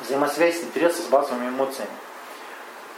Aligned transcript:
взаимосвязь 0.00 0.62
интереса 0.62 1.02
с 1.02 1.06
базовыми 1.06 1.48
эмоциями. 1.48 1.90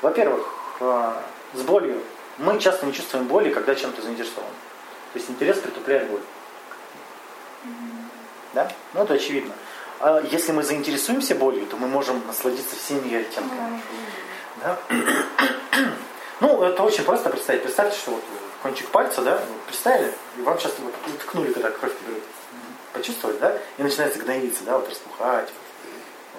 Во-первых, 0.00 0.46
э, 0.80 1.12
с 1.54 1.62
болью. 1.62 2.00
Мы 2.38 2.58
часто 2.58 2.86
не 2.86 2.92
чувствуем 2.92 3.26
боли, 3.26 3.50
когда 3.50 3.74
чем-то 3.74 4.02
заинтересованы. 4.02 4.52
То 5.12 5.18
есть 5.18 5.30
интерес 5.30 5.58
притупляет 5.58 6.08
боль. 6.08 6.20
Да? 8.54 8.70
Ну, 8.94 9.02
это 9.02 9.14
очевидно. 9.14 9.54
А 10.00 10.20
если 10.20 10.52
мы 10.52 10.62
заинтересуемся 10.62 11.34
болью, 11.34 11.66
то 11.66 11.76
мы 11.76 11.86
можем 11.86 12.26
насладиться 12.26 12.76
всеми 12.76 13.06
ее 13.06 13.20
оттенками. 13.20 13.82
Да? 14.62 14.78
Ну, 16.40 16.60
это 16.64 16.82
очень 16.82 17.04
просто 17.04 17.30
представить. 17.30 17.62
Представьте, 17.62 17.96
что 17.96 18.10
вот 18.10 18.24
кончик 18.64 18.88
пальца, 18.88 19.22
да, 19.22 19.36
вот 19.36 19.60
представили, 19.68 20.12
и 20.36 20.42
вам 20.42 20.58
сейчас 20.58 20.72
вот 20.80 20.92
ткнули, 21.20 21.52
когда 21.52 21.70
кровь 21.70 21.92
берут. 22.04 22.24
Почувствовали, 22.92 23.36
да? 23.38 23.56
И 23.78 23.82
начинается 23.84 24.18
гноиться, 24.18 24.64
да, 24.64 24.76
вот 24.76 24.88
распухать. 24.88 25.48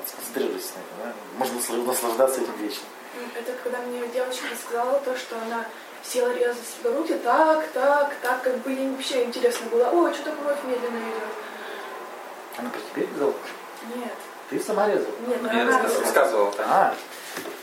Вот, 0.04 0.10
сконцентрировались 0.10 0.72
на 0.76 0.80
этом, 0.80 0.98
да? 1.04 1.14
Можно 1.38 1.84
наслаждаться 1.84 2.42
этим 2.42 2.56
вечно. 2.58 2.84
Это 3.36 3.52
когда 3.64 3.78
мне 3.80 4.06
девочка 4.08 4.48
сказала 4.62 5.00
то, 5.00 5.16
что 5.16 5.38
она 5.38 5.66
села 6.04 6.34
резать 6.34 6.68
себе 6.68 6.90
руки 6.92 7.14
так, 7.24 7.68
так, 7.72 8.14
так, 8.22 8.44
как 8.44 8.58
бы 8.60 8.72
ей 8.72 8.90
вообще 8.90 9.24
интересно 9.24 9.68
было. 9.70 9.90
Ой, 9.92 10.14
что-то 10.14 10.32
кровь 10.32 10.58
медленно 10.66 10.98
идет. 10.98 11.30
Она 12.58 12.70
про 12.70 12.80
тебя 12.80 13.08
резала? 13.12 13.34
Нет. 13.96 14.14
Ты 14.50 14.60
сама 14.60 14.88
резала? 14.88 15.16
Нет, 15.28 15.40
Я 15.44 15.62
она 15.62 15.72
рассказывал, 15.72 16.02
рассказывал 16.02 16.52
так. 16.52 16.66
А, 16.70 16.96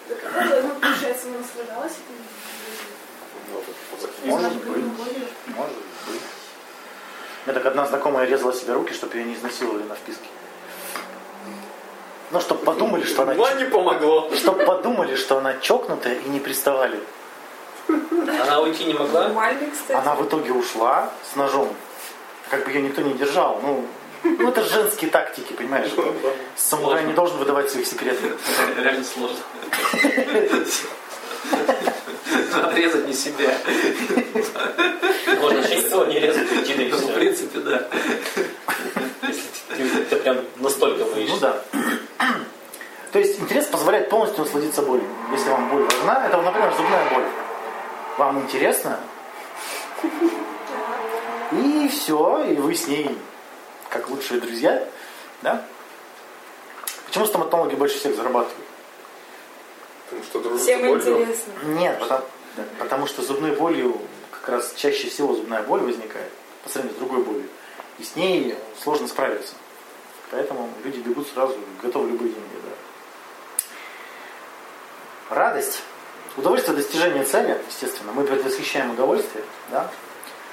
Это, 0.08 0.62
ну, 0.62 0.74
получается, 0.80 1.28
она 1.28 1.38
наслаждалась 1.38 1.92
этим. 1.92 2.16
может 4.30 4.54
быть. 4.54 4.66
Может 5.46 5.76
быть. 6.06 6.20
У 7.46 7.50
меня 7.50 7.54
так 7.54 7.66
одна 7.66 7.86
знакомая 7.86 8.26
резала 8.26 8.52
себе 8.52 8.74
руки, 8.74 8.92
чтобы 8.92 9.16
ее 9.16 9.24
не 9.24 9.34
изнасиловали 9.34 9.82
на 9.84 9.94
вписке. 9.94 10.26
Ну, 12.30 12.40
чтобы 12.40 12.64
подумали, 12.64 13.04
что 13.04 13.22
она... 13.22 13.34
Не 13.34 13.64
помогло. 13.64 14.30
Чтобы 14.34 14.64
подумали, 14.64 15.16
что 15.16 15.38
она 15.38 15.54
чокнутая 15.58 16.14
и 16.14 16.28
не 16.28 16.38
приставали. 16.38 16.98
Она 17.88 18.60
уйти 18.60 18.84
не 18.84 18.94
могла? 18.94 19.24
Нормальный, 19.24 19.70
кстати. 19.70 19.98
Она 19.98 20.14
в 20.14 20.24
итоге 20.24 20.52
ушла 20.52 21.10
с 21.30 21.36
ножом. 21.36 21.74
Как 22.48 22.64
бы 22.64 22.70
ее 22.70 22.82
никто 22.82 23.02
не 23.02 23.14
держал. 23.14 23.60
Ну, 23.62 23.84
ну 24.22 24.48
это 24.48 24.62
женские 24.62 25.10
тактики, 25.10 25.52
понимаешь? 25.52 25.90
Самурай 26.56 27.04
не 27.04 27.12
должен 27.12 27.36
выдавать 27.38 27.70
своих 27.70 27.86
секретов. 27.86 28.30
Реально 28.76 29.04
сложно. 29.04 29.38
Надо 32.52 32.76
резать 32.76 33.06
не 33.08 33.14
себя. 33.14 33.56
Можно 35.40 35.58
никого 35.60 36.04
не 36.06 36.20
резать, 36.20 36.48
и 36.68 36.88
Ну, 36.90 36.96
в 36.96 37.14
принципе, 37.14 37.58
да. 37.60 37.88
Если 39.26 39.49
ты, 39.76 40.16
прям 40.16 40.38
настолько 40.56 41.04
боишься. 41.04 41.34
Ну 41.34 41.40
да. 41.40 41.62
То 43.12 43.18
есть 43.18 43.40
интерес 43.40 43.66
позволяет 43.66 44.08
полностью 44.08 44.44
насладиться 44.44 44.82
болью. 44.82 45.08
Если 45.32 45.50
вам 45.50 45.68
боль 45.70 45.82
важна, 45.82 46.26
это, 46.26 46.40
например, 46.40 46.72
зубная 46.76 47.10
боль. 47.12 47.24
Вам 48.18 48.40
интересно? 48.40 49.00
И 51.52 51.88
все, 51.88 52.44
и 52.44 52.54
вы 52.54 52.74
с 52.74 52.86
ней 52.86 53.18
как 53.88 54.08
лучшие 54.08 54.40
друзья. 54.40 54.86
Да? 55.42 55.64
Почему 57.06 57.26
стоматологи 57.26 57.74
больше 57.74 57.98
всех 57.98 58.14
зарабатывают? 58.14 58.66
Потому 60.04 60.24
что 60.24 60.40
дружишь 60.40 60.62
Всем 60.62 60.88
интересно. 60.88 61.52
Нет, 61.64 61.98
потому, 61.98 62.24
да, 62.56 62.64
потому 62.78 63.06
что 63.06 63.22
зубной 63.22 63.52
болью 63.52 64.00
как 64.30 64.48
раз 64.48 64.74
чаще 64.74 65.08
всего 65.08 65.34
зубная 65.34 65.62
боль 65.62 65.80
возникает 65.80 66.30
по 66.62 66.68
сравнению 66.68 66.96
с 66.96 67.00
другой 67.00 67.24
болью. 67.24 67.48
И 68.00 68.02
с 68.02 68.16
ней 68.16 68.56
сложно 68.82 69.06
справиться. 69.08 69.54
Поэтому 70.30 70.70
люди 70.82 71.00
бегут 71.00 71.28
сразу, 71.28 71.54
готовы 71.82 72.08
любые 72.08 72.32
деньги. 72.32 72.54
Да. 75.28 75.34
Радость. 75.36 75.82
Удовольствие 76.36 76.76
достижения 76.76 77.24
цели, 77.24 77.60
естественно. 77.68 78.12
Мы 78.12 78.24
предвосхищаем 78.24 78.92
удовольствие. 78.92 79.44
Да? 79.70 79.90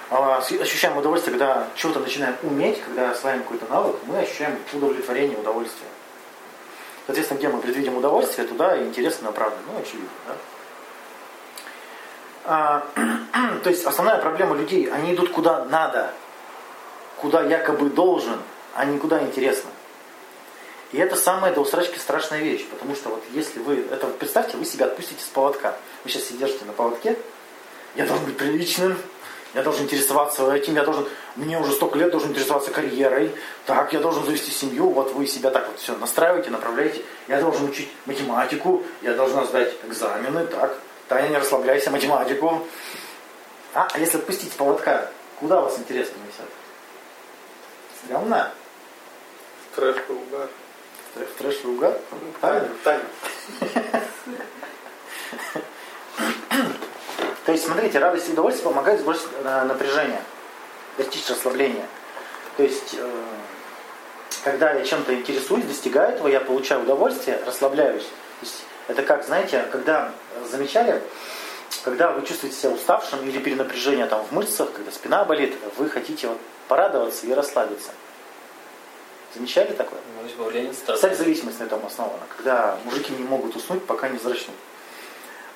А, 0.09 0.37
Ощущаем 0.39 0.97
удовольствие, 0.97 1.37
когда 1.37 1.67
чего-то 1.75 1.99
начинаем 1.99 2.35
уметь, 2.41 2.81
когда 2.81 3.11
осваиваем 3.11 3.43
какой-то 3.43 3.65
навык, 3.67 3.95
мы 4.03 4.17
ощущаем 4.19 4.59
удовлетворение, 4.73 5.37
удовольствие. 5.37 5.89
Соответственно, 7.05 7.37
где 7.37 7.47
мы 7.47 7.61
предвидим 7.61 7.95
удовольствие, 7.95 8.45
туда 8.45 8.75
и 8.75 8.83
интерес 8.83 9.21
направлен. 9.21 9.59
Ну, 9.71 9.79
очевидно. 9.79 10.09
Да? 10.27 10.35
А, 12.43 12.87
то 13.63 13.69
есть 13.69 13.85
основная 13.85 14.17
проблема 14.17 14.57
людей, 14.57 14.91
они 14.91 15.13
идут 15.13 15.31
куда 15.31 15.63
надо, 15.65 16.13
куда 17.21 17.43
якобы 17.43 17.89
должен, 17.89 18.39
а 18.75 18.85
не 18.85 18.97
куда 18.97 19.21
интересно. 19.21 19.69
И 20.91 20.97
это 20.97 21.15
самая 21.15 21.53
до 21.53 21.61
усрачки 21.61 21.99
страшная 21.99 22.39
вещь, 22.39 22.65
потому 22.67 22.95
что 22.95 23.09
вот 23.09 23.23
если 23.33 23.59
вы, 23.59 23.85
это 23.91 24.07
представьте, 24.07 24.55
вы 24.55 24.65
себя 24.65 24.85
отпустите 24.85 25.21
с 25.21 25.27
поводка. 25.27 25.75
Вы 26.03 26.09
сейчас 26.09 26.25
сидите 26.25 26.63
на 26.65 26.71
поводке, 26.71 27.17
я 27.95 28.05
должен 28.05 28.25
быть 28.25 28.37
приличным, 28.37 28.97
я 29.53 29.63
должен 29.63 29.83
интересоваться 29.83 30.49
этим, 30.53 30.75
я 30.75 30.83
должен, 30.83 31.07
мне 31.35 31.59
уже 31.59 31.73
столько 31.73 31.97
лет 31.97 32.11
должен 32.11 32.29
интересоваться 32.29 32.71
карьерой, 32.71 33.31
так, 33.65 33.91
я 33.91 33.99
должен 33.99 34.23
завести 34.23 34.51
семью, 34.51 34.89
вот 34.89 35.13
вы 35.13 35.25
себя 35.27 35.49
так 35.51 35.67
вот 35.67 35.79
все 35.79 35.95
настраиваете, 35.97 36.51
направляете, 36.51 37.01
я 37.27 37.41
должен 37.41 37.67
учить 37.67 37.89
математику, 38.05 38.83
я 39.01 39.13
должна 39.13 39.45
сдать 39.45 39.73
экзамены, 39.83 40.45
так, 40.45 40.77
Таня, 41.07 41.29
не 41.29 41.37
расслабляйся, 41.37 41.89
математику. 41.89 42.67
А, 43.73 43.87
а 43.93 43.99
если 43.99 44.17
отпустить 44.17 44.51
поводка, 44.53 45.09
куда 45.39 45.61
вас 45.61 45.77
интересно 45.79 46.15
несет? 46.27 46.49
Стрёмно? 48.03 48.51
Трэш 49.75 49.95
и 50.09 50.11
угар. 50.11 50.47
Трэш- 51.15 51.37
трэш 51.37 51.63
и 51.63 51.67
угар? 51.67 51.97
Таня? 52.41 52.69
Таня. 52.83 53.03
То 57.45 57.51
есть, 57.53 57.65
смотрите, 57.65 57.99
радость 57.99 58.27
и 58.27 58.33
удовольствие 58.33 58.69
помогают 58.69 58.99
сбросить 58.99 59.27
э, 59.41 59.63
напряжение, 59.63 60.21
достичь 60.97 61.29
расслабления. 61.29 61.85
То 62.57 62.63
есть, 62.63 62.95
э, 62.97 63.23
когда 64.43 64.73
я 64.73 64.83
чем-то 64.83 65.13
интересуюсь, 65.15 65.63
достигаю 65.63 66.09
этого, 66.15 66.27
я 66.27 66.41
получаю 66.41 66.81
удовольствие, 66.81 67.39
расслабляюсь. 67.45 68.03
То 68.03 68.41
есть, 68.45 68.63
это 68.89 69.03
как, 69.03 69.25
знаете, 69.25 69.65
когда 69.71 70.11
э, 70.35 70.45
замечали, 70.51 71.01
когда 71.83 72.11
вы 72.11 72.25
чувствуете 72.25 72.57
себя 72.57 72.71
уставшим 72.71 73.27
или 73.27 73.39
перенапряжение 73.39 74.05
там 74.05 74.23
в 74.25 74.31
мышцах, 74.31 74.71
когда 74.73 74.91
спина 74.91 75.23
болит, 75.23 75.55
вы 75.77 75.89
хотите 75.89 76.27
вот 76.27 76.39
порадоваться 76.67 77.25
и 77.27 77.33
расслабиться. 77.33 77.91
Замечали 79.33 79.73
такое? 79.73 79.99
Ну, 80.21 80.73
стресса. 80.73 80.97
Секс-зависимость 80.97 81.59
на 81.59 81.65
этом 81.65 81.85
основана, 81.85 82.23
когда 82.35 82.77
мужики 82.85 83.13
не 83.13 83.23
могут 83.23 83.55
уснуть, 83.55 83.85
пока 83.85 84.09
не 84.09 84.17
взрачнут. 84.17 84.55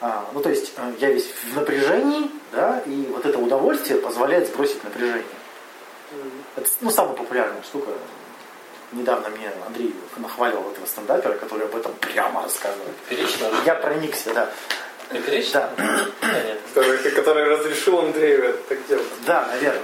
А, 0.02 0.26
ну, 0.34 0.42
то 0.42 0.50
есть 0.50 0.74
э, 0.78 0.94
я 1.00 1.12
весь 1.12 1.32
в 1.32 1.56
напряжении, 1.56 2.30
да, 2.52 2.82
и 2.86 3.08
вот 3.14 3.26
это 3.26 3.38
удовольствие 3.38 4.00
позволяет 4.00 4.48
сбросить 4.48 4.84
напряжение. 4.84 5.24
Это, 6.56 6.70
ну, 6.82 6.90
самая 6.90 7.14
популярная 7.14 7.62
штука. 7.62 7.92
Недавно 8.92 9.30
мне 9.30 9.52
Андрей 9.66 9.96
нахваливал 10.18 10.72
этого 10.72 10.86
стендапера, 10.86 11.34
который 11.34 11.66
об 11.66 11.76
этом 11.76 11.94
прямо 11.94 12.44
рассказывает. 12.44 12.96
Перечно? 13.08 13.48
Я 13.66 13.76
проникся, 13.76 14.34
да. 14.34 14.50
Ты 15.12 15.20
перечно? 15.20 15.70
Да. 15.78 16.06
Который, 16.74 16.98
который 17.12 17.44
разрешил 17.50 18.00
Андрею 18.00 18.58
так 18.70 18.86
делать. 18.88 19.06
да 19.26 19.46
наверное. 19.48 19.82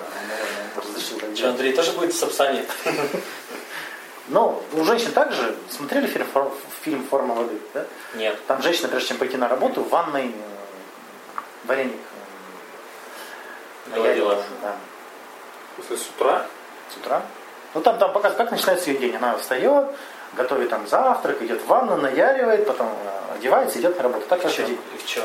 разрешил 0.75 1.19
так 1.19 1.35
Что. 1.35 1.49
Андрей 1.49 1.73
тоже 1.73 1.91
будет 1.91 2.13
в 2.13 2.17
Сапсане? 2.17 2.65
Но 4.29 4.63
у 4.73 4.83
женщин 4.83 5.11
также 5.11 5.55
смотрели 5.69 6.07
фильм, 6.07 6.25
«Фор- 6.33 6.51
фильм 6.81 7.05
«Форма 7.07 7.33
воды», 7.35 7.59
да? 7.73 7.85
Нет. 8.15 8.37
Там 8.47 8.61
женщина, 8.61 8.89
прежде 8.89 9.09
чем 9.09 9.17
пойти 9.17 9.37
на 9.37 9.47
работу, 9.47 9.83
в 9.83 9.89
ванной 9.89 10.27
э, 10.27 10.31
вареник 11.63 11.93
э, 11.93 11.95
Доводила. 13.95 14.33
наярила, 14.33 14.43
да, 14.61 14.75
с 15.95 16.07
утра? 16.09 16.45
с 16.93 16.97
утра. 16.97 17.21
Ну 17.73 17.81
там, 17.81 17.97
там 17.99 18.11
показывают, 18.11 18.37
как 18.37 18.51
начинается 18.51 18.91
ее 18.91 18.97
день. 18.97 19.15
Она 19.15 19.37
встает, 19.37 19.87
готовит 20.33 20.69
там 20.69 20.87
завтрак, 20.87 21.41
идет 21.41 21.61
в 21.61 21.67
ванну, 21.67 21.95
наяривает, 21.95 22.67
потом 22.67 22.87
э, 22.87 23.26
одевается, 23.37 23.79
идет 23.79 23.97
на 23.97 24.03
работу. 24.03 24.25
Так 24.27 24.39
В 24.39 24.43
каждый 24.43 24.65
чем? 24.65 24.73
И 24.73 24.97
в 24.97 25.05
чем? 25.05 25.23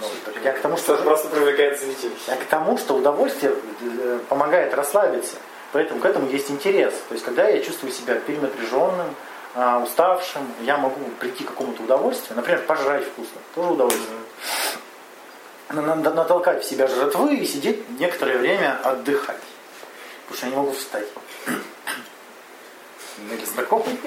Ну, 0.00 0.06
я 0.44 0.52
к 0.52 0.60
тому, 0.60 0.76
Что 0.76 0.94
что, 0.94 1.02
просто 1.04 1.28
привлекает 1.28 1.80
зрителей. 1.80 2.14
я 2.28 2.36
к 2.36 2.44
тому, 2.44 2.78
что 2.78 2.94
удовольствие 2.94 3.52
э, 3.80 4.18
помогает 4.28 4.72
расслабиться. 4.74 5.36
Поэтому 5.72 6.00
к 6.00 6.04
этому 6.06 6.28
есть 6.30 6.50
интерес. 6.50 6.94
То 7.08 7.14
есть, 7.14 7.24
когда 7.24 7.48
я 7.48 7.60
чувствую 7.62 7.92
себя 7.92 8.14
перенапряженным, 8.14 9.14
а, 9.54 9.80
уставшим, 9.80 10.42
я 10.62 10.76
могу 10.78 11.00
прийти 11.18 11.42
к 11.44 11.48
какому-то 11.48 11.82
удовольствию. 11.82 12.36
Например, 12.36 12.62
пожрать 12.62 13.04
вкусно. 13.04 13.40
Тоже 13.54 13.70
удовольствие. 13.72 14.18
На- 15.70 15.82
на- 15.82 15.96
Натолкать 15.96 16.64
в 16.64 16.68
себя 16.68 16.86
жратвы 16.86 17.34
и 17.34 17.44
сидеть 17.46 17.88
некоторое 17.98 18.38
время 18.38 18.78
отдыхать. 18.84 19.40
Потому 20.28 20.36
что 20.36 20.46
я 20.46 20.50
не 20.52 20.56
могу 20.56 20.72
встать. 20.72 21.06
Или 23.30 23.44
знакомый. 23.44 23.98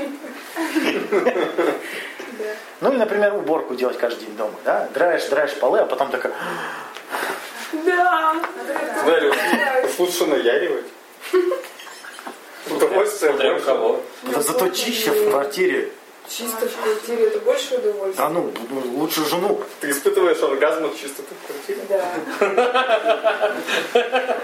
Да. 2.40 2.56
Ну 2.80 2.90
или, 2.90 2.98
например, 2.98 3.36
уборку 3.36 3.76
делать 3.76 3.98
каждый 3.98 4.26
день 4.26 4.36
дома. 4.36 4.54
Да? 4.66 4.90
Драешь, 4.94 5.26
драешь 5.26 5.54
полы, 5.56 5.80
а 5.80 5.86
потом 5.86 6.10
такая... 6.10 6.34
Да. 7.72 8.36
Уж 9.84 10.00
лучше 10.00 10.26
наяривать. 10.26 10.86
Удовольствие. 12.70 13.34
Да 14.24 14.42
зато 14.42 14.70
чище 14.70 15.12
в 15.12 15.30
квартире. 15.30 15.92
Чисто 16.32 16.66
в 16.66 16.82
квартире 16.82 17.28
это 17.28 17.40
больше 17.40 17.76
удовольствия. 17.76 18.24
Да 18.24 18.30
ну, 18.30 18.54
ну, 18.70 19.00
лучше 19.00 19.26
жену. 19.26 19.62
Ты 19.82 19.92
испытываешь 19.92 20.42
оргазм 20.42 20.86
от 20.86 20.96
чистоты 20.98 21.36
в 21.36 21.48
квартире? 21.48 21.82
Да. 21.90 22.06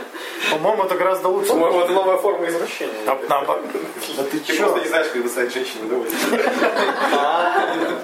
По-моему, 0.51 0.84
это 0.84 0.95
гораздо 0.95 1.30
лучше. 1.30 1.48
По-моему, 1.50 1.80
это 1.80 1.94
новая 1.94 2.18
форма 2.18 2.45
извращения. 2.50 3.06
Да, 3.06 3.16
ты 3.16 4.39
Ты 4.39 4.57
просто 4.57 4.80
не 4.80 4.88
знаешь, 4.88 5.07
как 5.07 5.24
доставить 5.24 5.54
женщине 5.54 5.86
удовольствие. 5.86 6.51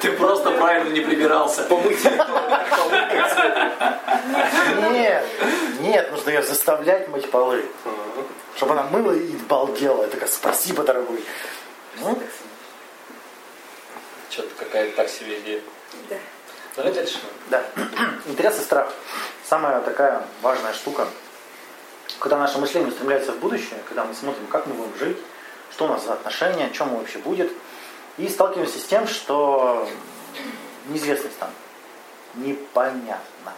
Ты 0.00 0.12
просто 0.12 0.50
правильно 0.52 0.92
не 0.92 1.00
прибирался. 1.00 1.66
Нет, 4.90 5.24
нет, 5.80 6.10
нужно 6.10 6.30
ее 6.30 6.42
заставлять 6.42 7.08
мыть 7.08 7.30
полы. 7.30 7.64
Чтобы 8.56 8.72
она 8.72 8.82
мыла 8.84 9.12
и 9.12 9.36
балдела. 9.48 10.02
Я 10.02 10.08
такая, 10.08 10.28
спасибо, 10.28 10.82
дорогой. 10.82 11.22
Ну, 14.38 14.44
Что-то 14.44 14.64
какая-то 14.64 14.96
так 14.96 15.08
себе 15.08 15.40
идея. 15.40 15.60
Да. 16.08 16.16
Давай 16.76 16.92
дальше. 16.92 17.18
Да. 17.50 17.64
Интерес 18.26 18.58
и 18.58 18.62
страх. 18.62 18.92
Самая 19.44 19.80
такая 19.80 20.24
важная 20.42 20.72
штука. 20.72 21.08
Когда 22.20 22.38
наше 22.38 22.58
мышление 22.58 22.90
устремляется 22.90 23.32
в 23.32 23.38
будущее, 23.38 23.80
когда 23.88 24.04
мы 24.04 24.14
смотрим, 24.14 24.46
как 24.46 24.66
мы 24.66 24.74
будем 24.74 24.96
жить, 24.96 25.18
что 25.72 25.86
у 25.86 25.88
нас 25.88 26.04
за 26.04 26.12
отношения, 26.12 26.70
чем 26.70 26.88
мы 26.88 26.98
вообще 26.98 27.18
будет, 27.18 27.52
и 28.16 28.28
сталкиваемся 28.28 28.78
с 28.78 28.84
тем, 28.84 29.06
что 29.08 29.88
неизвестность 30.86 31.38
там 31.38 31.50
непонятно. 32.34 33.52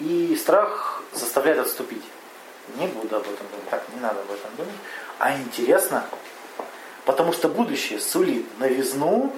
И 0.00 0.36
страх 0.36 1.02
заставляет 1.12 1.60
отступить. 1.60 2.04
Не 2.76 2.86
буду 2.88 3.16
об 3.16 3.22
этом 3.22 3.46
думать, 3.50 3.68
так, 3.70 3.84
не 3.94 4.00
надо 4.00 4.20
об 4.20 4.30
этом 4.30 4.50
думать. 4.56 4.74
А 5.18 5.36
интересно, 5.36 6.04
потому 7.04 7.32
что 7.32 7.48
будущее 7.48 8.00
сулит 8.00 8.46
новизну, 8.58 9.32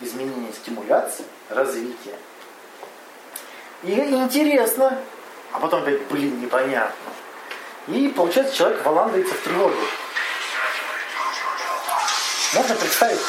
изменение 0.00 0.52
стимуляции, 0.52 1.24
развитие. 1.48 2.14
И 3.82 3.92
интересно, 3.92 4.98
а 5.52 5.58
потом 5.58 5.82
опять, 5.82 6.02
блин, 6.08 6.40
непонятно. 6.40 7.12
И 7.88 8.08
получается, 8.08 8.54
человек 8.54 8.84
валандается 8.84 9.34
в 9.34 9.40
тревогу. 9.40 9.76
Можно 12.54 12.74
представить, 12.74 13.20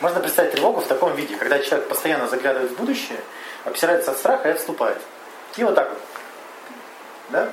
можно 0.00 0.20
представить 0.20 0.52
тревогу 0.52 0.80
в 0.80 0.86
таком 0.86 1.14
виде, 1.14 1.36
когда 1.36 1.58
человек 1.58 1.88
постоянно 1.88 2.28
заглядывает 2.28 2.72
в 2.72 2.76
будущее, 2.76 3.20
обсирается 3.64 4.10
от 4.10 4.18
страха 4.18 4.48
и 4.48 4.52
отступает. 4.52 5.00
И 5.56 5.64
вот 5.64 5.74
так 5.74 5.90
вот. 5.90 5.98
Да? 7.30 7.48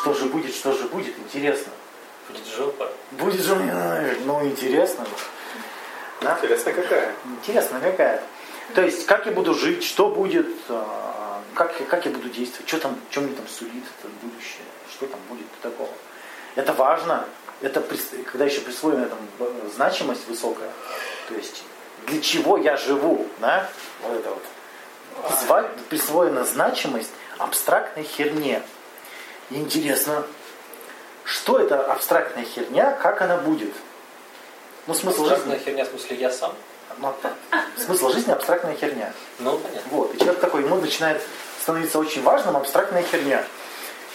Что 0.00 0.14
же 0.14 0.26
будет, 0.26 0.54
что 0.54 0.72
же 0.72 0.86
будет, 0.88 1.18
интересно. 1.18 1.72
Будет 2.28 2.46
жопа. 2.46 2.92
Будет 3.12 3.46
мне, 3.48 4.16
ну, 4.24 4.44
интересно. 4.46 5.06
Да? 6.20 6.36
Интересно, 6.42 6.72
какая? 6.72 7.12
Интересно 7.24 7.80
какая. 7.80 8.22
То 8.74 8.82
есть, 8.82 9.06
как 9.06 9.26
я 9.26 9.32
буду 9.32 9.54
жить, 9.54 9.82
что 9.84 10.08
будет, 10.08 10.48
а, 10.68 11.42
как, 11.54 11.74
как 11.88 12.04
я 12.04 12.10
буду 12.10 12.28
действовать, 12.28 12.68
что 12.68 12.78
там, 12.80 12.98
что 13.10 13.22
мне 13.22 13.34
там 13.34 13.48
сулит 13.48 13.84
это 13.98 14.08
будущее, 14.20 14.64
что 14.90 15.06
там 15.06 15.20
будет 15.28 15.46
такого. 15.62 15.88
Это 16.54 16.72
важно, 16.72 17.24
это 17.62 17.82
когда 18.30 18.44
еще 18.44 18.60
присвоена 18.60 19.06
там 19.06 19.18
значимость 19.74 20.28
высокая. 20.28 20.70
То 21.28 21.34
есть, 21.34 21.64
для 22.06 22.20
чего 22.20 22.56
я 22.58 22.76
живу, 22.76 23.26
да? 23.38 23.68
Вот 24.02 24.16
это 24.16 24.30
вот. 24.30 24.42
Присвоена 25.88 26.44
значимость 26.44 27.10
абстрактной 27.38 28.04
херне. 28.04 28.62
Интересно, 29.50 30.24
что 31.28 31.58
это 31.58 31.84
абстрактная 31.84 32.44
херня, 32.44 32.92
как 32.92 33.20
она 33.20 33.36
будет? 33.36 33.74
Ну, 34.86 34.94
смысл 34.94 35.24
жизни. 35.24 35.34
Страшная 35.34 35.58
херня, 35.58 35.84
в 35.84 35.88
смысле 35.88 36.16
я 36.16 36.30
сам? 36.30 36.54
Ну, 37.00 37.14
смысл 37.76 38.08
жизни 38.08 38.32
абстрактная 38.32 38.74
херня. 38.74 39.12
Ну, 39.38 39.58
понятно. 39.58 39.90
Вот. 39.90 40.14
И 40.14 40.18
человек 40.18 40.40
такой, 40.40 40.62
ему 40.62 40.76
начинает 40.76 41.22
становиться 41.60 41.98
очень 41.98 42.22
важным 42.22 42.56
абстрактная 42.56 43.02
херня. 43.02 43.44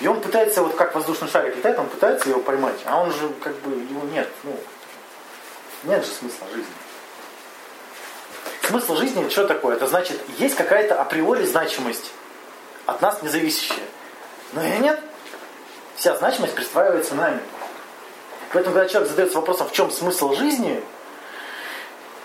И 0.02 0.08
он 0.08 0.22
пытается, 0.22 0.64
вот 0.64 0.74
как 0.74 0.96
воздушный 0.96 1.30
шарик 1.30 1.56
летает, 1.56 1.78
он 1.78 1.88
пытается 1.88 2.30
его 2.30 2.42
поймать, 2.42 2.80
а 2.86 3.04
он 3.04 3.14
же 3.14 3.30
как 3.44 3.54
бы, 3.58 3.76
его 3.76 4.02
нет. 4.12 4.28
Ну, 4.42 4.60
нет 5.84 6.04
же 6.04 6.12
смысла 6.12 6.48
жизни. 6.52 6.74
Смысл 8.64 8.96
жизни 8.96 9.30
что 9.30 9.46
такое? 9.46 9.76
Это 9.76 9.86
значит, 9.86 10.20
есть 10.40 10.56
какая-то 10.56 11.00
априори 11.00 11.46
значимость 11.46 12.12
от 12.88 13.02
нас 13.04 13.22
независящая. 13.22 13.86
Но 14.54 14.64
ее 14.64 14.80
нет. 14.80 15.00
Вся 15.96 16.16
значимость 16.16 16.56
присваивается 16.56 17.16
нами. 17.16 17.40
Поэтому, 18.52 18.76
когда 18.76 18.90
человек 18.90 19.10
задается 19.10 19.38
вопросом, 19.38 19.68
в 19.68 19.72
чем 19.72 19.92
смысл 19.92 20.34
жизни, 20.34 20.84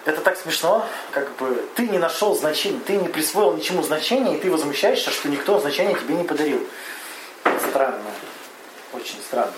это 0.04 0.20
так 0.20 0.38
смешно, 0.38 0.86
как 1.10 1.30
бы 1.36 1.64
ты 1.74 1.88
не 1.88 1.98
нашел 1.98 2.34
значения, 2.34 2.80
ты 2.86 2.96
не 2.96 3.08
присвоил 3.08 3.54
ничему 3.54 3.82
значения, 3.82 4.36
и 4.36 4.40
ты 4.40 4.50
возмущаешься, 4.50 5.10
что 5.10 5.28
никто 5.28 5.58
значения 5.60 5.94
тебе 5.94 6.14
не 6.14 6.24
подарил. 6.24 6.66
Странно. 7.68 8.10
Очень 8.92 9.20
странно. 9.20 9.52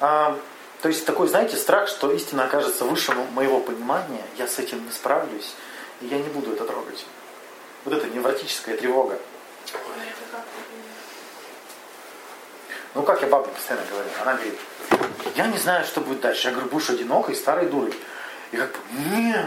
А, 0.00 0.38
то 0.80 0.88
есть 0.88 1.04
такой, 1.06 1.28
знаете, 1.28 1.56
страх, 1.56 1.88
что 1.88 2.10
истина 2.12 2.44
окажется 2.44 2.84
выше 2.84 3.12
мо- 3.12 3.26
моего 3.32 3.60
понимания, 3.60 4.22
я 4.38 4.46
с 4.46 4.58
этим 4.58 4.84
не 4.84 4.92
справлюсь, 4.92 5.54
и 6.00 6.06
я 6.06 6.18
не 6.18 6.28
буду 6.28 6.52
это 6.52 6.64
трогать. 6.64 7.04
Вот 7.84 7.94
это 7.94 8.06
невротическая 8.06 8.76
тревога. 8.76 9.18
Ну, 12.94 13.02
как 13.02 13.20
я 13.22 13.28
бабе 13.28 13.48
постоянно 13.48 13.84
говорю, 13.90 14.08
она 14.22 14.34
говорит, 14.34 14.58
я 15.34 15.46
не 15.48 15.58
знаю, 15.58 15.84
что 15.84 16.00
будет 16.00 16.20
дальше. 16.20 16.48
Я 16.48 16.52
говорю, 16.54 16.70
будешь 16.70 16.90
одинокой, 16.90 17.34
старой 17.34 17.66
дурой. 17.66 17.92
И 18.52 18.56
как 18.56 18.70
бы, 18.70 18.76
нет, 19.16 19.46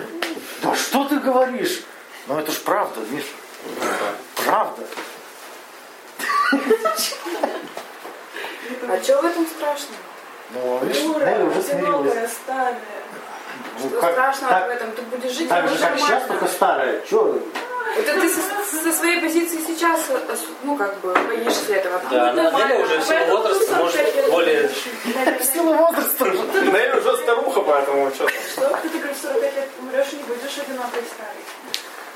да 0.61 0.75
что 0.75 1.05
ты 1.07 1.17
говоришь? 1.19 1.81
Ну, 2.27 2.37
это 2.37 2.51
ж 2.51 2.59
правда, 2.59 2.99
Миша. 3.09 3.27
Правда. 4.35 4.83
А 8.89 9.03
что 9.03 9.21
в 9.21 9.25
этом 9.25 9.45
страшного? 9.47 9.97
Ну, 10.51 10.79
видишь, 10.85 11.03
Дура, 11.03 11.45
уже 11.45 11.71
одинокая, 11.71 12.27
старая. 12.29 12.79
Ну, 13.79 13.89
Что 13.89 14.01
как- 14.01 14.11
страшного 14.13 14.53
так- 14.53 14.67
в 14.67 14.69
этом? 14.71 14.91
Ты 14.91 15.01
будешь 15.03 15.31
жить 15.31 15.49
Так 15.49 15.65
и 15.65 15.67
же, 15.69 15.77
как 15.77 15.99
сейчас, 15.99 16.23
только 16.27 16.47
старая. 16.47 17.01
Че? 17.01 17.39
Это 17.95 18.19
ты 18.21 18.29
со, 18.29 18.41
со 18.83 18.93
своей 18.93 19.21
позиции 19.21 19.59
сейчас, 19.65 20.01
э, 20.09 20.35
ну, 20.63 20.75
как 20.75 20.99
бы, 20.99 21.13
боишься 21.13 21.73
этого. 21.75 22.01
Да, 22.11 22.29
она 22.31 22.43
нормально. 22.43 22.73
Неля 22.73 22.83
уже 22.85 22.99
в 22.99 23.03
силу 23.03 23.37
возраста 23.37 23.75
может 23.75 24.29
более... 24.29 24.67
В 24.67 25.43
силу 25.53 25.73
возраста. 25.73 26.25
Нелли 26.25 26.99
уже 26.99 27.17
старуха, 27.17 27.61
поэтому 27.61 28.11
что 28.11 28.27
Что? 28.27 28.79
Ты, 28.83 28.89
говоришь, 28.89 29.17
45 29.21 29.55
лет 29.55 29.69
умрешь 29.79 30.07
и 30.11 30.15
не 30.17 30.23
будешь 30.23 30.57
одинокой 30.57 31.01
старой. 31.13 31.43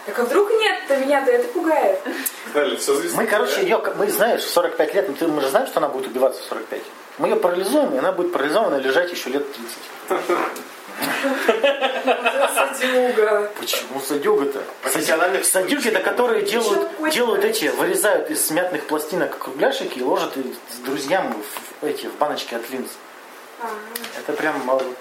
Так 0.06 0.18
а 0.18 0.24
вдруг 0.24 0.50
нет-то 0.52 0.98
меня-то 0.98 1.32
это 1.32 1.48
пугает? 1.50 2.00
Мы, 2.54 3.28
короче, 3.28 3.62
ее, 3.62 3.82
мы, 3.96 4.10
знаешь, 4.10 4.42
в 4.42 4.50
45 4.50 4.96
лет, 4.96 5.20
ты- 5.20 5.28
мы 5.28 5.42
же 5.42 5.50
знаем, 5.50 5.68
что 5.68 5.78
она 5.80 5.90
будет 5.90 6.08
убиваться 6.08 6.42
в 6.42 6.46
45. 6.46 6.82
Мы 7.20 7.28
ее 7.28 7.36
парализуем, 7.36 7.94
и 7.94 7.98
она 8.00 8.12
будет 8.12 8.34
парализована 8.34 8.78
лежать 8.78 9.12
еще 9.12 9.30
лет 9.30 9.46
30. 10.10 10.22
Садюга. 12.54 13.52
Почему 13.60 14.00
садюга-то? 14.00 14.64
Профессиональных 14.82 15.46
Садюги, 15.46 15.90
это 15.90 16.00
которые 16.00 16.44
делают, 16.44 16.90
делают 17.12 17.46
эти, 17.46 17.66
вырезают 17.66 18.30
из 18.30 18.46
смятных 18.46 18.86
пластинок 18.88 19.38
кругляшики 19.38 20.00
и 20.00 20.04
ложат 20.04 20.36
их 20.38 20.46
с 20.74 20.78
друзьям 20.78 21.36
в 21.82 21.86
эти, 21.86 22.08
в 22.08 22.16
баночки 22.18 22.56
от 22.56 22.70
линз. 22.70 22.90
А, 23.62 23.68
Это 24.20 24.34
прям 24.34 24.70
а, 24.70 24.74
вот... 24.76 24.98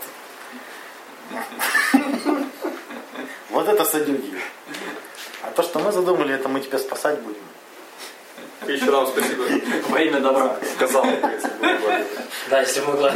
Вот 3.50 3.69
это 3.69 3.85
садюги. 3.85 4.38
А 5.42 5.50
то, 5.50 5.62
что 5.62 5.78
мы 5.80 5.92
задумали, 5.92 6.35
это 6.35 6.49
мы 6.49 6.61
тебя 6.61 6.78
спасать 6.78 7.19
будем. 7.21 7.40
Еще 8.66 8.85
нам 8.90 9.07
спасибо 9.07 9.45
Во 9.88 10.00
имя 10.00 10.21
добра. 10.21 10.57
сказал. 10.76 11.07
Да, 12.50 12.61
если 12.61 12.80
могла. 12.80 13.12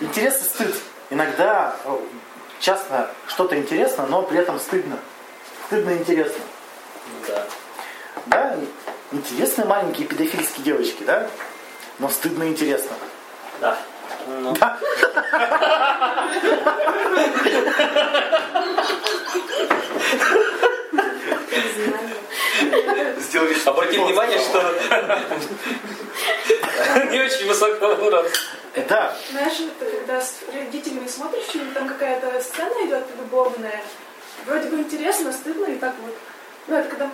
Интерес 0.00 0.40
и 0.40 0.44
стыд. 0.44 0.74
Иногда 1.10 1.76
э, 1.84 1.98
часто 2.60 3.10
что-то 3.28 3.56
интересно, 3.56 4.06
но 4.06 4.22
при 4.22 4.38
этом 4.38 4.58
стыдно. 4.58 4.98
Стыдно 5.66 5.90
и 5.90 5.98
интересно. 5.98 6.44
Да. 7.28 7.46
Да, 8.26 8.56
интересные 9.12 9.66
маленькие 9.66 10.08
педофильские 10.08 10.64
девочки, 10.64 11.04
да? 11.04 11.28
Но 11.98 12.08
стыдно 12.08 12.44
и 12.44 12.48
интересно. 12.48 12.96
Да. 13.60 13.78
Ну, 14.26 14.52
Да. 14.58 14.78
Сделали 23.18 23.54
что 23.54 23.70
Обрати 23.70 23.98
внимание, 23.98 24.38
что 24.38 24.60
не 27.10 27.20
очень 27.20 27.46
высокого 27.46 27.94
уровня. 27.94 28.30
Да, 28.88 29.16
Знаешь, 29.30 29.58
это 29.60 29.90
когда 29.90 30.20
с 30.20 30.34
родителями 30.52 31.06
смотришь 31.08 31.44
фильм, 31.44 31.72
там 31.72 31.88
какая-то 31.88 32.40
сцена 32.42 32.74
идет 32.86 33.04
любовная. 33.18 33.80
Вроде 34.44 34.68
бы 34.68 34.76
интересно, 34.78 35.32
стыдно 35.32 35.66
и 35.66 35.76
так 35.78 35.94
вот. 36.02 36.14
Ну, 36.68 36.76
это 36.76 36.88
когда... 36.90 37.10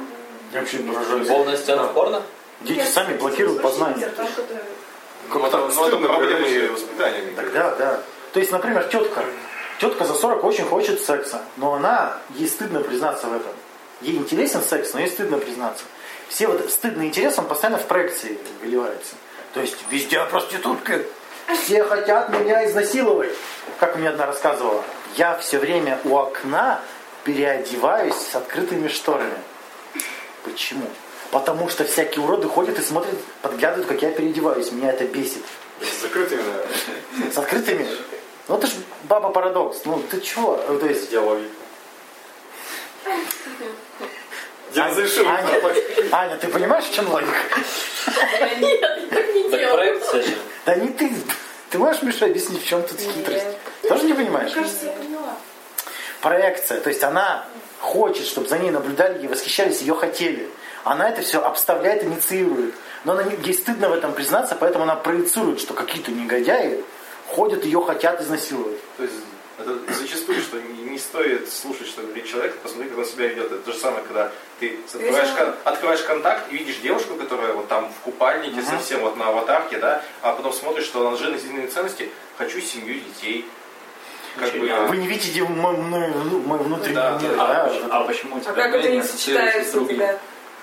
Я 0.52 0.60
вообще 0.60 0.78
поражаюсь. 0.78 1.28
Любовная 1.28 1.56
сцена 1.56 1.84
в 1.84 1.92
порно? 1.94 2.22
Дети 2.62 2.78
Нет, 2.78 2.88
сами 2.88 3.16
блокируют 3.16 3.62
познание. 3.62 4.08
там, 4.08 4.26
которые- 4.26 4.64
Ну, 5.28 5.34
Как 5.40 5.48
это, 5.48 5.56
ну, 5.58 5.86
это 5.86 5.96
проблемы 5.98 6.40
говорить. 6.40 6.70
воспитания. 6.72 7.22
мне 7.22 7.32
Так 7.36 7.52
кажется. 7.52 7.60
да, 7.60 7.76
да. 7.76 8.02
То 8.32 8.40
есть, 8.40 8.50
например, 8.52 8.84
тетка. 8.84 9.24
Тетка 9.78 10.04
за 10.04 10.14
40 10.14 10.44
очень 10.44 10.64
хочет 10.64 11.00
секса, 11.00 11.42
но 11.56 11.74
она, 11.74 12.18
ей 12.30 12.48
стыдно 12.48 12.80
признаться 12.80 13.26
в 13.26 13.34
этом. 13.34 13.52
Ей 14.00 14.16
интересен 14.16 14.62
секс, 14.62 14.92
но 14.94 15.00
ей 15.00 15.08
стыдно 15.08 15.38
признаться. 15.38 15.84
Все 16.28 16.46
вот 16.48 16.70
стыдный 16.70 17.06
интерес, 17.06 17.38
он 17.38 17.46
постоянно 17.46 17.78
в 17.78 17.86
проекции 17.86 18.38
выливается. 18.62 19.14
То 19.54 19.60
есть 19.60 19.76
везде 19.90 20.24
проститутка. 20.24 21.02
Все 21.62 21.84
хотят 21.84 22.28
меня 22.30 22.66
изнасиловать. 22.66 23.30
Как 23.78 23.96
мне 23.96 24.08
одна 24.08 24.26
рассказывала. 24.26 24.82
Я 25.16 25.36
все 25.38 25.58
время 25.58 25.98
у 26.04 26.16
окна 26.16 26.80
переодеваюсь 27.24 28.14
с 28.14 28.34
открытыми 28.34 28.88
шторами. 28.88 29.36
Почему? 30.44 30.86
Потому 31.30 31.68
что 31.68 31.84
всякие 31.84 32.24
уроды 32.24 32.48
ходят 32.48 32.78
и 32.78 32.82
смотрят, 32.82 33.14
подглядывают, 33.40 33.88
как 33.88 34.02
я 34.02 34.10
переодеваюсь. 34.10 34.72
Меня 34.72 34.92
это 34.92 35.04
бесит. 35.04 35.42
С 35.80 36.02
закрытыми, 36.02 36.42
наверное. 36.42 37.32
С 37.32 37.38
открытыми? 37.38 37.88
Ну 38.48 38.58
ты 38.58 38.66
ж 38.66 38.70
баба 39.04 39.30
парадокс. 39.30 39.82
Ну 39.84 40.02
ты 40.10 40.20
чего? 40.20 40.62
Ну, 40.68 40.78
То 40.78 40.86
есть, 40.86 41.10
Я. 41.10 41.22
Я 44.74 44.88
разрешил. 44.88 45.26
Аня, 45.28 45.48
Аня, 46.12 46.36
ты 46.36 46.48
понимаешь, 46.48 46.84
в 46.84 46.94
чем 46.94 47.10
логика? 47.10 47.32
Нет, 48.60 48.80
так 49.10 49.34
не 49.34 49.48
делаю. 49.50 50.00
Да 50.66 50.74
не 50.76 50.88
ты. 50.88 51.12
Ты 51.70 51.78
можешь, 51.78 52.02
Миша, 52.02 52.26
объяснить, 52.26 52.62
в 52.62 52.66
чем 52.66 52.82
тут 52.82 52.98
хитрость? 53.00 53.46
Тоже 53.88 54.04
не 54.04 54.12
понимаешь? 54.14 54.52
Мне 54.52 54.62
кажется, 54.62 54.86
я 54.86 54.92
поняла. 54.92 55.36
Проекция. 56.20 56.80
То 56.80 56.88
есть 56.90 57.02
она 57.02 57.44
хочет, 57.80 58.26
чтобы 58.26 58.48
за 58.48 58.58
ней 58.58 58.70
наблюдали, 58.70 59.18
ей 59.20 59.28
восхищались, 59.28 59.80
ее 59.80 59.94
хотели. 59.94 60.48
Она 60.84 61.08
это 61.08 61.22
все 61.22 61.40
обставляет, 61.42 62.04
инициирует. 62.04 62.74
Но 63.04 63.12
она, 63.12 63.24
не- 63.24 63.36
ей 63.44 63.54
стыдно 63.54 63.88
в 63.88 63.92
этом 63.92 64.12
признаться, 64.12 64.54
поэтому 64.58 64.84
она 64.84 64.94
проецирует, 64.94 65.60
что 65.60 65.74
какие-то 65.74 66.10
негодяи 66.12 66.84
ходят, 67.28 67.64
ее 67.64 67.82
хотят 67.84 68.20
изнасиловать. 68.20 68.78
То 68.96 69.02
есть 69.04 69.14
это 69.62 69.94
зачастую, 69.94 70.40
что 70.40 70.60
не, 70.60 70.98
стоит 70.98 71.50
слушать, 71.52 71.86
что 71.88 72.02
говорит 72.02 72.26
человек, 72.26 72.56
посмотри, 72.58 72.88
как 72.90 72.98
он 72.98 73.04
себя 73.06 73.26
ведет. 73.26 73.46
Это 73.46 73.56
то 73.58 73.72
же 73.72 73.78
самое, 73.78 74.02
когда 74.04 74.30
ты 74.60 74.78
открываешь, 74.86 75.30
кон- 75.36 75.54
открываешь 75.64 76.00
контакт 76.02 76.52
и 76.52 76.56
видишь 76.58 76.76
девушку, 76.76 77.14
которая 77.14 77.52
вот 77.54 77.68
там 77.68 77.90
в 77.92 78.04
купальнике, 78.04 78.62
совсем 78.62 79.00
вот 79.00 79.16
на 79.16 79.28
аватарке, 79.28 79.78
да, 79.78 80.02
а 80.20 80.32
потом 80.32 80.52
смотришь, 80.52 80.84
что 80.84 81.06
она 81.08 81.16
жизненные 81.16 81.66
ценности, 81.68 82.10
хочу 82.38 82.60
семью, 82.60 82.94
детей. 83.00 83.44
Как 84.38 84.50
бы, 84.54 84.66
Вы 84.88 84.96
не 84.96 85.06
видите 85.08 85.42
мой, 85.44 85.76
мой- 85.76 86.08
мой 86.10 86.58
внутренний 86.58 86.94
Да, 86.94 87.18
мир, 87.20 87.36
да, 87.36 87.46
да? 87.46 87.64
А, 87.64 87.68
почему- 87.68 87.88
а 87.90 88.04
почему 88.04 88.36
у 88.36 88.40
тебя 88.40 88.50
А 88.52 88.54
как 88.54 88.74
это 88.74 88.88
не 88.90 88.98
ассоциируется 89.00 89.16
с 89.16 89.20
сочетается 89.20 89.76
у 89.76 89.80
другим? 89.80 89.96
тебя? 89.96 90.18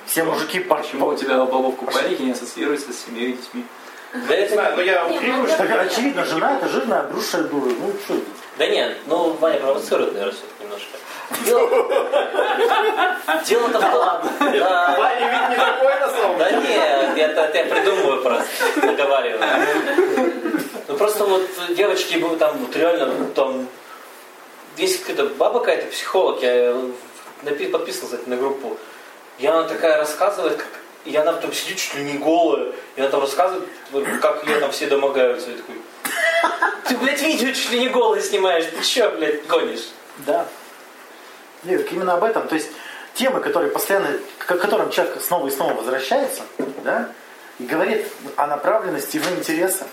Все 0.07 0.23
мужики 0.23 0.59
Почему 0.61 1.05
у 1.07 1.11
по... 1.11 1.15
тебя 1.17 1.37
баба 1.45 1.67
в 1.71 1.75
купальнике 1.75 2.23
не 2.23 2.31
ассоциируется 2.31 2.91
с 2.93 3.05
семьей 3.05 3.31
и 3.31 3.33
детьми? 3.33 3.63
Да 4.13 4.35
это 4.35 4.53
знаю, 4.53 4.75
но 4.75 4.81
я 4.81 5.05
утрирую, 5.05 5.43
ну, 5.43 5.47
что 5.47 5.57
Так 5.57 5.71
очевидно, 5.71 6.25
жена 6.25 6.57
это 6.57 6.67
жирная, 6.67 7.01
обрушая 7.01 7.43
дура. 7.43 7.69
Ну 7.69 7.93
что 8.03 8.15
это? 8.15 8.25
Да 8.57 8.67
нет, 8.67 8.97
ну 9.05 9.33
Ваня 9.33 9.59
провоцирует, 9.59 10.13
наверное, 10.13 10.33
все-таки 10.33 10.63
немножко. 10.63 10.97
Дело... 11.45 11.69
Дело-то 13.45 13.79
в 13.79 13.81
том... 13.81 14.51
Да, 14.59 14.95
Ваня 14.97 15.31
ведь 15.31 15.49
не 15.49 15.55
такой 15.55 15.99
на 15.99 16.09
самом 16.09 16.37
да 16.39 16.51
нет, 16.51 17.17
я, 17.17 17.27
это 17.27 17.57
я 17.57 17.65
придумываю 17.65 18.21
просто, 18.23 18.47
наговариваю. 18.81 19.39
Ну 20.87 20.97
просто 20.97 21.25
вот 21.25 21.47
девочки 21.75 22.17
будут 22.17 22.39
там 22.39 22.57
вот 22.57 22.75
реально 22.75 23.27
там... 23.35 23.67
Есть 24.77 25.01
какая-то 25.03 25.33
баба 25.35 25.59
какая-то, 25.59 25.91
психолог, 25.91 26.41
я 26.41 26.73
кстати, 28.07 28.27
на 28.27 28.37
группу. 28.37 28.77
И 29.37 29.45
она 29.45 29.63
такая 29.63 29.97
рассказывает, 29.97 30.57
как... 30.57 30.67
И 31.09 31.15
она 31.15 31.33
там 31.33 31.51
сидит 31.51 31.77
чуть 31.79 31.95
ли 31.95 32.03
не 32.03 32.19
голая. 32.19 32.71
И 32.95 33.01
она 33.01 33.09
там 33.09 33.21
рассказывает, 33.21 33.67
как 34.21 34.45
ее 34.45 34.59
там 34.59 34.71
все 34.71 34.85
домогаются. 34.85 35.49
Я 35.49 35.57
такой, 35.57 35.75
ты, 36.87 36.97
блядь, 36.97 37.21
видео 37.23 37.51
чуть 37.51 37.71
ли 37.71 37.79
не 37.79 37.89
голый 37.89 38.21
снимаешь. 38.21 38.65
Ты 38.65 38.83
че, 38.83 39.09
блядь, 39.09 39.47
гонишь? 39.47 39.89
Да. 40.19 40.45
Нет, 41.63 41.91
именно 41.91 42.13
об 42.13 42.23
этом. 42.23 42.47
То 42.47 42.53
есть 42.53 42.69
темы, 43.15 43.39
которые 43.39 43.71
постоянно, 43.71 44.19
к 44.37 44.45
которым 44.45 44.91
человек 44.91 45.19
снова 45.19 45.47
и 45.47 45.51
снова 45.51 45.73
возвращается, 45.73 46.43
да, 46.83 47.09
и 47.57 47.63
говорит 47.63 48.07
о 48.35 48.45
направленности 48.45 49.17
его 49.17 49.31
интереса. 49.31 49.87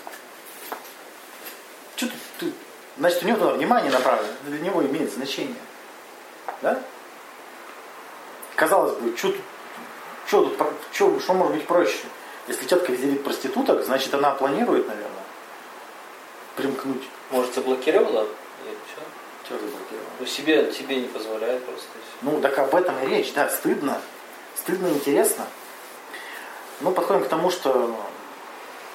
Что 1.95 2.05
тут, 2.05 2.15
тут- 2.37 2.53
Значит, 2.99 3.23
у 3.23 3.27
него 3.27 3.37
туда 3.39 3.53
внимание 3.53 3.91
направлено, 3.91 4.29
для 4.43 4.59
него 4.59 4.83
имеет 4.83 5.11
значение. 5.11 5.55
Да? 6.61 6.79
Казалось 8.55 8.95
бы, 8.97 9.17
что 9.17 9.29
тут, 9.29 9.41
что 10.27 10.43
тут, 10.43 10.67
что, 10.91 11.19
что 11.19 11.33
может 11.33 11.55
быть 11.55 11.65
проще? 11.65 11.99
Если 12.47 12.65
тетка 12.65 12.91
видит 12.91 13.23
проституток, 13.23 13.85
значит 13.85 14.13
она 14.13 14.31
планирует, 14.31 14.87
наверное, 14.87 15.23
примкнуть. 16.55 17.03
Может, 17.31 17.55
заблокировала? 17.55 18.27
Нет, 18.65 18.77
что? 18.91 19.01
Что 19.45 19.53
заблокировала? 19.55 20.09
Ну, 20.19 20.25
себе, 20.25 20.71
тебе 20.71 20.97
не 20.97 21.07
позволяет 21.07 21.63
просто. 21.65 21.87
Ну, 22.21 22.41
так 22.41 22.57
об 22.59 22.75
этом 22.75 22.95
и 23.03 23.07
речь, 23.07 23.33
да, 23.33 23.49
стыдно. 23.49 24.01
Стыдно 24.55 24.87
и 24.87 24.93
интересно. 24.93 25.45
Ну, 26.81 26.91
подходим 26.91 27.23
к 27.23 27.27
тому, 27.27 27.49
что 27.49 27.95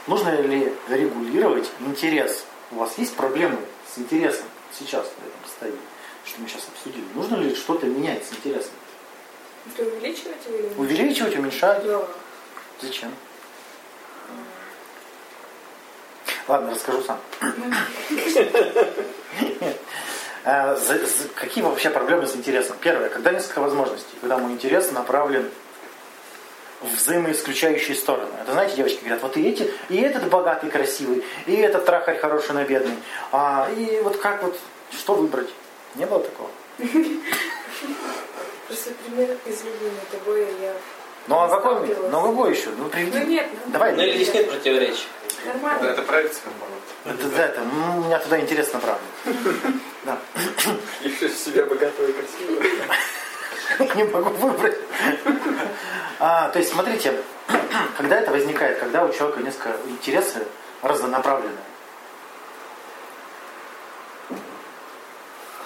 нужно 0.06 0.40
ли 0.40 0.72
регулировать 0.88 1.70
интерес. 1.80 2.44
У 2.70 2.76
вас 2.76 2.96
есть 2.98 3.14
проблемы 3.16 3.58
с 3.92 3.98
интересом 3.98 4.46
сейчас 4.78 5.06
в 5.06 5.26
этом 5.26 5.48
состоянии, 5.48 5.80
что 6.24 6.40
мы 6.40 6.48
сейчас 6.48 6.68
обсудили? 6.68 7.04
Нужно 7.14 7.36
ли 7.36 7.54
что-то 7.54 7.86
менять 7.86 8.24
с 8.24 8.32
интересом? 8.32 8.72
Ты 9.76 9.85
увеличивать 9.85 10.37
или 10.49 10.62
нет? 10.62 10.73
Увеличивать, 10.78 11.37
уменьшать? 11.37 11.85
Да. 11.87 12.02
Зачем? 12.81 13.14
Ладно, 16.49 16.73
расскажу 16.73 17.02
сам. 17.02 17.21
За- 20.45 21.28
Какие 21.37 21.62
вообще 21.62 21.90
проблемы 21.90 22.26
с 22.26 22.35
интересом? 22.35 22.76
Первое, 22.81 23.09
когда 23.09 23.31
несколько 23.31 23.61
возможностей, 23.61 24.16
когда 24.21 24.38
мой 24.38 24.52
интерес 24.52 24.90
направлен 24.90 25.49
в 26.81 26.97
взаимоисключающие 26.97 27.97
стороны. 27.97 28.33
Это 28.42 28.52
знаете, 28.52 28.75
девочки 28.75 28.99
говорят, 29.00 29.23
вот 29.23 29.37
и 29.37 29.49
эти, 29.49 29.73
и 29.88 30.00
этот 30.00 30.28
богатый, 30.28 30.69
красивый, 30.69 31.25
и 31.47 31.54
этот 31.54 31.85
трахарь 31.85 32.19
хороший, 32.19 32.54
на 32.57 32.64
бедный. 32.64 32.97
А, 33.31 33.71
и 33.76 34.00
вот 34.02 34.16
как 34.16 34.42
вот, 34.42 34.59
что 34.90 35.14
выбрать? 35.14 35.50
Не 35.95 36.07
было 36.07 36.19
такого? 36.25 36.50
Просто 38.72 38.92
пример 39.04 39.36
из 39.44 39.64
любви 39.64 39.90
на 39.90 40.18
тобой 40.18 40.46
я 40.62 40.72
Ну 41.26 41.38
а 41.40 41.46
какой, 41.46 41.94
ну 42.10 42.22
какой 42.22 42.56
еще? 42.56 42.70
Ну 42.70 42.88
приведи. 42.88 43.18
Ну 43.18 43.26
нет, 43.26 43.46
ну, 43.66 43.70
Давай. 43.70 43.92
Ну, 43.92 44.00
или 44.00 44.14
здесь 44.14 44.32
нет 44.32 44.48
противоречий. 44.48 45.08
Нормально. 45.44 45.88
это 45.88 46.00
проекция, 46.00 46.44
по-моему. 46.44 46.80
Это, 47.04 47.36
да, 47.36 47.44
это, 47.44 47.60
м, 47.60 47.98
у 47.98 48.04
меня 48.04 48.18
туда 48.18 48.40
интерес 48.40 48.72
направлен. 48.72 49.04
Да. 50.04 50.18
Еще 51.02 51.28
себя 51.28 51.66
богатого 51.66 52.06
и 52.06 52.12
красивого. 52.12 52.62
Не 53.94 54.04
могу 54.04 54.30
выбрать. 54.30 54.78
А, 56.18 56.48
то 56.48 56.58
есть, 56.58 56.72
смотрите, 56.72 57.22
когда 57.98 58.20
это 58.20 58.30
возникает, 58.30 58.78
когда 58.78 59.04
у 59.04 59.12
человека 59.12 59.40
несколько 59.42 59.76
интересы 59.86 60.46
разнонаправленные. 60.80 61.58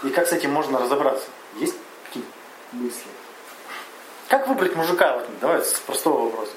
И 0.02 0.10
как 0.10 0.26
с 0.26 0.32
этим 0.32 0.50
можно 0.50 0.80
разобраться? 0.80 1.26
Есть 1.54 1.76
мысли? 2.72 3.10
Как 4.28 4.48
выбрать 4.48 4.74
мужика? 4.74 5.14
Вот, 5.14 5.26
давай 5.40 5.62
с 5.62 5.74
простого 5.80 6.24
вопроса. 6.24 6.52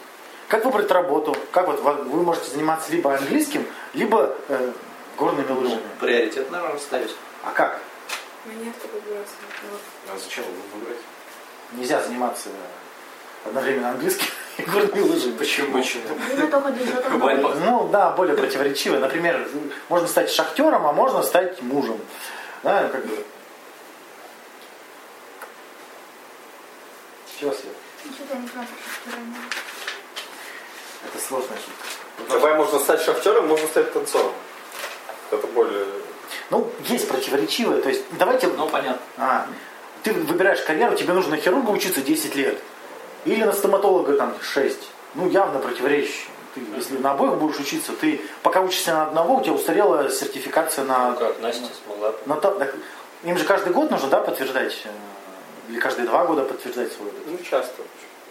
Как 0.47 0.65
выбрать 0.65 0.89
работу? 0.89 1.35
Как 1.51 1.67
вот 1.67 1.81
вы 1.81 2.23
можете 2.23 2.51
заниматься 2.51 2.91
либо 2.91 3.13
английским, 3.15 3.67
либо 3.93 4.35
э, 4.47 4.71
горными 5.17 5.51
лыжами? 5.51 5.81
Приоритет, 5.99 6.49
наверное, 6.49 6.73
расставить. 6.73 7.15
А 7.43 7.51
как? 7.51 7.79
Мне. 8.45 8.73
А 10.11 10.17
зачем 10.17 10.43
его 10.43 10.53
выбрать? 10.73 10.97
Нельзя 11.73 12.01
заниматься 12.01 12.49
одновременно 13.45 13.91
английским 13.91 14.27
и 14.57 14.63
горными 14.63 15.01
лыжами. 15.01 15.37
Почему? 15.37 15.77
Почему? 15.77 16.03
Ну. 16.07 17.53
Ну 17.65 17.89
да, 17.89 18.11
более 18.11 18.35
противоречивые. 18.35 18.99
Например, 18.99 19.47
можно 19.87 20.07
стать 20.07 20.31
шахтером, 20.31 20.87
а 20.87 20.93
можно 20.93 21.21
стать 21.21 21.61
мужем. 21.61 21.99
Да, 22.63 22.83
ну, 22.83 22.89
как 22.89 23.05
бы. 23.05 23.23
Чего, 27.39 27.51
Свет? 27.51 27.73
Что-то 28.15 28.33
я 28.33 28.41
не 28.41 28.47
знаю, 28.47 28.67
Это 31.05 31.23
сложная 31.23 31.57
шутка. 31.57 32.29
Давай 32.29 32.55
можно 32.55 32.79
стать 32.79 33.01
шахтером, 33.01 33.47
можно 33.47 33.65
стать 33.67 33.93
танцором. 33.93 34.33
Это 35.31 35.47
более... 35.47 35.85
Ну, 36.49 36.69
есть 36.87 37.07
противоречивые. 37.07 37.81
То 37.81 37.89
есть, 37.89 38.03
давайте... 38.17 38.47
Ну, 38.47 38.67
понятно. 38.67 39.01
А, 39.17 39.47
ты 40.03 40.11
выбираешь 40.11 40.61
карьеру, 40.61 40.97
тебе 40.97 41.13
нужно 41.13 41.31
на 41.31 41.37
хирурга 41.37 41.69
учиться 41.71 42.01
10 42.01 42.35
лет. 42.35 42.59
Или 43.23 43.43
на 43.43 43.53
стоматолога 43.53 44.13
там 44.17 44.35
6. 44.41 44.77
Ну, 45.15 45.29
явно 45.29 45.59
противоречащие. 45.59 46.27
Ты, 46.55 46.61
если 46.75 46.97
на 46.97 47.11
обоих 47.11 47.35
будешь 47.35 47.59
учиться, 47.59 47.93
ты 47.93 48.19
пока 48.43 48.59
учишься 48.59 48.91
на 48.91 49.03
одного, 49.03 49.37
у 49.37 49.41
тебя 49.41 49.53
устарела 49.53 50.09
сертификация 50.09 50.83
на 50.83 51.11
Ну 51.11 51.17
как, 51.17 51.39
Настя 51.41 51.67
смогла. 51.85 52.11
Так, 52.41 52.75
им 53.23 53.37
же 53.37 53.45
каждый 53.45 53.71
год 53.71 53.91
нужно, 53.91 54.09
да, 54.09 54.21
подтверждать, 54.21 54.81
э, 54.85 54.89
или 55.69 55.79
каждые 55.79 56.07
два 56.07 56.25
года 56.25 56.43
подтверждать 56.43 56.91
свой. 56.91 57.09
Ну, 57.25 57.37
часто. 57.49 57.81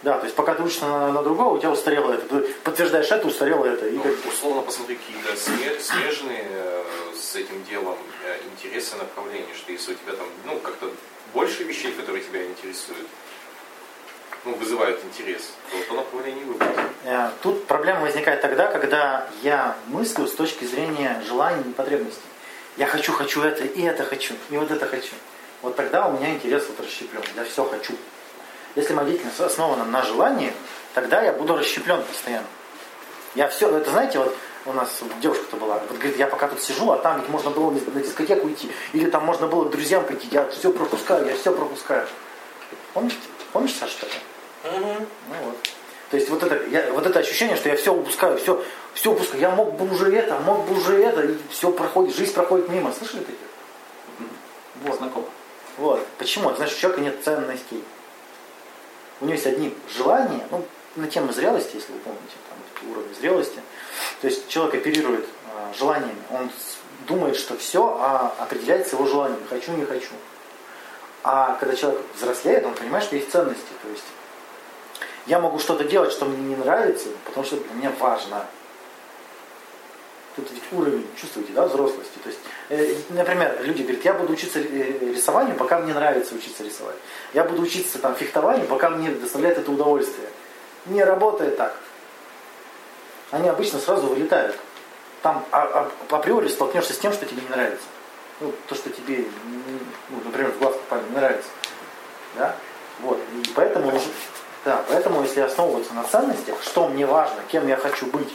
Да, 0.02 0.18
то 0.18 0.25
есть 0.25 0.37
пока 0.37 0.54
ты 0.54 0.62
учишься 0.62 0.87
на, 0.87 1.11
на 1.12 1.23
другого, 1.23 1.54
у 1.54 1.59
тебя 1.59 1.71
устарело 1.71 2.12
это. 2.12 2.26
Ты 2.40 2.52
подтверждаешь 2.62 3.11
это, 3.11 3.26
устарело 3.26 3.64
это. 3.64 3.87
И 3.88 3.92
Ну, 3.97 4.02
как- 4.02 4.26
условно 4.33 4.62
посмотри 4.62 4.97
какие-то 4.97 5.33
сме- 5.35 5.80
смежные 5.80 6.45
э, 6.49 6.85
с 7.21 7.35
этим 7.35 7.64
делом 7.64 7.97
э, 8.25 8.37
интересы 8.52 8.97
направления, 8.97 9.52
что 9.57 9.73
если 9.73 9.92
у 9.92 9.95
тебя 9.97 10.12
там, 10.12 10.26
ну, 10.45 10.59
как-то 10.61 10.90
больше 11.35 11.64
вещей, 11.64 11.92
которые 11.92 12.23
тебя 12.23 12.45
интересуют, 12.47 13.07
ну, 14.45 14.54
вызывают 14.54 15.02
интерес, 15.04 15.50
то 15.73 15.76
то 15.88 15.95
направление 15.95 16.45
выбрать. 16.45 16.71
Э, 17.04 17.30
Тут 17.42 17.66
проблема 17.66 18.02
возникает 18.02 18.40
тогда, 18.40 18.68
когда 18.68 19.26
я 19.42 19.76
мыслю 19.88 20.26
с 20.28 20.33
точки 20.33 20.64
зрения 20.64 21.21
желаний 21.26 21.62
и 21.68 21.73
потребностей. 21.73 22.23
Я 22.76 22.87
хочу, 22.87 23.12
хочу 23.12 23.42
это, 23.42 23.64
и 23.64 23.83
это 23.83 24.04
хочу, 24.04 24.35
и 24.50 24.57
вот 24.57 24.71
это 24.71 24.87
хочу. 24.87 25.14
Вот 25.62 25.77
тогда 25.77 26.07
у 26.07 26.12
меня 26.12 26.31
интерес 26.35 26.65
вот 26.69 26.81
расщеплен. 26.85 27.23
Я 27.37 27.45
все 27.45 27.65
хочу. 27.65 27.95
Если 28.77 28.95
моя 28.95 29.09
деятельность 29.09 29.41
основана 29.41 29.85
на 29.85 30.03
желании, 30.03 30.53
тогда 30.95 31.23
я 31.23 31.33
буду 31.33 31.57
расщеплен 31.57 32.03
постоянно. 32.03 32.47
Я 33.35 33.49
все, 33.49 33.69
это 33.77 33.91
знаете, 33.91 34.19
вот 34.19 34.37
у 34.67 34.73
нас 34.73 35.00
девушка-то 35.21 35.57
была, 35.57 35.81
вот 35.88 35.99
говорит, 35.99 36.17
я 36.17 36.27
пока 36.27 36.49
тут 36.49 36.62
сижу, 36.62 36.91
а 36.93 36.99
там 36.99 37.21
ведь 37.21 37.29
можно 37.29 37.50
было 37.50 37.71
на 37.71 38.00
дискотеку 38.00 38.49
идти, 38.49 38.71
или 38.93 39.09
там 39.11 39.25
можно 39.25 39.47
было 39.47 39.65
к 39.65 39.71
друзьям 39.71 40.05
пойти, 40.05 40.29
я 40.31 40.49
все 40.49 40.73
пропускаю, 40.73 41.27
я 41.27 41.37
все 41.37 41.53
пропускаю. 41.53 42.07
Помните? 42.95 43.17
Помнишь, 43.53 43.75
Саша, 43.75 43.95
такое? 44.00 44.79
Мгм. 44.79 45.07
Ну 45.29 45.35
вот. 45.45 45.57
То 46.11 46.17
есть 46.17 46.31
вот 46.31 46.43
это, 46.43 46.67
я, 46.69 46.91
вот 46.93 47.07
это 47.07 47.19
ощущение, 47.19 47.57
что 47.57 47.69
я 47.69 47.77
все 47.77 47.95
упускаю, 47.95 48.38
все, 48.38 48.62
все 48.95 49.12
упускаю. 49.12 49.41
Я 49.41 49.50
мог 49.50 49.75
бы 49.75 49.93
уже 49.93 50.15
это, 50.15 50.38
мог 50.38 50.67
бы 50.67 50.77
уже 50.77 51.03
это, 51.03 51.23
и 51.23 51.37
все 51.50 51.71
проходит, 51.71 52.17
жизнь 52.17 52.33
проходит 52.33 52.69
мимо. 52.69 52.93
Слышали 52.93 53.21
такие? 53.21 53.38
Вот. 54.83 54.97
Знакомо. 54.97 55.27
Вот. 55.78 56.04
Почему? 56.18 56.50
Это 56.50 56.58
значит, 56.58 56.76
у 56.76 56.80
человека 56.80 57.00
нет 57.02 57.25
ценностей. 57.25 57.82
У 59.20 59.25
него 59.25 59.35
есть 59.35 59.47
одни 59.47 59.75
желания, 59.97 60.47
ну, 60.50 60.64
на 60.97 61.06
тему 61.08 61.32
зрелости, 61.32 61.76
если 61.76 61.92
вы 61.92 61.99
помните, 62.00 62.35
там 62.49 62.90
уровни 62.90 63.14
зрелости. 63.14 63.61
То 64.20 64.28
есть 64.28 64.49
человек 64.49 64.75
оперирует 64.75 65.25
э, 65.25 65.78
желаниями. 65.78 66.20
Он 66.30 66.50
думает, 67.06 67.37
что 67.37 67.56
все 67.56 67.97
а 68.00 68.35
определяется 68.38 68.97
его 68.97 69.06
желанием. 69.06 69.40
Хочу, 69.49 69.73
не 69.73 69.85
хочу. 69.85 70.11
А 71.23 71.56
когда 71.61 71.75
человек 71.75 72.00
взрослеет, 72.16 72.64
он 72.64 72.75
понимает, 72.75 73.04
что 73.04 73.16
есть 73.16 73.30
ценности. 73.30 73.66
То 73.82 73.88
есть 73.88 74.04
я 75.26 75.40
могу 75.40 75.58
что-то 75.58 75.85
делать, 75.85 76.12
что 76.12 76.25
мне 76.25 76.38
не 76.38 76.56
нравится, 76.56 77.08
потому 77.25 77.44
что 77.44 77.56
для 77.56 77.75
меня 77.75 77.92
важно. 77.99 78.47
Тут 80.38 80.52
ведь 80.52 80.62
уровень, 80.71 81.04
чувствуете, 81.21 81.52
да, 81.52 81.66
взрослости. 81.66 82.16
То 82.23 82.28
есть, 82.28 82.38
э, 82.68 82.95
например, 83.11 83.59
люди 83.62 83.83
говорят, 83.83 84.04
я 84.04 84.14
буду 84.14 84.35
учиться 84.35 84.61
э, 84.61 85.12
рисованию, 85.12 85.57
пока 85.57 85.80
мне 85.80 85.92
нравится 85.92 86.37
учиться 86.37 86.62
рисовать. 86.62 86.95
Я 87.35 87.42
буду 87.42 87.62
учиться 87.62 87.99
там 87.99 88.14
фехтованию, 88.14 88.68
пока 88.68 88.88
мне 88.88 89.11
доставляет 89.11 89.59
это 89.59 89.68
удовольствие. 89.73 90.28
Не 90.87 91.02
работает 91.02 91.57
так. 91.57 91.76
Они 93.33 93.49
обычно 93.49 93.80
сразу 93.80 94.07
вылетают. 94.07 94.57
Там 95.23 95.45
а- 95.50 95.90
а- 96.11 96.14
априори 96.14 96.47
столкнешься 96.47 96.92
с 96.92 96.99
тем, 96.99 97.12
что 97.12 97.26
тебе 97.26 97.42
не 97.42 97.49
нравится. 97.49 97.87
Ну, 98.40 98.52
то, 98.68 98.76
что 98.76 98.90
тебе, 98.90 99.25
ну, 100.11 100.21
например, 100.25 100.52
в 100.52 100.59
глаз 100.61 100.75
попали, 100.75 101.02
не 101.11 101.16
нравится. 101.16 101.49
Да? 102.37 102.54
Вот. 103.00 103.18
И 103.35 103.49
поэтому, 103.57 104.00
да, 104.64 104.85
поэтому, 104.88 105.23
если 105.23 105.40
основываться 105.40 105.95
на 105.95 106.04
ценностях, 106.04 106.62
что 106.62 106.87
мне 106.87 107.07
важно, 107.07 107.38
кем 107.49 107.66
я 107.66 107.76
хочу 107.76 108.07
быть, 108.07 108.33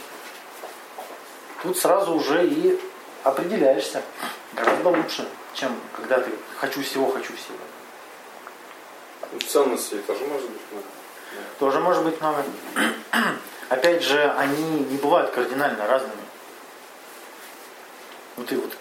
тут 1.64 1.78
сразу 1.78 2.14
уже 2.14 2.46
и 2.46 2.78
определяешься 3.24 4.02
гораздо 4.52 4.90
лучше, 4.90 5.26
чем 5.54 5.74
когда 5.96 6.20
ты 6.20 6.30
хочу 6.58 6.82
всего, 6.82 7.10
хочу 7.10 7.32
всего. 7.34 7.58
Ценностей 9.48 9.98
тоже 10.06 10.24
может 10.26 10.48
быть 10.50 10.60
много. 10.70 10.86
Тоже 11.58 11.80
может 11.80 12.04
быть 12.04 12.20
много. 12.20 12.44
Опять 13.68 14.02
же, 14.02 14.30
они 14.32 14.80
не 14.80 14.98
бывают 14.98 15.30
кардинально 15.30 15.86
разными. 15.86 16.22
Вот 18.36 18.52
и 18.52 18.56
вот 18.56 18.72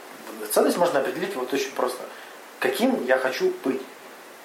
ценность 0.51 0.77
можно 0.77 0.99
определить 0.99 1.35
вот 1.35 1.51
очень 1.53 1.71
просто. 1.71 2.03
Каким 2.59 3.03
я 3.05 3.17
хочу 3.17 3.53
быть 3.63 3.81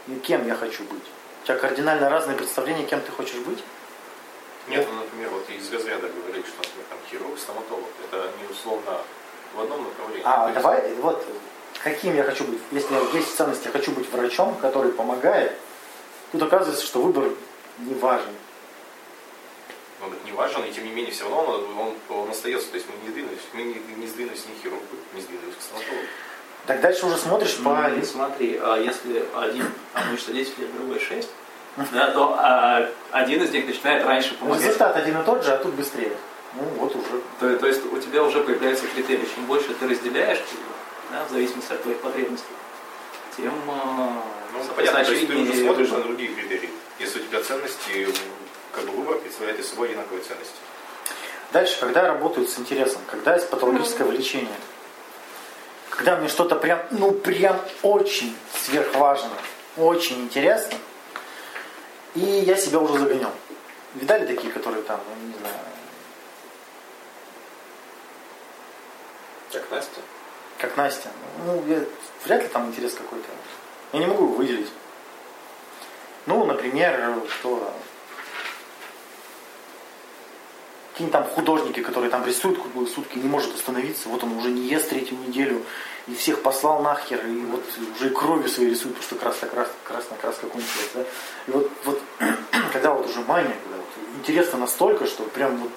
и 0.07 0.15
кем 0.17 0.47
я 0.47 0.55
хочу 0.55 0.85
быть. 0.85 1.03
У 1.43 1.47
тебя 1.47 1.59
кардинально 1.59 2.09
разные 2.09 2.37
представления, 2.37 2.87
кем 2.87 3.01
ты 3.01 3.11
хочешь 3.11 3.41
быть. 3.41 3.63
Нет, 4.69 4.87
ну, 4.91 4.99
например, 5.01 5.31
вот 5.31 5.49
из 5.51 5.73
разряда 5.73 6.09
говорили, 6.09 6.45
что, 6.47 6.57
например, 6.59 6.87
там 6.91 6.99
хирург, 7.11 7.39
стоматолог, 7.39 7.87
это 8.05 8.31
не 8.41 8.51
условно 8.53 8.99
в 9.55 9.61
одном 9.61 9.85
направлении. 9.85 10.23
А 10.25 10.49
есть- 10.49 10.55
давай, 10.55 10.95
вот 10.95 11.25
каким 11.83 12.15
я 12.15 12.23
хочу 12.23 12.45
быть. 12.45 12.61
Если 12.73 12.95
есть 13.17 13.37
ценность, 13.37 13.65
я 13.65 13.71
хочу 13.71 13.93
быть 13.93 14.11
врачом, 14.11 14.57
который 14.57 14.93
помогает, 14.93 15.53
тут 16.33 16.43
оказывается, 16.43 16.85
что 16.85 17.01
выбор 17.01 17.31
не 17.79 17.95
важен. 17.95 18.35
Он 20.01 20.09
говорит, 20.11 20.25
не 20.27 20.33
важен, 20.33 20.65
и 20.65 20.71
тем 20.71 20.85
не 20.85 20.91
менее 20.91 21.13
все 21.13 21.25
равно 21.25 21.55
он, 21.55 21.79
он, 21.79 21.95
он 22.23 22.31
остается. 22.31 22.69
То 22.69 22.77
есть 22.77 22.87
мы 22.89 23.05
не 23.05 23.11
сдвинулись, 23.11 23.41
мы 23.53 23.63
не, 23.63 23.75
не 23.97 24.07
сдвинулись 24.07 24.45
ни 24.47 24.59
к 24.59 24.63
хирургу, 24.63 24.85
не 25.15 25.21
сдвинулись 25.21 25.55
к 25.59 25.63
стоматологу. 25.63 26.07
Так 26.67 26.81
дальше 26.83 27.07
уже 27.07 27.17
смотришь 27.17 27.57
по... 27.57 27.89
Ну, 27.89 28.05
смотри, 28.05 28.59
а 28.63 28.77
если 28.77 29.25
один, 29.35 29.73
а 29.95 30.05
мышца 30.11 30.33
10 30.33 30.59
лет, 30.59 30.75
другой 30.75 31.01
6, 31.01 31.29
да, 31.93 32.11
то 32.11 32.35
а, 32.39 32.89
один 33.13 33.43
из 33.43 33.51
них 33.53 33.67
начинает 33.67 34.05
раньше 34.05 34.35
помогать. 34.35 34.65
Результат 34.65 34.97
один 34.97 35.21
и 35.21 35.25
тот 35.25 35.45
же, 35.45 35.53
а 35.53 35.59
тут 35.59 35.75
быстрее. 35.75 36.13
Ну 36.55 36.63
вот 36.77 36.95
уже. 36.97 37.23
То, 37.41 37.57
то 37.57 37.67
есть 37.67 37.83
у 37.93 37.99
тебя 37.99 38.23
уже 38.25 38.41
появляются 38.41 38.87
критерии. 38.87 39.29
Чем 39.35 39.47
больше 39.47 39.75
ты 39.75 39.87
разделяешь, 39.87 40.41
да, 41.13 41.25
в 41.25 41.31
зависимости 41.31 41.73
от 41.73 41.83
твоих 41.83 41.99
потребностей, 42.01 42.47
тем 43.37 43.53
а, 43.69 44.23
Ну, 44.53 44.61
понятно, 44.75 45.05
то 45.05 45.13
есть 45.13 45.29
ты 45.29 45.37
уже 45.37 45.55
смотришь 45.55 45.91
на 45.91 46.01
другие 46.01 46.35
критерии. 46.35 46.71
Если 46.99 47.21
у 47.21 47.23
тебя 47.23 47.43
ценности, 47.43 48.09
как 48.73 48.85
бы 48.85 48.93
выбор 48.93 49.19
представляет 49.19 49.61
из 49.61 49.69
собой 49.69 49.89
одинаковые 49.89 50.23
ценности. 50.23 50.57
Дальше, 51.53 51.79
когда 51.81 52.03
работают 52.07 52.51
с 52.51 52.59
интересом, 52.59 53.01
когда 53.07 53.35
есть 53.35 53.49
патологическое 53.49 54.07
влечение, 54.07 54.55
когда 55.91 56.17
мне 56.17 56.29
что-то 56.29 56.57
прям, 56.57 56.81
ну 56.91 57.13
прям 57.13 57.59
очень 57.83 58.37
сверхважно, 58.55 59.31
очень 59.77 60.25
интересно, 60.25 60.77
и 62.15 62.21
я 62.21 62.57
себя 62.57 62.79
уже 62.81 62.99
загонял. 62.99 63.33
Видали 63.95 64.27
такие, 64.27 64.53
которые 64.53 64.83
там, 64.83 65.01
ну, 65.09 65.27
не 65.29 65.35
знаю, 65.39 65.55
Как 69.53 69.71
Настя. 69.71 70.01
как 70.59 70.77
Настя. 70.77 71.09
Ну, 71.47 71.65
я- 71.67 71.85
вряд 72.25 72.43
ли 72.43 72.49
там 72.49 72.69
интерес 72.69 72.95
какой-то. 72.95 73.29
Я 73.93 74.01
не 74.01 74.07
могу 74.07 74.25
его 74.25 74.35
выделить. 74.35 74.71
Ну, 76.27 76.45
например, 76.45 77.15
что 77.31 77.73
какие-нибудь 80.99 81.13
там 81.13 81.25
художники, 81.25 81.81
которые 81.81 82.11
там 82.11 82.27
рисуют 82.27 82.61
круглые 82.61 82.89
сутки, 82.89 83.19
не 83.19 83.29
может 83.29 83.55
остановиться. 83.55 84.09
Вот 84.09 84.25
он 84.25 84.33
уже 84.33 84.51
не 84.51 84.63
ест 84.63 84.91
третью 84.91 85.17
неделю 85.19 85.63
и 86.09 86.15
всех 86.15 86.43
послал 86.43 86.83
нахер, 86.83 87.25
и 87.25 87.41
вот 87.43 87.63
уже 87.95 88.09
и 88.09 88.13
кровью 88.13 88.49
своей 88.49 88.71
рисует, 88.71 88.97
потому 88.97 89.05
что 89.05 89.15
красная, 89.17 89.51
красная 89.85 90.19
краска 90.19 90.47
кончилась. 90.49 90.91
Да? 90.95 91.03
И 91.47 91.51
вот, 91.53 91.71
вот 91.85 92.03
когда 92.73 92.93
вот 92.95 93.07
уже 93.07 93.21
мания, 93.21 93.55
когда 93.63 93.77
вот 93.77 93.87
интересно 94.19 94.59
настолько, 94.59 95.07
что 95.07 95.23
прям 95.23 95.57
вот 95.59 95.71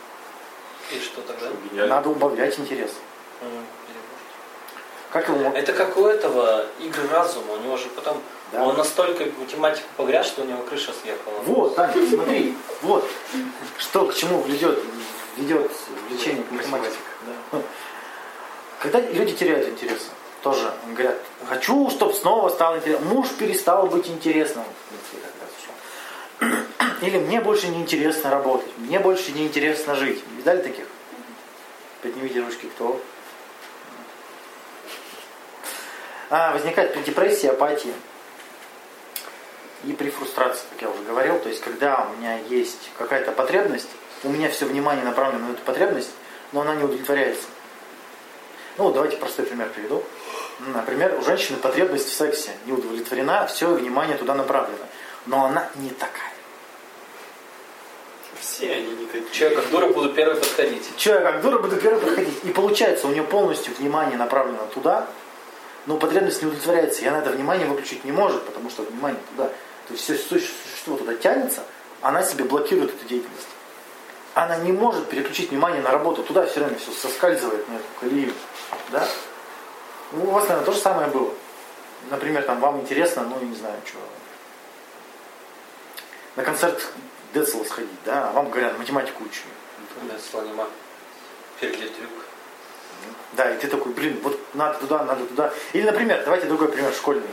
И 0.91 0.99
что 0.99 1.21
тогда? 1.21 1.85
Надо 1.85 2.09
убавлять 2.09 2.57
интерес. 2.57 2.91
Как 5.11 5.27
его 5.27 5.51
Это 5.51 5.73
как 5.73 5.97
у 5.97 6.05
этого 6.05 6.65
игры 6.79 7.07
разума. 7.09 7.53
У 7.53 7.57
него 7.57 7.77
же 7.77 7.89
потом 7.89 8.17
Да. 8.51 8.65
он 8.65 8.75
настолько 8.75 9.23
в 9.25 9.39
математику 9.39 9.87
погряз, 9.95 10.27
что 10.27 10.41
у 10.41 10.45
него 10.45 10.61
крыша 10.63 10.91
съехала. 11.01 11.39
Вот, 11.45 11.75
так, 11.75 11.95
смотри, 12.09 12.55
вот, 12.81 13.09
что 13.77 14.07
к 14.07 14.13
чему 14.13 14.41
ведет, 14.43 14.77
ведет 15.37 15.71
влечение 16.09 16.43
к 16.43 16.51
математике. 16.51 16.97
Да. 17.51 17.61
Когда 18.79 18.99
люди 18.99 19.33
теряют 19.33 19.69
интерес, 19.69 20.09
тоже 20.43 20.73
говорят, 20.87 21.17
хочу, 21.47 21.89
чтобы 21.91 22.13
снова 22.13 22.49
стало 22.49 22.77
интересно. 22.77 23.05
Муж 23.05 23.29
перестал 23.39 23.87
быть 23.87 24.07
интересным. 24.07 24.65
Или 27.01 27.19
мне 27.19 27.39
больше 27.39 27.67
не 27.67 27.79
интересно 27.79 28.31
работать, 28.31 28.69
мне 28.77 28.99
больше 28.99 29.31
не 29.31 29.47
интересно 29.47 29.95
жить. 29.95 30.21
Видали 30.37 30.61
таких? 30.61 30.85
Поднимите 32.01 32.41
ручки, 32.41 32.65
кто? 32.65 32.99
А, 36.29 36.51
возникает 36.53 36.93
при 36.93 37.01
депрессии, 37.03 37.47
апатии 37.47 37.93
и 39.85 39.93
при 39.93 40.09
фрустрации, 40.09 40.63
как 40.71 40.81
я 40.81 40.89
уже 40.89 41.01
говорил. 41.03 41.39
То 41.39 41.49
есть, 41.49 41.61
когда 41.61 42.07
у 42.07 42.17
меня 42.17 42.37
есть 42.49 42.91
какая-то 42.97 43.31
потребность, 43.31 43.89
у 44.23 44.29
меня 44.29 44.49
все 44.49 44.65
внимание 44.65 45.03
направлено 45.03 45.47
на 45.47 45.51
эту 45.53 45.61
потребность, 45.63 46.11
но 46.51 46.61
она 46.61 46.75
не 46.75 46.83
удовлетворяется. 46.83 47.47
Ну, 48.77 48.85
вот 48.85 48.93
давайте 48.93 49.17
простой 49.17 49.45
пример 49.45 49.69
приведу. 49.69 50.03
Например, 50.59 51.17
у 51.19 51.23
женщины 51.23 51.57
потребность 51.57 52.07
в 52.07 52.13
сексе 52.13 52.51
не 52.65 52.73
удовлетворена, 52.73 53.47
все 53.47 53.67
внимание 53.67 54.17
туда 54.17 54.35
направлено. 54.35 54.85
Но 55.25 55.45
она 55.45 55.69
не 55.75 55.89
такая. 55.89 56.31
Все 58.39 58.71
они 58.71 58.91
не 58.91 59.05
такие. 59.05 59.31
Че, 59.31 59.49
я 59.49 59.55
как 59.55 59.69
дура 59.69 59.87
буду 59.87 60.13
первый 60.13 60.35
подходить. 60.35 60.89
Че, 60.97 61.11
я 61.13 61.21
как 61.21 61.41
дура 61.41 61.59
буду 61.59 61.77
первый 61.77 61.99
подходить. 61.99 62.43
И 62.43 62.49
получается, 62.49 63.07
у 63.07 63.11
нее 63.11 63.23
полностью 63.23 63.73
внимание 63.75 64.17
направлено 64.17 64.65
туда, 64.73 65.07
но 65.85 65.97
потребность 65.97 66.41
не 66.41 66.47
удовлетворяется, 66.47 67.01
и 67.01 67.07
она 67.07 67.19
это 67.19 67.31
внимание 67.31 67.67
выключить 67.67 68.05
не 68.05 68.11
может, 68.11 68.43
потому 68.43 68.69
что 68.69 68.83
внимание 68.83 69.19
туда, 69.35 69.51
то 69.87 69.93
есть 69.93 70.03
все 70.03 70.15
существо 70.15 70.97
туда 70.97 71.15
тянется, 71.15 71.63
она 72.01 72.23
себе 72.23 72.43
блокирует 72.43 72.93
эту 72.93 73.05
деятельность. 73.05 73.47
Она 74.33 74.57
не 74.57 74.71
может 74.71 75.09
переключить 75.09 75.51
внимание 75.51 75.81
на 75.81 75.91
работу. 75.91 76.23
Туда 76.23 76.45
все 76.45 76.61
время 76.61 76.77
все 76.77 76.91
соскальзывает 76.91 77.67
на 77.67 77.73
эту 77.75 77.85
колею. 77.99 78.33
Да? 78.91 79.05
Ну, 80.13 80.23
у 80.23 80.31
вас, 80.31 80.43
наверное, 80.43 80.65
то 80.65 80.71
же 80.71 80.79
самое 80.79 81.07
было. 81.09 81.33
Например, 82.09 82.41
там 82.43 82.59
вам 82.59 82.79
интересно, 82.81 83.23
ну, 83.23 83.37
я 83.39 83.45
не 83.45 83.55
знаю, 83.55 83.75
что. 83.85 83.97
На 86.35 86.43
концерт 86.43 86.81
Децла 87.33 87.63
сходить, 87.65 87.89
да, 88.05 88.29
а 88.29 88.31
вам 88.31 88.49
говорят, 88.49 88.77
математику 88.77 89.23
учу. 89.23 89.43
Децла 90.09 90.41
нема. 90.41 90.67
Переклетрюк. 91.59 92.09
Да, 93.33 93.53
и 93.53 93.57
ты 93.57 93.67
такой, 93.67 93.91
блин, 93.93 94.19
вот 94.23 94.39
надо 94.53 94.79
туда, 94.79 95.03
надо 95.03 95.25
туда. 95.25 95.53
Или, 95.73 95.83
например, 95.83 96.21
давайте 96.23 96.47
другой 96.47 96.69
пример 96.69 96.93
школьный. 96.93 97.29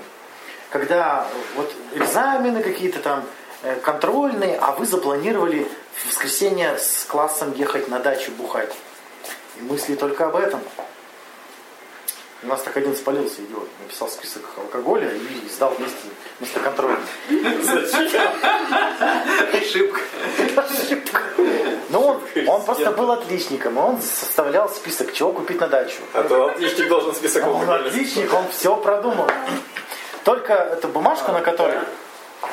Когда 0.70 1.26
вот 1.56 1.72
экзамены 1.94 2.62
какие-то 2.62 3.00
там 3.00 3.24
э, 3.62 3.76
контрольные, 3.76 4.58
а 4.58 4.72
вы 4.72 4.84
запланировали 4.84 5.66
в 5.94 6.06
воскресенье 6.08 6.76
с 6.78 7.04
классом 7.04 7.54
ехать 7.54 7.88
на 7.88 7.98
дачу 7.98 8.32
бухать. 8.32 8.74
И 9.58 9.62
мысли 9.62 9.94
только 9.94 10.26
об 10.26 10.36
этом. 10.36 10.60
У 12.40 12.46
нас 12.46 12.62
так 12.62 12.76
один 12.76 12.94
спалился, 12.94 13.42
идиот. 13.42 13.68
Написал 13.82 14.08
список 14.08 14.42
алкоголя 14.56 15.10
и 15.10 15.48
сдал 15.48 15.74
вместе, 15.76 15.96
вместо 16.38 16.60
контроля. 16.60 16.98
Ошибка. 19.52 20.00
Ну, 21.88 22.00
он, 22.00 22.20
он 22.46 22.64
просто 22.64 22.92
был 22.92 23.10
отличником, 23.10 23.76
и 23.76 23.80
он 23.80 24.00
составлял 24.00 24.68
список, 24.68 25.12
чего 25.12 25.32
купить 25.32 25.58
на 25.60 25.66
дачу. 25.66 25.98
А 26.12 26.22
то 26.22 26.50
отличник 26.50 26.88
должен 26.88 27.14
список 27.14 27.44
Он 27.46 27.54
алкоголя 27.54 27.86
отличник, 27.86 28.32
он 28.32 28.48
все 28.50 28.76
продумал. 28.76 29.28
Только 30.28 30.52
эту 30.52 30.88
бумажку, 30.88 31.32
на 31.32 31.40
которой 31.40 31.78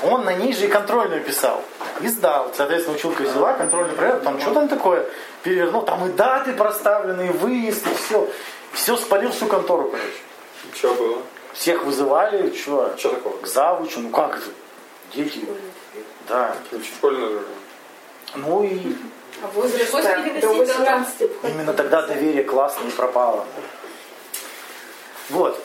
он 0.01 0.23
на 0.23 0.33
ней 0.33 0.53
же 0.53 0.63
и 0.63 0.69
контрольную 0.69 1.21
писал. 1.21 1.61
И 1.99 2.07
сдал. 2.07 2.49
Соответственно, 2.55 2.95
училка 2.95 3.23
взяла, 3.23 3.51
контрольный 3.51 3.93
проверил, 3.93 4.21
там 4.21 4.39
что 4.39 4.53
там 4.53 4.69
такое 4.69 5.05
перевернул, 5.43 5.81
там 5.81 6.07
и 6.07 6.13
даты 6.13 6.53
проставлены, 6.53 7.27
и 7.27 7.29
выезд, 7.31 7.85
и 7.85 7.93
все. 7.95 8.29
Все 8.71 8.95
спалил 8.95 9.29
всю 9.33 9.47
контору, 9.47 9.89
короче. 9.89 10.07
Что 10.73 10.93
было? 10.93 11.21
Всех 11.51 11.83
вызывали, 11.83 12.55
что? 12.55 12.95
Что 12.97 13.09
такого? 13.09 13.37
К 13.41 13.45
завучу, 13.45 13.99
ну 13.99 14.09
как 14.09 14.37
это? 14.37 14.45
Дети. 15.13 15.45
Да. 16.29 16.55
Школьная 16.81 17.27
же. 17.27 17.41
Ну 18.35 18.63
и 18.63 18.95
А 19.43 19.47
возраст 19.47 19.91
до 19.91 20.01
90 20.01 20.57
18. 20.59 21.29
именно 21.43 21.73
тогда 21.73 22.03
доверие 22.03 22.45
классно 22.45 22.87
и 22.87 22.91
пропало. 22.91 23.43
Вот. 25.29 25.59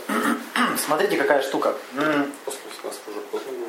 Смотрите, 0.76 1.16
какая 1.16 1.42
штука. 1.42 1.74
М, 1.96 2.32
После 2.44 2.60
18 2.68 3.00
уже 3.08 3.20
поздно 3.20 3.52
было. 3.52 3.68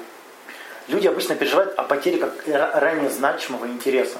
Люди 0.87 1.07
обычно 1.07 1.35
переживают 1.35 1.73
о 1.77 1.83
потере 1.83 2.17
как 2.17 2.47
ра- 2.47 2.79
ранее 2.79 3.09
значимого 3.09 3.65
интереса. 3.67 4.17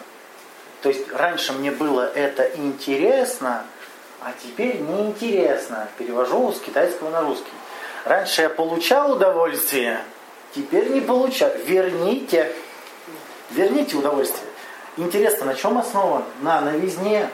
То 0.82 0.89
есть 0.89 1.12
раньше 1.12 1.54
мне 1.54 1.71
было 1.71 2.10
это 2.13 2.43
интересно, 2.56 3.65
а 4.21 4.32
теперь 4.41 4.80
неинтересно. 4.80 5.88
Перевожу 5.97 6.52
с 6.52 6.60
китайского 6.60 7.10
на 7.10 7.21
русский. 7.21 7.52
Раньше 8.06 8.43
я 8.43 8.50
получал 8.50 9.12
удовольствие, 9.13 10.04
теперь 10.56 10.89
не 10.89 11.02
получаю. 11.02 11.60
Верните. 11.65 12.52
Верните 13.52 13.95
удовольствие. 13.97 14.45
Интересно, 14.97 15.45
на 15.47 15.56
чем 15.56 15.78
основан? 15.78 16.24
На 16.41 16.62
новизне 16.62 17.30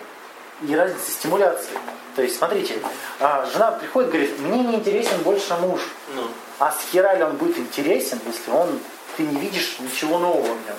и 0.68 0.76
разнице 0.76 1.12
стимуляции. 1.12 1.78
То 2.18 2.24
есть, 2.24 2.36
смотрите, 2.40 2.82
а, 3.20 3.48
жена 3.54 3.74
приходит 3.74 4.10
и 4.10 4.12
говорит, 4.12 4.40
мне 4.40 4.64
не 4.64 4.76
интересен 4.78 5.22
больше 5.22 5.54
муж. 5.58 5.82
Ну. 6.16 6.24
А 6.58 6.72
с 6.72 6.92
хера 6.92 7.14
ли 7.14 7.24
он 7.24 7.36
будет 7.36 7.60
интересен, 7.60 8.20
если 8.26 8.50
он, 8.50 8.80
ты 9.16 9.22
не 9.22 9.40
видишь 9.40 9.78
ничего 9.80 10.18
нового 10.18 10.42
в 10.42 10.48
нем? 10.48 10.76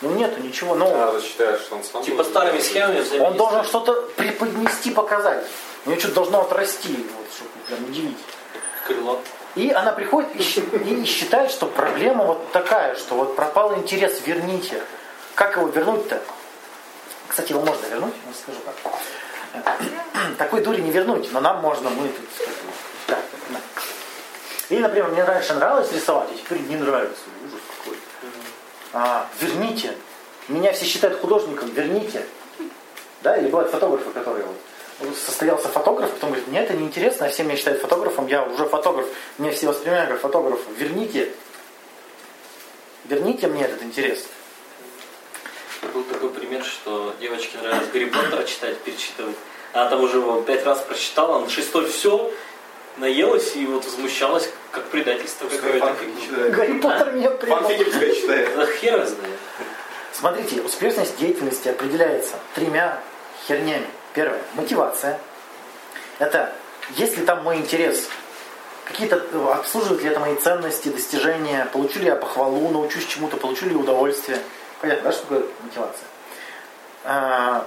Ну 0.00 0.10
нету 0.12 0.40
ничего 0.40 0.74
нового. 0.74 1.10
А, 1.10 1.20
ты 1.20 1.26
считаешь, 1.26 1.60
что 1.60 1.76
он 1.76 1.84
сам... 1.84 2.02
Типа 2.02 2.16
будет? 2.16 2.28
старыми 2.28 2.60
схемами 2.60 3.18
Он 3.18 3.36
должен 3.36 3.62
что-то 3.64 3.92
преподнести, 4.16 4.90
показать. 4.92 5.44
У 5.84 5.90
него 5.90 6.00
что-то 6.00 6.14
должно 6.14 6.40
отрасти, 6.40 6.96
вот, 6.96 7.26
чтобы 7.36 7.50
прям 7.68 7.84
удивить. 7.90 8.18
Крыло. 8.86 9.20
И 9.54 9.70
она 9.70 9.92
приходит 9.92 10.34
и, 10.34 10.38
и 10.40 11.04
считает, 11.04 11.50
что 11.50 11.66
проблема 11.66 12.24
вот 12.24 12.52
такая, 12.52 12.94
что 12.94 13.16
вот 13.16 13.36
пропал 13.36 13.76
интерес, 13.76 14.22
верните. 14.24 14.80
Как 15.34 15.58
его 15.58 15.66
вернуть-то? 15.68 16.22
Кстати, 17.28 17.52
его 17.52 17.60
можно 17.60 17.84
вернуть, 17.84 18.14
я 18.26 18.32
скажу 18.32 18.60
как. 18.64 18.92
Такой 20.38 20.62
дури 20.62 20.80
не 20.80 20.90
вернуть, 20.90 21.30
но 21.32 21.40
нам 21.40 21.60
можно, 21.60 21.90
мы 21.90 22.08
тут 22.08 22.26
так, 23.06 23.18
да. 23.50 23.60
Или, 24.68 24.80
например, 24.80 25.08
мне 25.08 25.24
раньше 25.24 25.54
нравилось 25.54 25.92
рисовать, 25.92 26.28
а 26.32 26.36
теперь 26.36 26.60
не 26.60 26.76
нравится. 26.76 27.22
Ужас 27.44 27.60
какой. 27.78 27.98
А, 28.92 29.28
верните. 29.40 29.94
Меня 30.48 30.72
все 30.72 30.84
считают 30.84 31.20
художником, 31.20 31.70
верните. 31.70 32.24
Да, 33.22 33.36
или 33.36 33.46
бывают 33.46 33.70
фотографы, 33.70 34.10
которые 34.10 34.44
вот 34.44 35.16
состоялся 35.16 35.68
фотограф, 35.68 36.10
потом 36.10 36.30
говорит, 36.30 36.48
мне 36.48 36.60
это 36.60 36.74
неинтересно, 36.74 37.26
а 37.26 37.28
все 37.28 37.44
меня 37.44 37.56
считают 37.56 37.80
фотографом, 37.80 38.26
я 38.26 38.44
уже 38.44 38.66
фотограф, 38.66 39.06
меня 39.38 39.52
все 39.52 39.68
воспринимают 39.68 40.10
как 40.10 40.20
фотографа. 40.20 40.70
Верните, 40.76 41.32
верните 43.04 43.46
мне 43.46 43.64
этот 43.64 43.82
интерес. 43.82 44.26
Был 45.92 46.04
такой 46.04 46.30
пример, 46.30 46.64
что 46.64 47.14
девочке 47.20 47.58
нравилось 47.58 47.88
Гарри 47.92 48.04
Поттера 48.06 48.44
читать, 48.44 48.78
перечитывать. 48.78 49.36
Она 49.72 49.88
там 49.90 50.02
уже 50.02 50.18
его 50.18 50.40
пять 50.42 50.64
раз 50.64 50.80
прочитала, 50.80 51.40
на 51.40 51.50
шестой 51.50 51.86
все, 51.86 52.30
наелась 52.98 53.56
и 53.56 53.66
вот 53.66 53.84
возмущалась, 53.84 54.48
как 54.70 54.84
предательство 54.86 55.48
какое-то. 55.48 55.96
Гарри 56.50 56.78
Поттер 56.78 57.12
меня 57.12 57.30
принял. 57.30 57.56
Фанфики 57.56 57.84
пускай 57.84 58.14
читает. 58.14 58.56
Да 58.56 58.66
хер 58.66 59.06
знает. 59.06 59.38
Смотрите, 60.12 60.60
успешность 60.60 61.16
деятельности 61.18 61.68
определяется 61.68 62.34
тремя 62.54 63.02
хернями. 63.46 63.86
Первое– 64.14 64.42
мотивация. 64.54 65.18
Это 66.18 66.52
есть 66.96 67.16
ли 67.16 67.24
там 67.24 67.42
мой 67.42 67.56
интерес, 67.56 68.08
какие-то 68.84 69.16
э, 69.32 69.52
обслуживают 69.52 70.02
ли 70.02 70.10
это 70.10 70.20
мои 70.20 70.36
ценности, 70.36 70.90
достижения, 70.90 71.68
получу 71.72 72.00
ли 72.00 72.06
я 72.06 72.16
похвалу, 72.16 72.68
научусь 72.70 73.06
чему-то, 73.06 73.36
получу 73.36 73.66
ли 73.66 73.74
удовольствие. 73.74 74.38
Понятно, 74.82 75.04
да, 75.04 75.12
что 75.12 75.22
такое 75.22 75.44
мотивация? 75.62 76.08
А, 77.04 77.64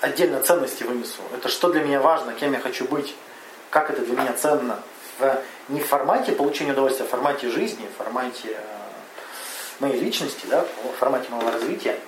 отдельно 0.00 0.40
ценности 0.40 0.82
вынесу. 0.82 1.22
Это 1.32 1.48
что 1.48 1.70
для 1.70 1.82
меня 1.82 2.00
важно, 2.00 2.32
кем 2.32 2.52
я 2.52 2.58
хочу 2.58 2.86
быть, 2.86 3.14
как 3.70 3.88
это 3.88 4.02
для 4.02 4.20
меня 4.20 4.32
ценно. 4.32 4.80
В, 5.20 5.42
не 5.68 5.80
в 5.80 5.86
формате 5.86 6.32
получения 6.32 6.72
удовольствия, 6.72 7.04
а 7.04 7.06
в 7.06 7.10
формате 7.12 7.50
жизни, 7.50 7.86
в 7.86 8.02
формате 8.02 8.48
э, 8.48 8.58
моей 9.78 10.00
личности, 10.00 10.46
да, 10.46 10.66
в 10.82 10.98
формате 10.98 11.28
моего 11.30 11.52
развития. 11.52 12.00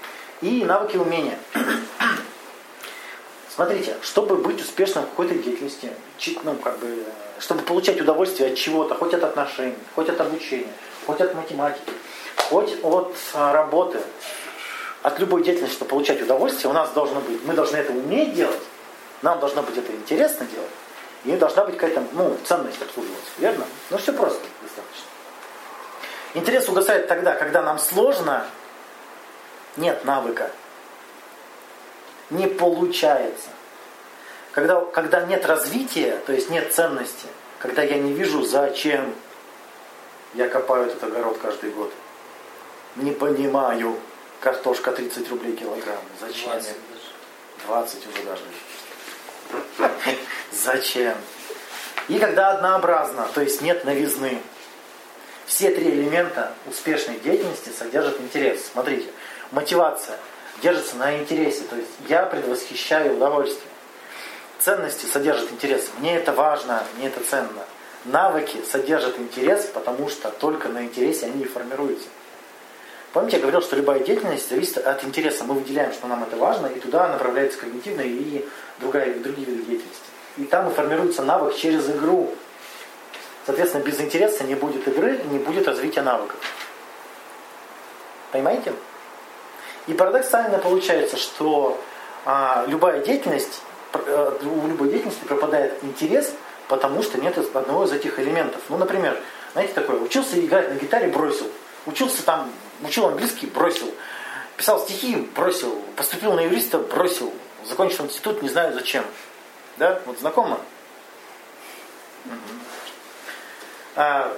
И 0.43 0.65
навыки 0.65 0.97
и 0.97 0.99
умения. 0.99 1.39
Смотрите, 3.55 3.97
чтобы 4.03 4.39
быть 4.39 4.61
успешным 4.61 5.05
в 5.05 5.11
какой-то 5.11 5.37
деятельности, 5.37 5.93
ну, 6.43 6.57
как 6.57 6.81
бы, 6.81 6.89
э, 6.89 7.05
чтобы 7.39 7.63
получать 7.63 8.01
удовольствие 8.01 8.51
от 8.51 8.59
чего-то, 8.59 8.97
хоть 8.97 9.15
от 9.15 9.23
отношений, 9.23 9.79
хоть 9.95 10.09
от 10.09 10.21
обучения, 10.21 10.73
хоть 11.07 11.21
от 11.21 11.33
математики, 11.37 11.93
хоть 12.37 12.77
от 12.83 13.15
а, 13.35 13.53
работы, 13.53 14.01
от 15.03 15.19
любой 15.19 15.43
деятельности, 15.43 15.77
чтобы 15.77 15.91
получать 15.91 16.23
удовольствие, 16.23 16.71
у 16.71 16.75
нас 16.75 16.91
должно 16.91 17.21
быть, 17.21 17.45
мы 17.45 17.55
должны 17.55 17.77
это 17.77 17.93
уметь 17.93 18.35
делать, 18.35 18.63
нам 19.23 19.41
должно 19.41 19.63
быть 19.63 19.77
это 19.77 19.93
интересно 19.93 20.47
делать, 20.47 20.71
и 21.25 21.37
должна 21.37 21.65
быть 21.65 21.77
какая-то 21.77 22.05
ну, 22.13 22.37
ценность 22.45 22.81
обслуживаться, 22.81 23.31
верно? 23.39 23.65
Ну 23.91 23.99
все 23.99 24.13
просто 24.13 24.41
достаточно. 24.63 25.07
Интерес 26.35 26.69
угасает 26.69 27.09
тогда, 27.09 27.35
когда 27.35 27.63
нам 27.63 27.79
сложно, 27.79 28.47
нет 29.77 30.05
навыка, 30.05 30.51
не 32.31 32.47
получается. 32.47 33.49
Когда, 34.53 34.81
когда 34.81 35.21
нет 35.27 35.45
развития, 35.45 36.19
то 36.27 36.33
есть 36.33 36.51
нет 36.51 36.73
ценности, 36.73 37.27
когда 37.59 37.83
я 37.83 37.99
не 37.99 38.13
вижу, 38.13 38.43
зачем 38.43 39.15
я 40.35 40.49
копаю 40.49 40.87
этот 40.87 41.03
огород 41.05 41.39
каждый 41.39 41.71
год. 41.71 41.93
Не 42.97 43.13
понимаю, 43.13 43.97
картошка 44.41 44.93
30 44.93 45.29
рублей 45.31 45.55
килограмм. 45.55 46.01
Зачем? 46.21 46.51
20 46.51 46.69
я- 46.69 46.75
даже. 46.95 47.07
20 47.67 48.07
уже 48.07 48.23
даже. 48.23 48.43
Зачем? 50.53 51.15
И 52.09 52.19
когда 52.19 52.53
однообразно, 52.53 53.29
то 53.35 53.41
есть 53.41 53.61
нет 53.61 53.85
новизны. 53.85 54.41
Все 55.45 55.71
три 55.71 55.91
элемента 55.91 56.55
успешной 56.67 57.19
деятельности 57.19 57.71
содержат 57.77 58.21
интерес. 58.21 58.67
Смотрите, 58.73 59.09
мотивация 59.53 60.17
держится 60.63 60.97
на 60.97 61.19
интересе, 61.19 61.63
то 61.65 61.77
есть 61.77 61.91
я 62.09 62.23
предвосхищаю 62.25 63.17
удовольствие. 63.17 63.69
Ценности 64.59 65.07
содержат 65.07 65.53
интерес. 65.53 65.91
Мне 65.99 66.17
это 66.17 66.33
важно, 66.33 66.83
мне 66.97 67.09
это 67.09 67.21
ценно. 67.21 67.65
Навыки 68.07 68.57
содержат 68.71 69.19
интерес, 69.19 69.67
потому 69.67 70.09
что 70.09 70.31
только 70.31 70.69
на 70.69 70.85
интересе 70.85 71.27
они 71.27 71.43
и 71.43 71.47
формируются. 71.47 72.09
Помните, 73.17 73.39
я 73.39 73.41
говорил, 73.41 73.63
что 73.63 73.77
любая 73.77 74.01
деятельность 74.01 74.51
зависит 74.51 74.77
от 74.77 75.03
интереса. 75.03 75.45
Мы 75.45 75.55
выделяем, 75.55 75.91
что 75.91 76.07
нам 76.07 76.23
это 76.23 76.37
важно, 76.37 76.67
и 76.67 76.79
туда 76.79 77.09
направляется 77.09 77.59
когнитивная 77.59 78.05
и 78.05 78.45
другая, 78.79 79.15
другие 79.15 79.47
виды 79.47 79.63
деятельности. 79.63 80.05
И 80.37 80.45
там 80.45 80.71
и 80.71 80.75
формируется 80.75 81.23
навык 81.23 81.57
через 81.57 81.89
игру. 81.89 82.35
Соответственно, 83.47 83.85
без 83.85 83.99
интереса 84.03 84.45
не 84.45 84.55
будет 84.55 84.87
игры, 84.87 85.19
не 85.31 85.39
будет 85.39 85.67
развития 85.67 86.03
навыков. 86.03 86.37
Понимаете? 88.33 88.75
И 89.87 89.95
парадоксально 89.95 90.59
получается, 90.59 91.17
что 91.17 91.81
а, 92.27 92.67
любая 92.69 93.03
деятельность, 93.03 93.63
э, 93.95 94.33
у 94.43 94.67
любой 94.67 94.91
деятельности 94.91 95.25
пропадает 95.25 95.83
интерес, 95.83 96.35
потому 96.69 97.03
что 97.03 97.19
нет 97.19 97.39
одного 97.39 97.85
из 97.85 97.93
этих 97.93 98.19
элементов. 98.19 98.61
Ну, 98.69 98.77
например, 98.77 99.19
знаете 99.55 99.73
такое, 99.73 99.99
учился 100.01 100.39
играть 100.39 100.69
на 100.69 100.75
гитаре, 100.75 101.09
бросил. 101.09 101.47
Учился 101.87 102.23
там, 102.23 102.51
учил 102.83 103.07
английский, 103.07 103.47
бросил. 103.47 103.93
Писал 104.57 104.81
стихи, 104.81 105.17
бросил. 105.35 105.83
Поступил 105.97 106.33
на 106.35 106.41
юриста, 106.41 106.79
бросил. 106.79 107.33
Закончил 107.65 108.05
институт, 108.05 108.43
не 108.43 108.49
знаю 108.49 108.75
зачем. 108.75 109.05
Да? 109.77 110.01
Вот 110.07 110.19
знакомо? 110.19 110.61
А, 113.95 114.37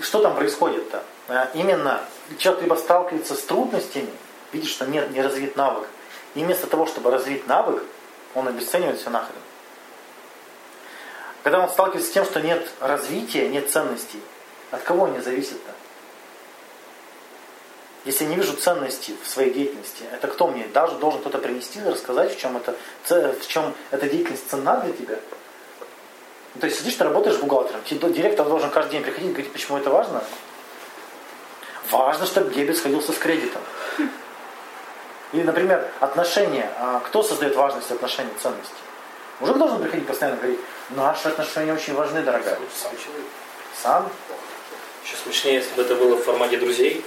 что 0.00 0.22
там 0.22 0.34
происходит-то? 0.34 1.02
А, 1.28 1.50
именно 1.54 2.00
человек 2.38 2.62
либо 2.62 2.74
сталкивается 2.74 3.34
с 3.34 3.42
трудностями, 3.42 4.10
видит, 4.52 4.68
что 4.68 4.86
нет, 4.86 5.10
не 5.10 5.20
развит 5.20 5.56
навык. 5.56 5.86
И 6.34 6.44
вместо 6.44 6.66
того, 6.66 6.86
чтобы 6.86 7.10
развить 7.10 7.46
навык, 7.46 7.82
он 8.34 8.48
обесценивает 8.48 9.00
все 9.00 9.10
нахрен. 9.10 9.36
Когда 11.42 11.60
он 11.60 11.68
сталкивается 11.68 12.10
с 12.10 12.12
тем, 12.12 12.24
что 12.24 12.40
нет 12.40 12.68
развития, 12.80 13.48
нет 13.48 13.70
ценностей, 13.70 14.20
от 14.70 14.82
кого 14.82 15.06
они 15.06 15.20
зависят-то? 15.20 15.72
Если 18.04 18.24
не 18.24 18.36
вижу 18.36 18.54
ценности 18.54 19.14
в 19.22 19.28
своей 19.28 19.52
деятельности, 19.52 20.04
это 20.12 20.28
кто 20.28 20.46
мне? 20.46 20.66
Даже 20.72 20.96
должен 20.96 21.20
кто-то 21.20 21.38
принести 21.38 21.80
и 21.80 21.82
рассказать, 21.82 22.34
в 22.34 22.40
чем, 22.40 22.56
это, 22.56 22.74
в 23.08 23.46
чем 23.48 23.74
эта 23.90 24.08
деятельность 24.08 24.48
ценна 24.48 24.76
для 24.78 24.92
тебя. 24.92 25.18
Ну, 26.54 26.60
то 26.60 26.66
есть 26.66 26.78
сидишь, 26.78 26.94
ты 26.94 27.04
работаешь 27.04 27.38
бухгалтером, 27.38 27.80
директор 27.84 28.48
должен 28.48 28.70
каждый 28.70 28.92
день 28.92 29.02
приходить 29.02 29.30
и 29.30 29.32
говорить, 29.32 29.52
почему 29.52 29.78
это 29.78 29.90
важно. 29.90 30.22
Важно, 31.90 32.26
чтобы 32.26 32.52
дебет 32.52 32.76
сходился 32.76 33.12
с 33.12 33.18
кредитом. 33.18 33.62
Или, 35.32 35.42
например, 35.42 35.86
отношения. 36.00 36.70
А 36.78 37.00
кто 37.00 37.22
создает 37.22 37.56
важность 37.56 37.90
отношений, 37.90 38.30
ценности? 38.40 38.74
Мужик 39.40 39.58
должен 39.58 39.80
приходить 39.80 40.06
постоянно 40.06 40.36
и 40.36 40.38
говорить, 40.38 40.60
наши 40.90 41.28
отношения 41.28 41.72
очень 41.72 41.94
важны, 41.94 42.22
дорогая. 42.22 42.58
Сам 42.74 42.92
человек. 42.92 43.26
Сам? 43.80 44.10
Еще 45.04 45.16
смешнее, 45.16 45.56
если 45.56 45.74
бы 45.74 45.82
это 45.82 45.94
было 45.94 46.16
в 46.16 46.24
формате 46.24 46.56
друзей. 46.56 47.04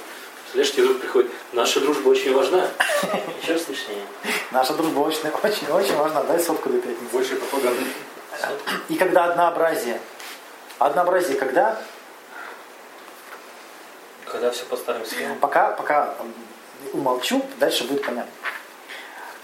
Тебе 0.51 0.83
вдруг 0.83 0.99
приходит, 0.99 1.31
наша 1.53 1.79
дружба 1.79 2.09
очень 2.09 2.33
важна. 2.33 2.67
Еще 3.41 3.57
смешнее. 3.57 4.05
Наша 4.51 4.73
дружба 4.73 4.99
очень, 4.99 5.29
очень, 5.29 5.67
очень 5.67 5.95
важна. 5.95 6.23
Дай 6.23 6.39
сотку 6.39 6.69
до 6.69 6.79
пятницы. 6.79 7.11
Больше 7.11 7.35
пропаганды. 7.35 7.85
И 8.89 8.95
когда 8.95 9.25
однообразие. 9.25 9.99
Однообразие 10.79 11.37
когда? 11.37 11.81
Когда 14.25 14.51
все 14.51 14.65
по 14.65 14.75
старым 14.75 15.05
схемам. 15.05 15.39
Пока, 15.39 15.71
пока 15.71 16.15
умолчу, 16.93 17.45
дальше 17.59 17.85
будет 17.85 18.03
понятно. 18.03 18.31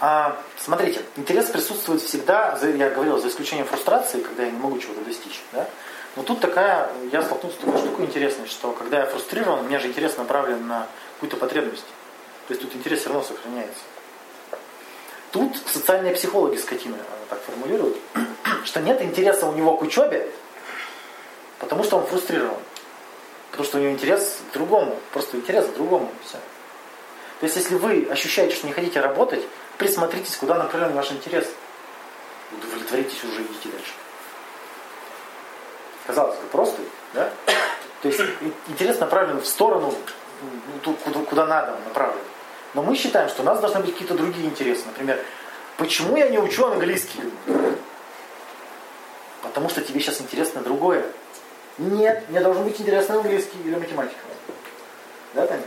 А, 0.00 0.36
смотрите, 0.58 1.00
интерес 1.16 1.46
присутствует 1.46 2.00
всегда, 2.02 2.56
я 2.62 2.90
говорил, 2.90 3.18
за 3.18 3.28
исключением 3.28 3.66
фрустрации, 3.66 4.20
когда 4.20 4.44
я 4.44 4.50
не 4.50 4.58
могу 4.58 4.78
чего-то 4.78 5.00
достичь. 5.00 5.42
Да? 5.52 5.66
Но 6.18 6.24
тут 6.24 6.40
такая, 6.40 6.90
я 7.12 7.22
столкнулся 7.22 7.58
с 7.58 7.60
такой 7.60 7.78
штукой 7.78 8.06
интересной, 8.06 8.48
что 8.48 8.72
когда 8.72 8.98
я 8.98 9.06
фрустрирован, 9.06 9.60
у 9.60 9.62
меня 9.62 9.78
же 9.78 9.86
интерес 9.86 10.16
направлен 10.16 10.66
на 10.66 10.88
какую-то 11.14 11.36
потребность. 11.36 11.84
То 12.48 12.54
есть 12.54 12.60
тут 12.60 12.74
интерес 12.74 12.98
все 12.98 13.10
равно 13.10 13.22
сохраняется. 13.22 13.82
Тут 15.30 15.56
социальные 15.72 16.16
психологи 16.16 16.56
скотины 16.56 16.96
так 17.30 17.40
формулируют, 17.42 17.96
что 18.64 18.80
нет 18.80 19.00
интереса 19.00 19.46
у 19.46 19.52
него 19.52 19.76
к 19.76 19.82
учебе, 19.82 20.28
потому 21.60 21.84
что 21.84 21.98
он 21.98 22.06
фрустрирован. 22.06 22.58
Потому 23.52 23.64
что 23.68 23.78
у 23.78 23.80
него 23.80 23.92
интерес 23.92 24.38
к 24.50 24.54
другому. 24.54 24.98
Просто 25.12 25.36
интерес 25.36 25.66
к 25.66 25.74
другому. 25.74 26.10
Все. 26.24 26.38
То 27.38 27.46
есть, 27.46 27.54
если 27.54 27.76
вы 27.76 28.08
ощущаете, 28.10 28.56
что 28.56 28.66
не 28.66 28.72
хотите 28.72 29.00
работать, 29.00 29.44
присмотритесь, 29.76 30.36
куда 30.36 30.56
направлен 30.56 30.94
ваш 30.94 31.12
интерес. 31.12 31.46
Удовлетворитесь 32.50 33.22
уже, 33.22 33.42
идите 33.42 33.68
дальше. 33.68 33.92
Казалось 36.08 36.36
бы, 36.36 36.46
просто, 36.46 36.80
да? 37.12 37.30
То 38.00 38.08
есть 38.08 38.18
интерес 38.68 38.98
направлен 38.98 39.42
в 39.42 39.46
сторону, 39.46 39.94
куда, 40.82 41.20
куда 41.20 41.46
надо 41.46 41.76
направлен. 41.86 42.22
Но 42.72 42.82
мы 42.82 42.96
считаем, 42.96 43.28
что 43.28 43.42
у 43.42 43.44
нас 43.44 43.60
должны 43.60 43.80
быть 43.80 43.92
какие-то 43.92 44.14
другие 44.14 44.46
интересы. 44.46 44.86
Например, 44.86 45.22
почему 45.76 46.16
я 46.16 46.30
не 46.30 46.38
учу 46.38 46.64
английский? 46.64 47.20
Потому 49.42 49.68
что 49.68 49.82
тебе 49.82 50.00
сейчас 50.00 50.22
интересно 50.22 50.62
другое. 50.62 51.04
Нет, 51.76 52.24
мне 52.30 52.40
должен 52.40 52.64
быть 52.64 52.80
интересно 52.80 53.16
английский 53.16 53.58
или 53.62 53.74
математика. 53.74 54.20
Да, 55.34 55.46
Таня? 55.46 55.62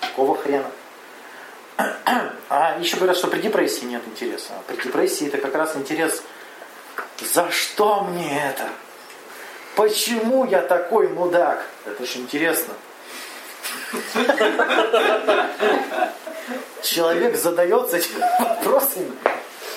Какого 0.00 0.36
хрена? 0.36 0.70
А 2.48 2.78
еще 2.80 2.96
говорят, 2.96 3.16
что 3.16 3.28
при 3.28 3.40
депрессии 3.40 3.84
нет 3.84 4.02
интереса. 4.06 4.54
А 4.58 4.62
при 4.66 4.82
депрессии 4.82 5.28
это 5.28 5.38
как 5.38 5.54
раз 5.54 5.76
интерес, 5.76 6.20
за 7.20 7.48
что 7.52 8.02
мне 8.02 8.42
это? 8.44 8.68
Почему 9.76 10.44
я 10.46 10.62
такой 10.62 11.06
мудак? 11.08 11.64
Это 11.84 12.06
же 12.06 12.18
интересно. 12.18 12.72
Человек 16.82 17.36
задается 17.36 17.98
этими 17.98 18.24
вопросами 18.38 19.12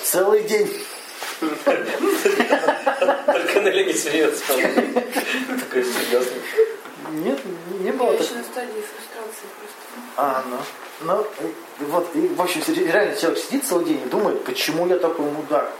целый 0.02 0.44
день. 0.44 0.74
Только 1.38 1.90
на 3.60 3.68
Лене 3.68 3.92
серьезно. 3.92 4.38
Такой 4.48 5.84
серьезный. 5.84 6.40
Нет, 7.12 7.38
не 7.80 7.92
было 7.92 8.12
Я 8.12 8.18
еще 8.18 8.34
на 8.34 8.44
стадии 8.44 8.80
фрустрации 8.80 9.48
просто. 9.58 9.76
А, 10.16 10.42
ну. 10.48 10.56
Ну, 11.02 11.26
вот, 11.88 12.08
и, 12.14 12.28
в 12.28 12.40
общем, 12.40 12.62
реально 12.68 13.16
человек 13.16 13.38
сидит 13.38 13.66
целый 13.66 13.84
день 13.84 14.00
и 14.04 14.08
думает, 14.08 14.44
почему 14.44 14.86
я 14.86 14.96
такой 14.98 15.26
мудак? 15.26 15.70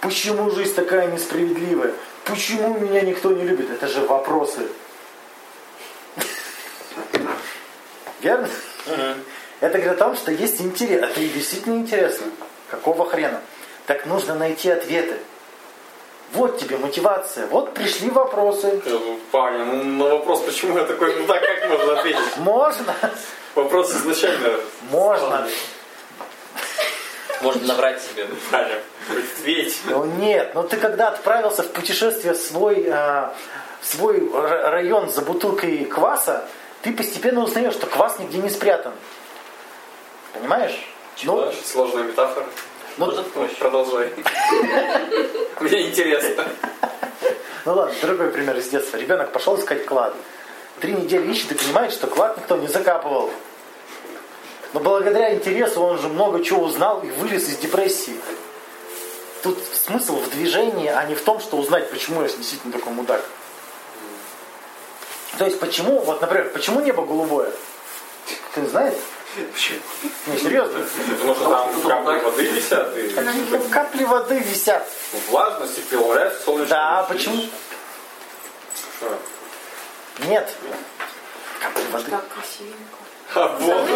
Почему 0.00 0.50
жизнь 0.50 0.74
такая 0.74 1.10
несправедливая? 1.10 1.92
Почему 2.26 2.76
меня 2.78 3.02
никто 3.02 3.30
не 3.32 3.44
любит? 3.44 3.70
Это 3.70 3.86
же 3.86 4.00
вопросы. 4.00 4.66
Верно? 8.20 8.48
Это 9.60 9.78
говорит 9.78 9.92
о 10.00 10.04
том, 10.04 10.16
что 10.16 10.32
есть 10.32 10.60
интерес. 10.60 11.02
Это 11.02 11.20
и 11.20 11.28
действительно 11.28 11.76
интересно. 11.76 12.26
Какого 12.70 13.08
хрена? 13.08 13.40
Так 13.86 14.06
нужно 14.06 14.34
найти 14.34 14.70
ответы. 14.70 15.16
Вот 16.32 16.58
тебе 16.58 16.76
мотивация. 16.78 17.46
Вот 17.46 17.72
пришли 17.72 18.10
вопросы. 18.10 18.82
Парня, 19.30 19.64
ну 19.64 19.84
на 19.84 20.16
вопрос, 20.16 20.40
почему 20.40 20.76
я 20.78 20.84
такой, 20.84 21.14
ну 21.14 21.26
так 21.26 21.40
как 21.40 21.68
можно 21.70 21.98
ответить? 21.98 22.36
Можно? 22.38 22.94
Вопрос 23.54 23.92
изначально. 23.92 24.58
Можно. 24.90 25.48
Можно 27.46 27.66
наврать 27.68 28.02
себе. 28.02 28.26
Правильно. 28.50 28.80
Ответь. 29.08 29.80
Ну 29.86 30.04
нет, 30.04 30.52
ну 30.54 30.64
ты 30.64 30.76
когда 30.76 31.08
отправился 31.08 31.62
в 31.62 31.70
путешествие 31.70 32.34
в 32.34 32.36
свой, 32.36 32.88
а, 32.90 33.34
в 33.80 33.86
свой 33.86 34.28
район 34.32 35.08
за 35.08 35.22
бутылкой 35.22 35.84
кваса, 35.84 36.44
ты 36.82 36.92
постепенно 36.92 37.42
узнаешь, 37.44 37.74
что 37.74 37.86
квас 37.86 38.18
нигде 38.18 38.38
не 38.38 38.50
спрятан. 38.50 38.92
Понимаешь? 40.32 40.76
Ну, 41.22 41.52
Сложная 41.64 42.02
метафора. 42.04 42.46
ну, 42.98 43.12
Продолжай. 43.58 44.12
Мне 45.60 45.88
интересно. 45.88 46.44
ну 47.64 47.74
ладно, 47.74 47.94
другой 48.02 48.30
пример 48.30 48.56
из 48.56 48.68
детства. 48.68 48.96
Ребенок 48.96 49.30
пошел 49.32 49.58
искать 49.58 49.86
клад. 49.86 50.14
Три 50.80 50.92
недели 50.92 51.30
ищет 51.30 51.52
и 51.52 51.54
понимает, 51.54 51.92
что 51.92 52.06
клад 52.08 52.36
никто 52.36 52.56
не 52.56 52.66
закапывал. 52.66 53.30
Но 54.76 54.80
благодаря 54.80 55.32
интересу 55.34 55.82
он 55.82 55.98
же 55.98 56.08
много 56.08 56.44
чего 56.44 56.64
узнал 56.64 57.00
и 57.00 57.06
вылез 57.08 57.48
из 57.48 57.56
депрессии. 57.56 58.14
Тут 59.42 59.58
смысл 59.72 60.16
в 60.16 60.28
движении, 60.28 60.88
а 60.88 61.02
не 61.04 61.14
в 61.14 61.22
том, 61.22 61.40
что 61.40 61.56
узнать, 61.56 61.90
почему 61.90 62.20
я 62.20 62.28
действительно 62.28 62.74
такой 62.74 62.92
мудак. 62.92 63.24
То 65.38 65.46
есть 65.46 65.58
почему, 65.60 66.00
вот, 66.00 66.20
например, 66.20 66.50
почему 66.50 66.80
небо 66.80 67.06
голубое? 67.06 67.50
Ты 68.54 68.66
знаешь? 68.66 68.98
Не, 70.26 70.38
серьезно. 70.38 70.84
Потому 71.20 71.34
что 71.34 71.44
там 71.48 71.80
капли 71.80 72.20
воды 72.20 72.42
висят, 72.50 72.96
и 72.98 73.70
Капли 73.70 74.04
воды 74.04 74.38
висят. 74.40 74.86
влажность 75.30 75.78
и 75.78 75.80
преломляется 75.80 76.42
солнечный 76.42 76.68
Да, 76.68 77.06
луч. 77.08 77.16
почему? 77.16 77.42
Что? 78.98 79.18
Нет. 80.26 80.52
Капли 81.62 81.82
воды. 81.90 82.10
Так 82.10 82.28
красивенько. 82.28 82.95
А, 83.34 83.56
вот. 83.58 83.88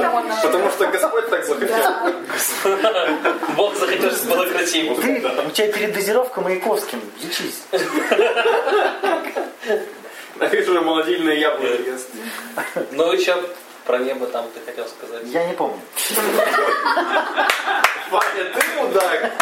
Потому 0.43 0.71
что 0.71 0.87
Господь 0.87 1.31
так 1.31 1.45
захотел. 1.45 1.85
Бог 3.57 3.77
захотел, 3.77 4.11
чтобы 4.11 4.35
было 4.35 4.47
красиво. 4.47 5.01
Ты, 5.01 5.23
у 5.47 5.51
тебя 5.51 5.73
передозировка 5.73 6.41
Маяковским. 6.41 7.01
Лечись. 7.23 7.63
А 10.41 10.49
ты 10.49 10.63
же 10.63 10.81
молодильные 10.81 11.41
яблоки 11.41 11.87
ест. 11.87 12.09
Ну 12.93 13.13
еще 13.13 13.37
про 13.87 13.99
небо 13.99 14.27
там 14.27 14.49
ты 14.55 14.61
хотел 14.65 14.87
сказать. 14.87 15.23
Я 15.27 15.47
не 15.47 15.55
помню. 15.55 15.81
Ваня, 18.11 18.45
ты 18.55 18.81
мудак. 18.81 19.33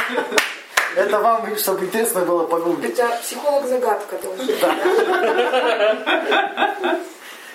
Это 0.97 1.19
вам, 1.21 1.57
чтобы 1.57 1.85
интересно 1.85 2.23
было 2.23 2.47
погуглить. 2.47 2.99
Это 2.99 3.19
психолог-загадка 3.23 4.17
должен. 4.23 4.47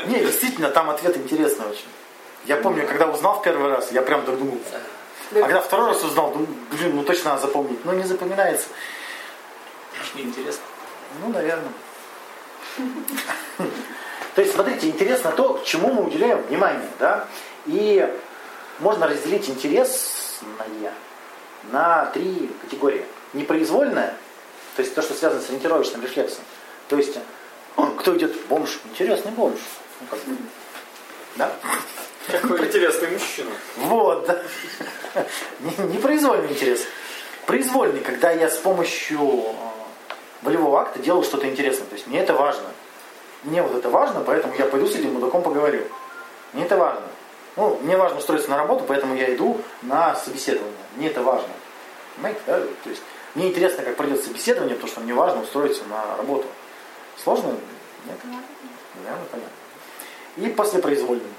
Не, 0.05 0.19
действительно, 0.19 0.69
там 0.69 0.89
ответ 0.89 1.17
интересный 1.17 1.65
очень. 1.65 1.87
Я 2.45 2.57
помню, 2.57 2.85
когда 2.87 3.07
узнал 3.07 3.39
в 3.39 3.43
первый 3.43 3.69
раз, 3.69 3.91
я 3.91 4.01
прям 4.01 4.25
так 4.25 4.37
думал. 4.37 4.59
А 5.31 5.39
когда 5.39 5.61
второй 5.61 5.87
раз 5.87 6.03
узнал, 6.03 6.31
думаю, 6.31 6.47
блин, 6.71 6.95
ну 6.95 7.03
точно 7.03 7.31
надо 7.31 7.43
запомнить. 7.43 7.83
Но 7.85 7.93
не 7.93 8.03
запоминается. 8.03 8.67
Неинтересно. 10.15 10.63
Ну, 11.21 11.29
наверное. 11.29 11.71
То 14.35 14.41
есть, 14.41 14.53
смотрите, 14.53 14.89
интересно 14.89 15.31
то, 15.31 15.53
к 15.53 15.63
чему 15.63 15.93
мы 15.93 16.03
уделяем 16.03 16.41
внимание, 16.41 16.89
да? 16.99 17.27
И 17.65 18.11
можно 18.79 19.07
разделить 19.07 19.47
интересное 19.49 20.93
на 21.71 22.07
три 22.07 22.49
категории. 22.61 23.05
Непроизвольное, 23.33 24.15
то 24.75 24.81
есть 24.81 24.93
то, 24.93 25.01
что 25.01 25.13
связано 25.13 25.41
с 25.41 25.49
ориентировочным 25.49 26.01
рефлексом. 26.01 26.43
То 26.89 26.97
есть, 26.97 27.17
кто 27.99 28.17
идет? 28.17 28.35
Бомж. 28.47 28.79
Интересный 28.85 29.31
бомж. 29.31 29.59
Ну, 30.01 30.07
как 30.09 30.19
бы. 30.19 30.35
Да? 31.35 31.51
Какой 32.31 32.65
интересный 32.65 33.09
мужчина. 33.11 33.51
Вот, 33.77 34.25
да. 34.25 34.41
Не- 35.59 35.93
Непроизвольный 35.95 36.49
интерес. 36.51 36.85
Произвольный, 37.45 37.99
когда 37.99 38.31
я 38.31 38.49
с 38.49 38.57
помощью 38.57 39.19
э, 39.19 39.53
волевого 40.41 40.81
акта 40.81 40.99
делаю 40.99 41.23
что-то 41.23 41.47
интересное. 41.49 41.85
То 41.87 41.95
есть 41.95 42.07
мне 42.07 42.19
это 42.19 42.33
важно. 42.33 42.63
Мне 43.43 43.61
вот 43.61 43.75
это 43.75 43.89
важно, 43.89 44.21
поэтому 44.21 44.53
я 44.57 44.65
пойду 44.65 44.87
с 44.87 44.95
этим 44.95 45.13
мудаком 45.13 45.43
поговорю. 45.43 45.83
Мне 46.53 46.63
это 46.65 46.77
важно. 46.77 47.01
Ну, 47.55 47.77
мне 47.83 47.97
важно 47.97 48.19
устроиться 48.19 48.49
на 48.49 48.57
работу, 48.57 48.85
поэтому 48.87 49.15
я 49.15 49.33
иду 49.33 49.59
на 49.81 50.15
собеседование. 50.15 50.73
Мне 50.95 51.07
это 51.09 51.21
важно. 51.21 51.49
Понимаете, 52.15 52.39
да? 52.47 52.59
То 52.59 52.89
есть 52.89 53.01
мне 53.35 53.49
интересно, 53.49 53.83
как 53.83 53.95
пройдет 53.95 54.23
собеседование, 54.23 54.75
потому 54.75 54.91
что 54.91 55.01
мне 55.01 55.13
важно 55.13 55.41
устроиться 55.41 55.83
на 55.89 56.17
работу. 56.17 56.45
Сложно? 57.21 57.49
Нет? 58.05 58.17
Наверное, 58.23 59.25
понятно. 59.31 59.51
И 60.37 60.47
послепроизвольный. 60.47 61.32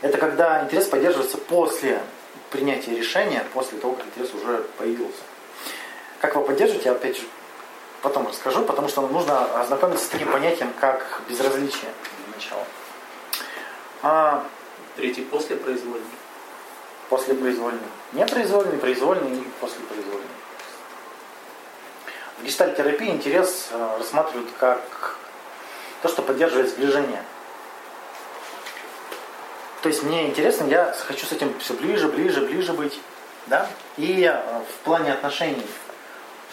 Это 0.00 0.18
когда 0.18 0.64
интерес 0.64 0.86
поддерживается 0.86 1.38
после 1.38 2.00
принятия 2.50 2.96
решения, 2.96 3.44
после 3.54 3.78
того, 3.78 3.94
как 3.94 4.06
интерес 4.06 4.34
уже 4.34 4.64
появился. 4.78 5.22
Как 6.20 6.36
вы 6.36 6.42
поддержите, 6.42 6.82
я 6.86 6.92
опять 6.92 7.16
же 7.16 7.22
потом 8.02 8.28
расскажу, 8.28 8.64
потому 8.64 8.88
что 8.88 9.06
нужно 9.06 9.60
ознакомиться 9.60 10.04
с 10.04 10.08
таким 10.08 10.30
понятием, 10.30 10.72
как 10.80 11.22
безразличие 11.28 11.90
для 12.26 12.34
начала. 12.34 12.64
А, 14.02 14.44
Третий 14.96 15.22
после 15.22 15.56
произвольный. 15.56 16.04
Послепроизвольный. 17.08 17.80
Непроизвольный, 18.12 18.78
произвольный 18.78 19.38
и 19.38 19.44
послепроизвольный. 19.60 20.26
В 22.38 22.44
гештальтерапии 22.44 23.08
интерес 23.08 23.68
э, 23.70 23.96
рассматривают 23.98 24.50
как 24.58 25.16
то, 26.02 26.08
что 26.08 26.22
поддерживает 26.22 26.68
сближение. 26.68 27.22
То 29.82 29.88
есть 29.88 30.02
мне 30.04 30.26
интересно, 30.28 30.64
я 30.66 30.94
хочу 31.06 31.26
с 31.26 31.32
этим 31.32 31.58
все 31.58 31.74
ближе, 31.74 32.08
ближе, 32.08 32.40
ближе 32.40 32.72
быть. 32.72 32.98
Да? 33.46 33.68
И 33.96 34.22
э, 34.22 34.40
в 34.60 34.84
плане 34.84 35.12
отношений 35.12 35.66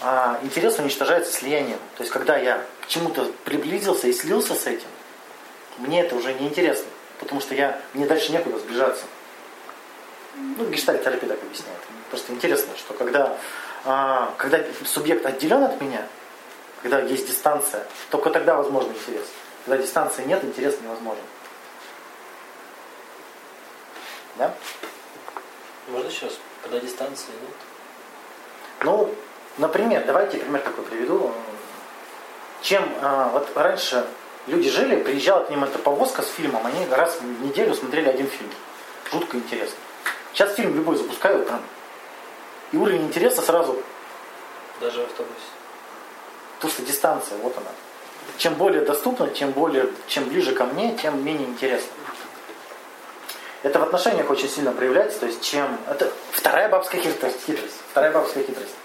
а, 0.02 0.40
интерес 0.42 0.80
уничтожается 0.80 1.32
слиянием. 1.32 1.78
То 1.98 2.04
есть 2.04 2.12
когда 2.12 2.38
я 2.38 2.64
к 2.82 2.88
чему-то 2.88 3.32
приблизился 3.46 4.08
и 4.08 4.14
слился 4.14 4.56
с 4.56 4.66
этим, 4.66 4.88
мне 5.78 6.02
это 6.02 6.16
уже 6.16 6.34
не 6.34 6.48
интересно, 6.48 6.88
потому 7.20 7.40
что 7.40 7.54
я, 7.54 7.80
мне 7.94 8.08
дальше 8.08 8.32
некуда 8.32 8.58
сближаться. 8.58 9.06
Ну, 10.36 10.66
гештальт-терапия 10.70 11.30
так 11.30 11.44
объясняет. 11.44 11.80
Просто 12.10 12.32
интересно, 12.34 12.74
что 12.78 12.94
когда, 12.94 13.38
а, 13.86 14.34
когда 14.38 14.60
субъект 14.86 15.26
отделен 15.26 15.64
от 15.64 15.80
меня, 15.82 16.08
когда 16.82 17.00
есть 17.02 17.28
дистанция, 17.28 17.86
только 18.10 18.32
тогда 18.32 18.56
возможен 18.56 18.90
интерес. 18.90 19.28
Когда 19.66 19.84
дистанции 19.84 20.24
нет, 20.24 20.44
интерес 20.44 20.78
невозможен. 20.82 21.24
Да? 24.40 24.56
Можно 25.90 26.10
раз? 26.10 26.40
Когда 26.64 26.80
дистанции 26.80 27.32
нет? 27.42 27.56
Ну, 28.84 29.14
например, 29.58 30.06
давайте 30.06 30.38
пример 30.38 30.62
такой 30.62 30.86
приведу. 30.86 31.34
Чем 32.62 32.90
а, 33.02 33.30
вот 33.30 33.50
раньше 33.56 34.08
люди 34.48 34.70
жили, 34.70 35.04
приезжала 35.04 35.44
к 35.44 35.50
ним 35.50 35.66
эта 35.66 35.78
повозка 35.78 36.22
с 36.22 36.30
фильмом, 36.30 36.66
они 36.66 36.86
раз 36.88 37.20
в 37.20 37.46
неделю 37.46 37.76
смотрели 37.76 38.08
один 38.08 38.28
фильм. 38.28 38.50
Жутко 39.12 39.38
интересно. 39.38 39.78
Сейчас 40.34 40.56
фильм 40.56 40.74
любой 40.74 40.96
запускают 40.96 41.46
прям. 41.46 41.62
И 42.72 42.78
уровень 42.78 43.08
интереса 43.08 43.42
сразу, 43.42 43.82
Даже 44.80 45.02
в 45.02 45.06
автобусе. 45.06 45.36
потому 46.56 46.72
что 46.74 46.84
дистанция, 46.84 47.38
вот 47.40 47.58
она. 47.58 47.72
Чем 48.38 48.54
более 48.54 48.86
доступно, 48.86 49.28
тем 49.28 49.52
более, 49.52 49.90
чем 50.08 50.26
ближе 50.26 50.54
ко 50.54 50.64
мне, 50.66 50.96
тем 50.98 51.26
менее 51.26 51.48
интересно. 51.48 51.92
Это 53.62 53.80
в 53.80 53.84
отношениях 53.84 54.30
очень 54.30 54.50
сильно 54.50 54.72
проявляется, 54.72 55.20
то 55.20 55.26
есть 55.26 55.42
чем... 55.44 55.78
Это 55.90 56.12
вторая 56.32 56.70
бабская 56.70 57.02
хитрость. 57.02 57.46
хитрость. 57.46 57.76
Вторая 57.92 58.12
бабская 58.12 58.44
хитрость. 58.44 58.76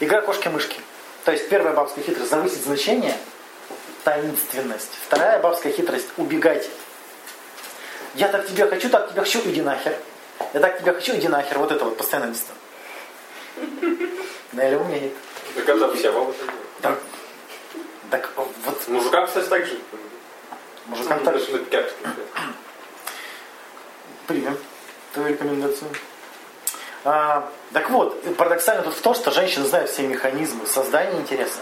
Игра 0.00 0.20
кошки-мышки. 0.20 0.78
То 1.24 1.32
есть 1.32 1.48
первая 1.48 1.72
бабская 1.72 2.04
хитрость 2.04 2.30
завысить 2.30 2.64
значение, 2.64 3.16
таинственность. 4.04 4.90
Вторая 5.06 5.38
бабская 5.38 5.72
хитрость 5.72 6.08
убегать. 6.18 6.68
Я 8.14 8.28
так 8.28 8.46
тебя 8.46 8.66
хочу, 8.66 8.90
так 8.90 9.10
тебя 9.10 9.22
хочу, 9.22 9.40
иди 9.46 9.62
нахер. 9.62 9.96
Я 10.52 10.60
так 10.60 10.80
тебя 10.80 10.92
хочу, 10.92 11.14
иди 11.16 11.28
нахер. 11.28 11.58
Вот 11.58 11.72
это 11.72 11.84
вот 11.84 11.96
постоянно 11.96 12.34
Наверное, 14.52 14.84
умеет. 14.84 15.14
Так 15.54 15.68
это 15.68 15.94
все 15.94 16.12
бабы 16.12 16.34
так. 16.82 16.98
Так, 18.10 18.30
вот 18.36 18.88
Мужикам, 18.88 19.26
кстати, 19.26 19.48
так 19.48 19.64
же. 19.64 19.78
мужикам 20.86 21.24
так 21.24 21.34
пикапе 21.36 21.90
сказать. 21.90 22.16
Примем 24.26 24.56
твою 25.12 25.30
рекомендацию. 25.30 25.90
А, 27.04 27.48
так 27.72 27.90
вот, 27.90 28.22
парадоксально 28.36 28.82
тут 28.82 28.94
в 28.94 29.00
том, 29.00 29.14
что 29.14 29.30
женщины 29.30 29.66
знают 29.66 29.90
все 29.90 30.06
механизмы 30.06 30.66
создания 30.66 31.18
интереса, 31.18 31.58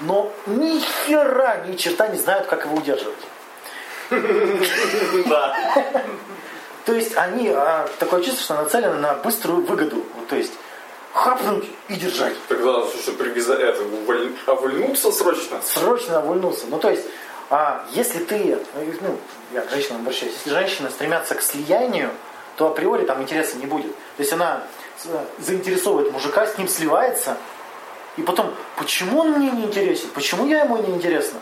но 0.00 0.32
ни 0.46 0.80
хера, 0.80 1.64
ни 1.66 1.76
черта 1.76 2.08
не 2.08 2.18
знают, 2.18 2.46
как 2.46 2.64
его 2.64 2.76
удерживать. 2.76 3.18
Да. 4.10 5.56
То 6.84 6.94
есть 6.94 7.16
они, 7.16 7.48
а, 7.48 7.88
такое 7.98 8.22
чувство, 8.22 8.42
что 8.42 8.54
нацелены 8.54 8.98
на 8.98 9.14
быструю 9.14 9.64
выгоду. 9.64 10.04
То 10.28 10.36
есть 10.36 10.52
хапнуть 11.12 11.66
и 11.88 11.94
держать. 11.94 12.34
Тогда, 12.48 12.82
слушай, 12.86 13.14
привяза... 13.14 13.54
это, 13.54 13.82
уволь- 13.82 14.36
овольнуться 14.46 15.12
срочно. 15.12 15.60
Срочно 15.62 16.20
увольнулся. 16.20 16.66
Ну, 16.68 16.78
то 16.78 16.90
есть, 16.90 17.04
а, 17.50 17.84
если 17.90 18.20
ты, 18.20 18.58
ну, 19.00 19.18
я 19.52 19.62
к 19.62 19.70
женщинам 19.70 20.02
обращаюсь, 20.02 20.34
если 20.34 20.50
женщины 20.50 20.88
стремятся 20.88 21.34
к 21.34 21.42
слиянию, 21.42 22.10
то 22.56 22.68
априори 22.68 23.04
там 23.04 23.20
интереса 23.22 23.56
не 23.56 23.66
будет. 23.66 23.92
То 23.92 24.20
есть 24.20 24.32
она 24.32 24.62
заинтересовывает 25.38 26.12
мужика, 26.12 26.46
с 26.46 26.56
ним 26.58 26.68
сливается, 26.68 27.36
и 28.16 28.22
потом, 28.22 28.54
почему 28.76 29.20
он 29.20 29.32
мне 29.32 29.50
не 29.50 29.64
интересен? 29.64 30.08
Почему 30.14 30.46
я 30.46 30.64
ему 30.64 30.76
не 30.76 30.94
интересна? 30.94 31.40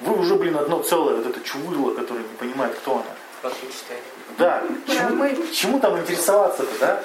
Вы 0.00 0.18
уже, 0.18 0.34
блин, 0.36 0.56
одно 0.56 0.82
целое, 0.82 1.16
вот 1.16 1.26
это 1.26 1.40
чувырло, 1.40 1.94
которое 1.94 2.20
не 2.20 2.36
понимает, 2.38 2.74
кто 2.76 2.96
она. 2.96 3.04
Фактически. 3.42 3.94
Да, 4.38 4.62
чему, 4.86 5.46
чему 5.52 5.80
там 5.80 5.98
интересоваться-то, 5.98 6.78
да? 6.78 7.02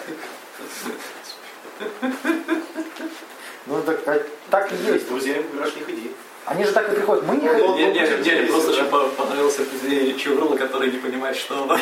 Ну, 3.66 3.82
так, 3.82 4.04
так, 4.04 4.26
так 4.50 4.72
и 4.72 4.76
есть. 4.76 5.06
С 5.06 5.08
друзьями 5.08 5.44
в 5.44 5.56
гараж 5.56 5.76
не 5.76 5.82
ходи. 5.82 6.12
Они 6.48 6.64
же 6.64 6.72
так 6.72 6.90
и 6.92 6.96
приходят. 6.96 7.24
Мы 7.26 7.36
не 7.38 7.48
хотим. 7.48 7.76
Нет, 7.76 7.94
нет, 7.94 8.26
нет, 8.26 8.50
просто 8.50 8.84
по- 8.86 9.10
понравился 9.10 9.64
определение 9.64 10.18
чурла, 10.18 10.56
который 10.56 10.90
не 10.92 10.98
понимает, 10.98 11.36
что 11.36 11.62
оно. 11.64 11.78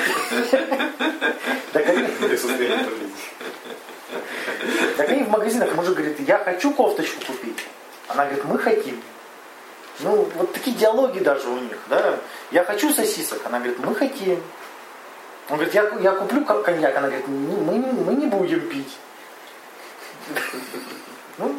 Так 1.71 1.87
они. 1.87 2.07
Так 4.97 5.09
в 5.09 5.29
магазинах, 5.29 5.75
мужик 5.75 5.95
говорит, 5.95 6.19
я 6.27 6.37
хочу 6.39 6.71
кофточку 6.71 7.19
купить. 7.27 7.57
Она 8.07 8.25
говорит, 8.25 8.45
мы 8.45 8.57
хотим. 8.57 9.01
Ну, 9.99 10.27
вот 10.35 10.51
такие 10.53 10.75
диалоги 10.75 11.19
даже 11.19 11.47
у 11.47 11.57
них, 11.59 11.77
да. 11.89 12.17
Я 12.51 12.63
хочу 12.63 12.91
сосисок. 12.91 13.41
Она 13.45 13.59
говорит, 13.59 13.79
мы 13.79 13.93
хотим. 13.95 14.41
Он 15.49 15.57
говорит, 15.57 15.73
я, 15.75 15.89
я 16.01 16.11
куплю 16.11 16.43
ко- 16.43 16.61
коньяк. 16.63 16.95
Она 16.97 17.07
говорит, 17.07 17.27
«Не, 17.27 17.55
мы, 17.57 17.73
не- 17.75 17.91
мы 18.03 18.13
не 18.15 18.25
будем 18.25 18.61
пить. 18.67 18.97
Ну, 21.37 21.55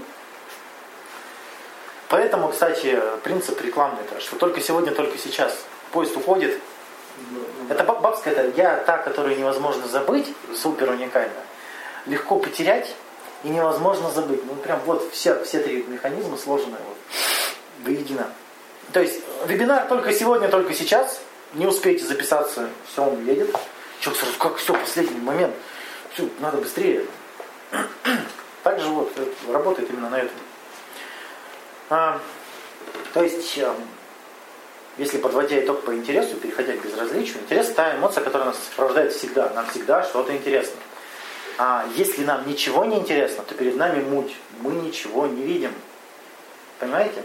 поэтому, 2.09 2.49
кстати, 2.49 3.01
принцип 3.23 3.61
рекламный, 3.61 4.03
-то, 4.03 4.21
что 4.21 4.37
только 4.37 4.61
сегодня, 4.61 4.93
только 4.93 5.19
сейчас. 5.19 5.57
Поезд 5.93 6.17
уходит. 6.17 6.61
Это 7.69 7.85
баб- 7.85 8.01
бабская, 8.01 8.35
это 8.35 8.53
я 8.57 8.77
та, 8.77 8.99
которую 8.99 9.39
невозможно 9.39 9.87
забыть, 9.89 10.27
супер 10.55 10.91
уникальная 10.91 11.47
легко 12.07 12.39
потерять 12.39 12.95
и 13.43 13.49
невозможно 13.49 14.11
забыть. 14.11 14.45
Ну 14.47 14.55
прям 14.55 14.81
вот 14.87 15.13
все, 15.13 15.43
все 15.45 15.61
три 15.61 15.83
механизма 15.83 16.37
сложены 16.37 16.77
вот, 16.87 16.97
воедино. 17.85 18.29
То 18.93 19.01
есть 19.01 19.21
вебинар 19.47 19.87
только 19.87 20.13
сегодня, 20.13 20.49
только 20.49 20.73
сейчас. 20.75 21.21
Не 21.53 21.67
успеете 21.67 22.05
записаться, 22.05 22.69
все, 22.91 23.05
он 23.05 23.25
едет. 23.25 23.55
Человек 24.01 24.23
сразу, 24.23 24.39
как 24.39 24.57
все, 24.57 24.75
последний 24.75 25.21
момент. 25.21 25.55
Все, 26.13 26.29
надо 26.41 26.59
быстрее. 26.59 27.05
Также 28.63 28.89
вот 28.89 29.13
это 29.17 29.53
работает 29.53 29.91
именно 29.91 30.11
на 30.11 30.19
этом. 30.19 30.37
А, 31.89 32.21
то 33.15 33.23
есть, 33.23 33.57
эм, 33.59 33.77
если 34.99 35.19
подводя 35.19 35.61
итог 35.61 35.83
по 35.83 35.95
интересу, 35.95 36.37
переходя 36.37 36.75
к 36.75 36.83
безразличию, 36.83 37.39
интерес– 37.43 37.69
та 37.75 37.97
эмоция, 37.97 38.25
которая 38.25 38.49
нас 38.49 38.59
сопровождает 38.59 39.13
всегда. 39.13 39.51
Нам 39.51 39.67
всегда 39.67 40.03
что-то 40.03 40.35
интересно. 40.35 40.77
А 41.59 41.87
если 41.97 42.25
нам 42.25 42.47
ничего 42.47 42.85
не 42.85 42.97
интересно, 42.97 43.45
то 43.45 43.55
перед 43.55 43.77
нами 43.77 44.03
муть. 44.03 44.35
Мы 44.61 44.73
ничего 44.73 45.27
не 45.27 45.43
видим. 45.43 45.73
Понимаете? 46.79 47.23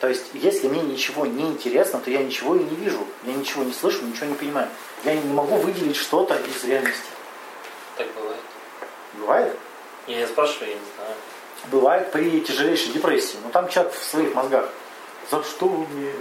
То 0.00 0.08
есть, 0.08 0.26
если 0.34 0.68
мне 0.68 0.82
ничего 0.82 1.24
не 1.24 1.44
интересно, 1.44 2.00
то 2.00 2.10
я 2.10 2.22
ничего 2.22 2.54
и 2.54 2.62
не 2.62 2.76
вижу. 2.76 3.06
Я 3.24 3.32
ничего 3.32 3.64
не 3.64 3.72
слышу, 3.72 4.04
ничего 4.04 4.26
не 4.26 4.34
понимаю. 4.34 4.68
Я 5.04 5.14
не 5.14 5.32
могу 5.32 5.56
выделить 5.56 5.96
что-то 5.96 6.36
из 6.36 6.64
реальности. 6.64 7.08
Так 7.96 8.06
бывает. 8.14 8.40
Бывает? 9.14 9.56
Я 10.06 10.20
не 10.20 10.26
спрашиваю, 10.26 10.70
я 10.70 10.74
не 10.74 10.80
знаю. 10.96 11.14
Бывает 11.70 12.12
при 12.12 12.40
тяжелейшей 12.40 12.92
депрессии. 12.92 13.38
Но 13.42 13.50
там 13.50 13.68
человек 13.68 13.92
в 13.94 14.04
своих 14.04 14.34
мозгах. 14.34 14.68
За 15.30 15.42
что 15.42 15.66
мне? 15.66 16.12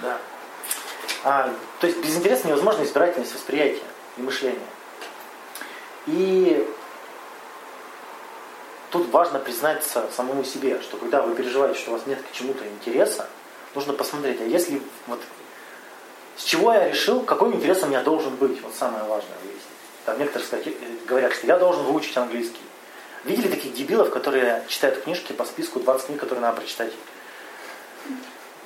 Да. 0.00 0.18
А, 1.24 1.54
то 1.80 1.86
есть 1.86 1.98
без 1.98 2.16
интереса 2.16 2.48
невозможна 2.48 2.84
избирательность 2.84 3.34
восприятия 3.34 3.82
и 4.16 4.22
мышления. 4.22 4.58
И 6.06 6.68
тут 8.90 9.08
важно 9.10 9.38
признаться 9.38 10.04
самому 10.14 10.44
себе, 10.44 10.80
что 10.82 10.96
когда 10.96 11.22
вы 11.22 11.34
переживаете, 11.34 11.78
что 11.78 11.90
у 11.90 11.94
вас 11.94 12.06
нет 12.06 12.20
к 12.20 12.32
чему-то 12.32 12.66
интереса, 12.66 13.28
нужно 13.74 13.92
посмотреть, 13.92 14.40
а 14.40 14.44
если 14.44 14.82
вот 15.06 15.20
с 16.36 16.44
чего 16.44 16.72
я 16.72 16.88
решил, 16.88 17.22
какой 17.22 17.52
интерес 17.52 17.82
у 17.82 17.86
меня 17.86 18.02
должен 18.02 18.34
быть, 18.36 18.60
вот 18.62 18.74
самое 18.74 19.04
важное 19.04 19.36
выяснить. 19.42 19.62
Там 20.04 20.18
некоторые 20.18 20.46
сказать- 20.46 21.06
говорят, 21.06 21.32
что 21.32 21.46
я 21.46 21.58
должен 21.58 21.84
выучить 21.84 22.16
английский. 22.16 22.60
Видели 23.24 23.48
таких 23.48 23.74
дебилов, 23.74 24.10
которые 24.10 24.64
читают 24.68 25.02
книжки 25.02 25.32
по 25.32 25.44
списку 25.44 25.78
20 25.80 26.06
книг, 26.06 26.20
которые 26.20 26.40
надо 26.42 26.60
прочитать? 26.60 26.92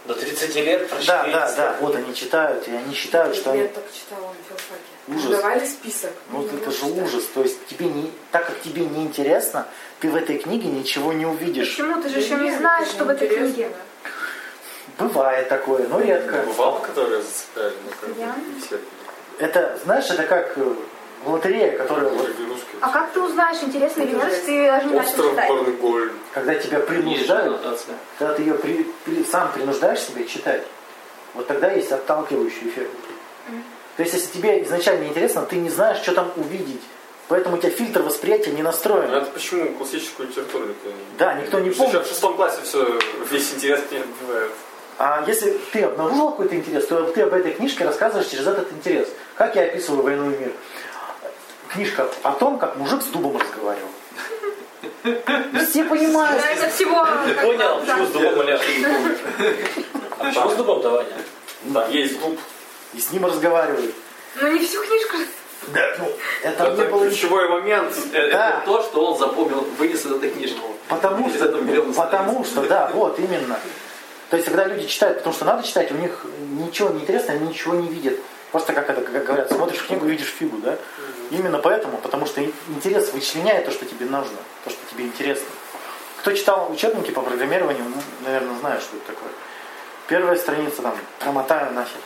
До 0.07 0.15
30 0.15 0.55
лет 0.57 0.89
прочли. 0.89 1.07
Да, 1.07 1.27
да, 1.27 1.53
да, 1.57 1.77
вот 1.81 1.97
они 1.97 2.15
читают, 2.15 2.67
и 2.69 2.71
они 2.71 2.95
считают, 2.95 3.35
что 3.37 3.51
они... 3.51 3.63
Я 3.63 3.69
так 3.69 3.85
читала 3.93 4.29
на 4.29 4.35
филфаке. 4.49 4.83
Ужас. 5.09 5.41
Давали 5.43 5.67
список. 5.67 6.13
Ну 6.31 6.43
Не 6.43 6.59
это 6.59 6.71
же 6.71 6.85
ужас. 6.87 7.25
То 7.35 7.43
есть 7.43 7.67
тебе 7.67 7.87
не, 7.87 8.13
так 8.31 8.47
как 8.47 8.61
тебе 8.63 8.85
не 8.87 9.03
интересно, 9.03 9.67
ты 10.01 10.09
в 10.09 10.17
этой 10.17 10.39
книге 10.39 10.69
ничего 10.69 11.13
не 11.13 11.27
увидишь. 11.27 11.71
Почему? 11.77 12.01
Ты 12.01 12.09
же 12.09 12.21
еще 12.21 12.37
Да 12.37 12.43
не 12.43 12.51
нет, 12.51 12.59
знаешь, 12.61 12.89
что 12.89 13.05
в 13.05 13.09
этой 13.11 13.27
интересно. 13.27 13.53
книге. 13.55 13.71
Бывает 14.99 15.49
такое, 15.49 15.87
но 15.89 16.01
редко. 16.01 16.43
Бывало, 16.47 16.79
которые 16.79 17.21
зацепляли, 17.23 17.75
ну 17.85 17.91
как 18.01 18.17
Я? 18.17 18.27
бы 18.33 18.61
все. 18.65 18.79
Это, 19.39 19.79
знаешь, 19.85 20.09
это 20.09 20.23
как 20.23 20.57
э, 20.57 20.75
лотерея, 21.31 21.77
которая 21.79 22.09
вот. 22.09 22.29
А 22.81 22.91
как 22.91 23.13
ты 23.13 23.21
узнаешь, 23.21 23.63
интересно 23.63 24.03
или 24.03 24.15
нет, 24.15 24.45
ты 24.45 24.67
даже 24.67 24.87
не 24.87 24.95
начал 24.95 25.31
читать? 25.31 25.49
Когда 26.33 26.55
тебя 26.55 26.81
принуждают, 26.81 27.61
когда 28.19 28.35
ты 28.35 28.43
ее 28.43 28.55
при- 28.55 28.87
при- 29.05 29.25
сам 29.25 29.51
принуждаешь 29.53 30.01
себя 30.01 30.25
читать, 30.27 30.63
вот 31.35 31.47
тогда 31.47 31.71
есть 31.73 31.91
отталкивающий 31.93 32.69
эффект. 32.69 32.91
То 33.97 34.03
есть, 34.03 34.15
если 34.15 34.39
тебе 34.39 34.63
изначально 34.65 35.05
интересно, 35.05 35.43
ты 35.43 35.57
не 35.57 35.71
знаешь, 35.71 35.99
что 35.99 36.13
там 36.13 36.31
увидеть. 36.37 36.83
Поэтому 37.29 37.57
у 37.57 37.59
тебя 37.59 37.71
фильтр 37.71 38.03
восприятия 38.03 38.53
не 38.53 38.63
настроен. 38.63 39.11
Это 39.11 39.27
почему 39.31 39.73
классическую 39.73 40.29
литературу 40.29 40.67
никто 40.67 40.89
не... 40.91 40.95
Да, 41.19 41.35
никто 41.35 41.59
не 41.61 41.71
помнит. 41.71 42.05
в 42.05 42.09
шестом 42.09 42.37
классе 42.37 42.61
все, 42.63 42.99
весь 43.31 43.53
интерес 43.55 43.81
не 43.91 44.01
бывает. 44.21 44.53
А 44.99 45.25
если 45.27 45.59
ты 45.73 45.83
обнаружил 45.83 46.31
какой-то 46.31 46.55
интерес, 46.57 46.87
то 46.87 47.03
ты 47.05 47.23
об 47.23 47.35
этой 47.35 47.53
книжке 47.53 47.85
рассказываешь 47.85 48.29
через 48.29 48.47
этот 48.47 48.71
интерес. 48.73 49.09
Как 49.35 49.57
я 49.57 49.63
описываю 49.65 50.03
«Войну 50.03 50.31
и 50.31 50.39
мир»? 50.39 50.53
Книжка 51.73 52.09
о 52.23 52.33
том, 52.33 52.59
как 52.59 52.77
мужик 52.77 53.03
с 53.03 53.07
дубом 53.07 53.37
разговаривал. 53.37 53.89
Все 55.69 55.85
понимают. 55.85 56.41
Да, 56.41 56.51
это 56.51 56.69
всего... 56.71 57.07
Ты 57.27 57.35
понял, 57.35 57.81
почему 57.81 58.07
с 58.07 58.11
дубом 58.11 58.41
Олег? 58.41 58.61
А 60.19 60.25
почему 60.25 60.51
с 60.51 60.55
дубом-то, 60.55 60.91
Ваня? 60.91 61.09
Да, 61.65 61.87
есть 61.89 62.21
дуб. 62.21 62.39
И 62.95 63.01
с 63.01 63.11
ним 63.13 63.27
разговаривают. 63.27 63.95
Ну 64.41 64.53
не 64.53 64.65
всю 64.65 64.83
книжку. 64.85 65.17
Да, 65.69 65.97
ну, 65.99 66.13
это 66.43 66.65
Это 66.65 66.85
было... 66.91 67.09
ключевой 67.09 67.49
момент. 67.49 67.93
Это 68.13 68.31
Да. 68.31 68.63
то, 68.65 68.83
что 68.83 69.05
он 69.07 69.19
запомнил, 69.19 69.67
вынес 69.79 70.05
из 70.05 70.13
этой 70.13 70.31
книжки. 70.31 70.59
Потому 70.89 71.29
что, 71.31 71.49
потому 71.97 72.45
что, 72.45 72.63
да, 72.63 72.91
вот 72.95 73.19
именно. 73.19 73.59
То 74.31 74.37
есть, 74.37 74.49
когда 74.49 74.65
люди 74.67 74.87
читают, 74.87 75.19
потому 75.19 75.35
что 75.35 75.45
надо 75.45 75.67
читать, 75.67 75.91
у 75.91 75.95
них 75.95 76.25
ничего 76.51 76.91
не 76.91 77.01
интересно, 77.01 77.35
они 77.35 77.49
ничего 77.49 77.75
не 77.75 77.89
видят. 77.89 78.19
Просто 78.57 78.73
как 78.73 78.89
это, 78.89 79.03
как 79.03 79.23
говорят, 79.27 79.53
смотришь 79.53 79.83
книгу, 79.83 80.07
видишь 80.07 80.29
фигу, 80.29 80.57
да? 80.57 80.79
Именно 81.31 81.59
поэтому, 81.59 81.99
потому 81.99 82.25
что 82.25 82.43
интерес 82.43 83.13
вычленяет 83.13 83.67
то, 83.67 83.71
что 83.71 83.85
тебе 83.85 84.07
нужно, 84.07 84.39
то, 84.65 84.71
что 84.71 84.79
тебе 84.91 85.05
интересно. 85.05 85.45
Кто 86.21 86.33
читал 86.33 86.73
учебники 86.73 87.11
по 87.11 87.21
программированию, 87.21 87.85
ну, 87.85 88.01
наверное, 88.25 88.59
знает, 88.61 88.81
что 88.81 88.97
это 88.97 89.09
такое. 89.09 89.29
Первая 90.09 90.39
страница 90.39 90.81
там, 90.81 90.97
промотаю 91.19 91.75
нахер. 91.75 92.01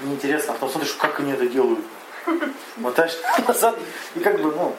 Неинтересно, 0.00 0.50
а 0.50 0.54
потом 0.54 0.70
смотришь, 0.70 0.94
как 0.94 1.20
они 1.20 1.30
это 1.30 1.46
делают. 1.46 1.78
Мотаешь 2.74 3.14
назад, 3.46 3.78
и 4.16 4.18
как 4.18 4.40
бы, 4.40 4.50
ну, 4.50 4.74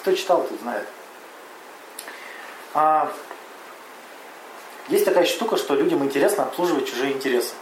кто 0.00 0.12
читал, 0.12 0.46
тот 0.46 0.60
знает. 0.60 0.86
А, 2.74 3.10
есть 4.88 5.06
такая 5.06 5.24
штука, 5.24 5.56
что 5.56 5.74
людям 5.74 6.04
интересно 6.04 6.42
обслуживать 6.44 6.86
чужие 6.86 7.14
интересы. 7.14 7.54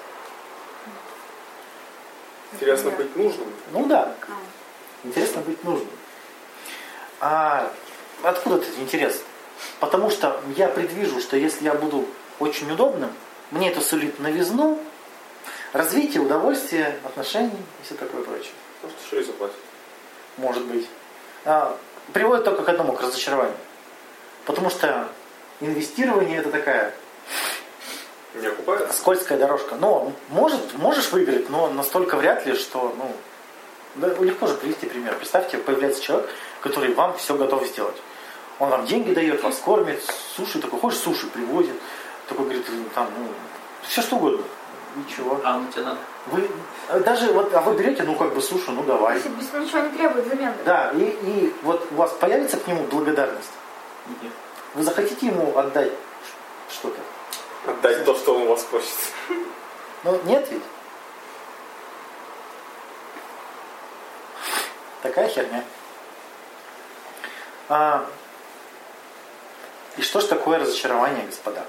Интересно 2.54 2.90
быть 2.90 3.16
нужным. 3.16 3.48
Ну 3.72 3.86
да, 3.86 4.14
интересно 5.04 5.42
быть 5.42 5.62
нужным. 5.64 5.88
А 7.20 7.72
откуда 8.22 8.56
этот 8.56 8.78
интерес? 8.78 9.22
Потому 9.80 10.10
что 10.10 10.40
я 10.56 10.68
предвижу, 10.68 11.20
что 11.20 11.36
если 11.36 11.64
я 11.64 11.74
буду 11.74 12.06
очень 12.38 12.70
удобным, 12.70 13.12
мне 13.50 13.70
это 13.70 13.80
сулит 13.80 14.18
новизну, 14.18 14.78
развитие, 15.72 16.22
удовольствие, 16.22 16.98
отношений 17.04 17.50
и 17.50 17.84
все 17.84 17.94
такое 17.94 18.22
прочее. 18.22 18.52
Может, 18.82 18.96
что 19.06 19.18
и 19.18 19.22
заплатить. 19.22 19.56
Может 20.36 20.64
быть. 20.64 20.88
А, 21.44 21.76
приводит 22.12 22.44
только 22.44 22.62
к 22.64 22.68
одному, 22.68 22.92
к 22.92 23.02
разочарованию. 23.02 23.56
Потому 24.44 24.70
что 24.70 25.08
инвестирование 25.60 26.38
это 26.38 26.50
такая 26.50 26.94
Не 28.34 28.46
окупается? 28.46 28.92
скользкая 28.92 29.38
дорожка. 29.38 29.76
Но 29.76 30.12
может, 30.28 30.74
можешь 30.78 31.10
выиграть, 31.12 31.50
но 31.50 31.68
настолько 31.68 32.16
вряд 32.16 32.46
ли, 32.46 32.54
что 32.54 32.94
ну, 32.96 33.12
да, 33.96 34.08
легко 34.22 34.46
же 34.46 34.54
привести 34.54 34.86
пример. 34.86 35.14
Представьте, 35.16 35.58
появляется 35.58 36.02
человек, 36.02 36.28
который 36.60 36.94
вам 36.94 37.16
все 37.16 37.36
готов 37.36 37.66
сделать. 37.66 37.96
Он 38.58 38.70
вам 38.70 38.86
деньги 38.86 39.12
дает, 39.12 39.42
вас 39.42 39.58
кормит, 39.58 40.02
суши, 40.36 40.60
такой, 40.60 40.78
хочешь 40.78 41.00
суши, 41.00 41.26
привозит. 41.26 41.74
Такой 42.28 42.44
говорит, 42.44 42.66
там, 42.94 43.08
ну, 43.18 43.26
все 43.82 44.00
что 44.00 44.16
угодно. 44.16 44.44
Ничего. 44.94 45.40
А, 45.42 45.58
ну 45.58 45.70
тебе 45.72 45.84
надо. 45.84 45.98
Вы 46.26 46.48
даже 47.04 47.32
вот, 47.32 47.52
а 47.54 47.60
вы 47.62 47.74
берете, 47.76 48.02
ну 48.02 48.14
как 48.14 48.34
бы 48.34 48.40
суши, 48.40 48.70
ну 48.70 48.82
давай. 48.84 49.16
Если 49.16 49.28
без 49.30 49.52
ничего 49.52 49.80
не 49.80 49.88
требует 49.90 50.26
взамен. 50.26 50.52
Да, 50.64 50.92
и, 50.94 51.02
и 51.02 51.54
вот 51.62 51.86
у 51.90 51.94
вас 51.94 52.12
появится 52.12 52.58
к 52.58 52.66
нему 52.66 52.84
благодарность. 52.84 53.50
Нет. 54.06 54.32
Вы 54.74 54.82
захотите 54.82 55.26
ему 55.26 55.56
отдать 55.56 55.92
что-то? 56.70 56.98
Отдать 57.66 58.04
то, 58.04 58.14
что 58.14 58.34
он 58.34 58.42
у 58.42 58.46
вас 58.48 58.62
просит. 58.64 58.96
Ну, 60.04 60.20
нет 60.24 60.46
ведь? 60.50 60.62
Такая 65.02 65.28
херня. 65.28 65.64
А, 67.68 68.06
и 69.96 70.02
что 70.02 70.20
ж 70.20 70.24
такое 70.24 70.58
разочарование, 70.58 71.26
господа? 71.26 71.64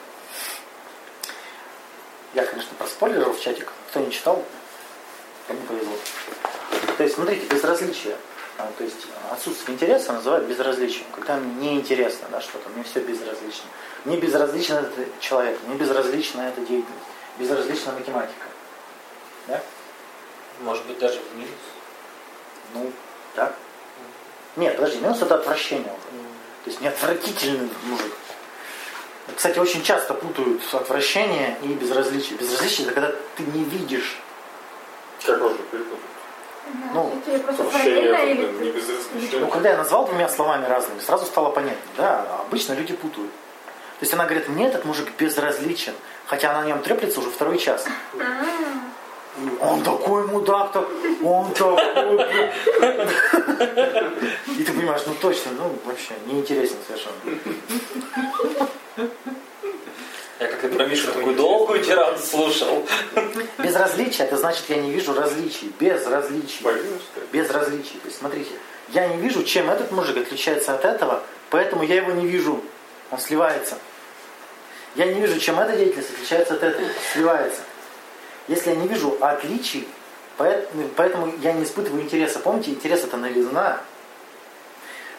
Я, 2.34 2.46
конечно, 2.46 2.72
проспойлерил 2.78 3.34
в 3.34 3.40
чатик. 3.40 3.72
Кто 3.90 4.00
не 4.00 4.12
читал, 4.12 4.44
кому 5.48 5.62
повезло. 5.62 5.96
То 6.98 7.04
есть, 7.04 7.16
смотрите, 7.16 7.46
безразличие. 7.46 8.18
А, 8.58 8.72
То 8.78 8.84
есть 8.84 9.08
отсутствие 9.32 9.76
интереса 9.76 10.14
называют 10.14 10.46
безразличием. 10.48 11.06
Когда 11.14 11.38
мне 11.38 11.72
неинтересно 11.72 12.28
да, 12.32 12.40
что-то, 12.40 12.70
мне 12.70 12.84
все 12.84 13.00
безразлично. 13.00 13.66
Мне 14.06 14.18
безразлично 14.18 14.76
этот 14.76 15.20
человек, 15.20 15.60
мне 15.66 15.76
безразлична 15.76 16.42
эта 16.42 16.62
деятельность, 16.62 17.06
безразлична 17.40 17.94
математика. 17.94 18.46
Да? 19.48 19.62
Может 20.62 20.86
быть, 20.86 21.00
даже 21.00 21.20
в 21.20 21.36
минус. 21.36 21.50
Ну, 22.74 22.92
так. 23.36 23.56
Нет, 24.56 24.76
подожди, 24.76 25.00
минус 25.00 25.22
это 25.22 25.36
отвращение 25.36 25.92
уже. 25.92 26.24
То 26.64 26.70
есть 26.70 26.80
мне 26.80 26.90
отвратительный 26.90 27.70
мужик. 27.84 28.14
Кстати, 29.36 29.58
очень 29.58 29.84
часто 29.84 30.14
путают 30.14 30.62
отвращение 30.74 31.58
и 31.64 31.68
безразличие. 31.68 32.38
Безразличие 32.38 32.86
это 32.86 32.94
когда 32.94 33.12
ты 33.36 33.44
не 33.44 33.64
видишь. 33.64 34.18
Как 35.26 35.42
можно 35.42 35.58
перепутать? 35.72 36.03
Ну. 36.94 37.12
Ну, 39.40 39.48
когда 39.48 39.70
я 39.72 39.78
назвал 39.78 40.06
двумя 40.06 40.30
словами 40.30 40.66
разными, 40.66 41.00
сразу 41.00 41.26
стало 41.26 41.50
понятно. 41.50 41.82
Да, 41.98 42.26
а 42.28 42.42
обычно 42.48 42.74
люди 42.74 42.94
путают. 42.94 43.32
То 43.32 44.06
есть 44.06 44.14
она 44.14 44.26
говорит, 44.26 44.48
мне 44.50 44.68
этот 44.68 44.86
мужик 44.86 45.12
безразличен, 45.18 45.94
хотя 46.26 46.52
она 46.52 46.62
на 46.62 46.68
нем 46.68 46.82
треплется 46.82 47.20
уже 47.20 47.30
второй 47.30 47.58
час. 47.58 47.86
И 48.16 49.50
Он 49.62 49.82
такой 49.82 50.28
мудак, 50.28 50.72
так, 50.72 50.88
он 51.24 51.52
такой. 51.54 52.52
И 54.58 54.64
ты 54.64 54.74
понимаешь, 54.74 55.02
ну 55.08 55.16
точно, 55.20 55.52
ну 55.58 55.76
вообще 55.86 56.14
неинтересен 56.28 56.78
совершенно. 56.86 57.16
Я 60.44 60.50
как-то 60.50 60.68
про 60.68 60.86
Мишу 60.86 61.08
такую 61.14 61.36
долгую 61.36 61.82
тираду 61.82 62.20
слушал. 62.22 62.86
Безразличие, 63.60 64.28
это 64.28 64.36
значит, 64.36 64.66
я 64.68 64.76
не 64.76 64.92
вижу 64.92 65.14
различий. 65.14 65.72
Безразличие. 65.80 66.74
Ли? 66.74 66.82
Безразличие. 67.32 68.00
То 68.02 68.08
есть, 68.08 68.18
смотрите, 68.20 68.52
я 68.90 69.08
не 69.08 69.18
вижу, 69.22 69.44
чем 69.44 69.70
этот 69.70 69.92
мужик 69.92 70.18
отличается 70.18 70.76
от 70.76 70.84
этого, 70.84 71.24
поэтому 71.50 71.84
я 71.84 71.96
его 71.96 72.12
не 72.12 72.28
вижу. 72.28 72.62
Он 73.10 73.20
сливается. 73.20 73.78
Я 74.96 75.06
не 75.06 75.22
вижу, 75.22 75.40
чем 75.40 75.60
эта 75.62 75.78
деятельность 75.78 76.10
отличается 76.12 76.56
от 76.56 76.64
этой. 76.64 76.86
Сливается. 77.14 77.62
Если 78.50 78.72
я 78.72 78.76
не 78.76 78.90
вижу 78.90 79.18
отличий, 79.22 79.88
поэт- 80.38 80.68
поэтому 80.98 81.32
я 81.42 81.54
не 81.54 81.64
испытываю 81.64 82.02
интереса. 82.02 82.40
Помните, 82.40 82.72
интерес 82.72 83.06
это 83.06 83.16
новизна. 83.16 83.80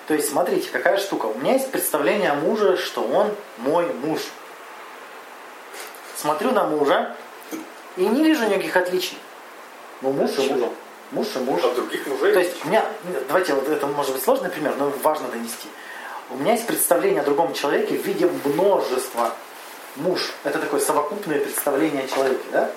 То 0.07 0.12
есть, 0.12 0.29
смотрите, 0.29 0.68
какая 0.70 0.99
штука. 0.99 1.27
У 1.27 1.39
меня 1.39 1.55
есть 1.55 1.70
представление 1.70 2.33
о 2.33 2.35
муже, 2.35 2.77
что 2.77 3.03
он 3.03 3.35
мой 3.57 3.87
муж. 3.87 4.20
Смотрю 6.17 6.53
на 6.53 6.65
мужа 6.65 7.15
и 7.97 8.07
не 8.07 8.25
вижу 8.25 8.47
никаких 8.47 8.77
отличий. 8.77 9.19
Ну, 10.03 10.12
муж 10.12 10.31
и 10.39 10.53
муж. 10.53 10.71
Муж 11.11 11.27
и 11.37 11.39
муж. 11.39 11.61
А 11.65 11.75
других 11.75 12.07
мужей? 12.07 12.33
То 12.33 12.41
есть 12.41 12.65
у 12.65 12.69
меня, 12.69 12.85
давайте, 13.29 13.55
вот 13.55 13.69
это 13.69 13.87
может 13.87 14.12
быть 14.12 14.23
сложный 14.23 14.51
пример, 14.51 14.75
но 14.79 14.93
важно 15.03 15.29
донести. 15.29 15.69
У 16.31 16.37
меня 16.37 16.53
есть 16.53 16.67
представление 16.67 17.21
о 17.21 17.25
другом 17.25 17.53
человеке 17.55 17.97
в 17.97 18.07
виде 18.07 18.29
множества. 18.45 19.33
Муж– 19.97 20.33
это 20.45 20.59
такое 20.59 20.81
совокупное 20.81 21.39
представление 21.39 22.05
о 22.05 22.09
человеке, 22.09 22.45
да? 22.51 22.71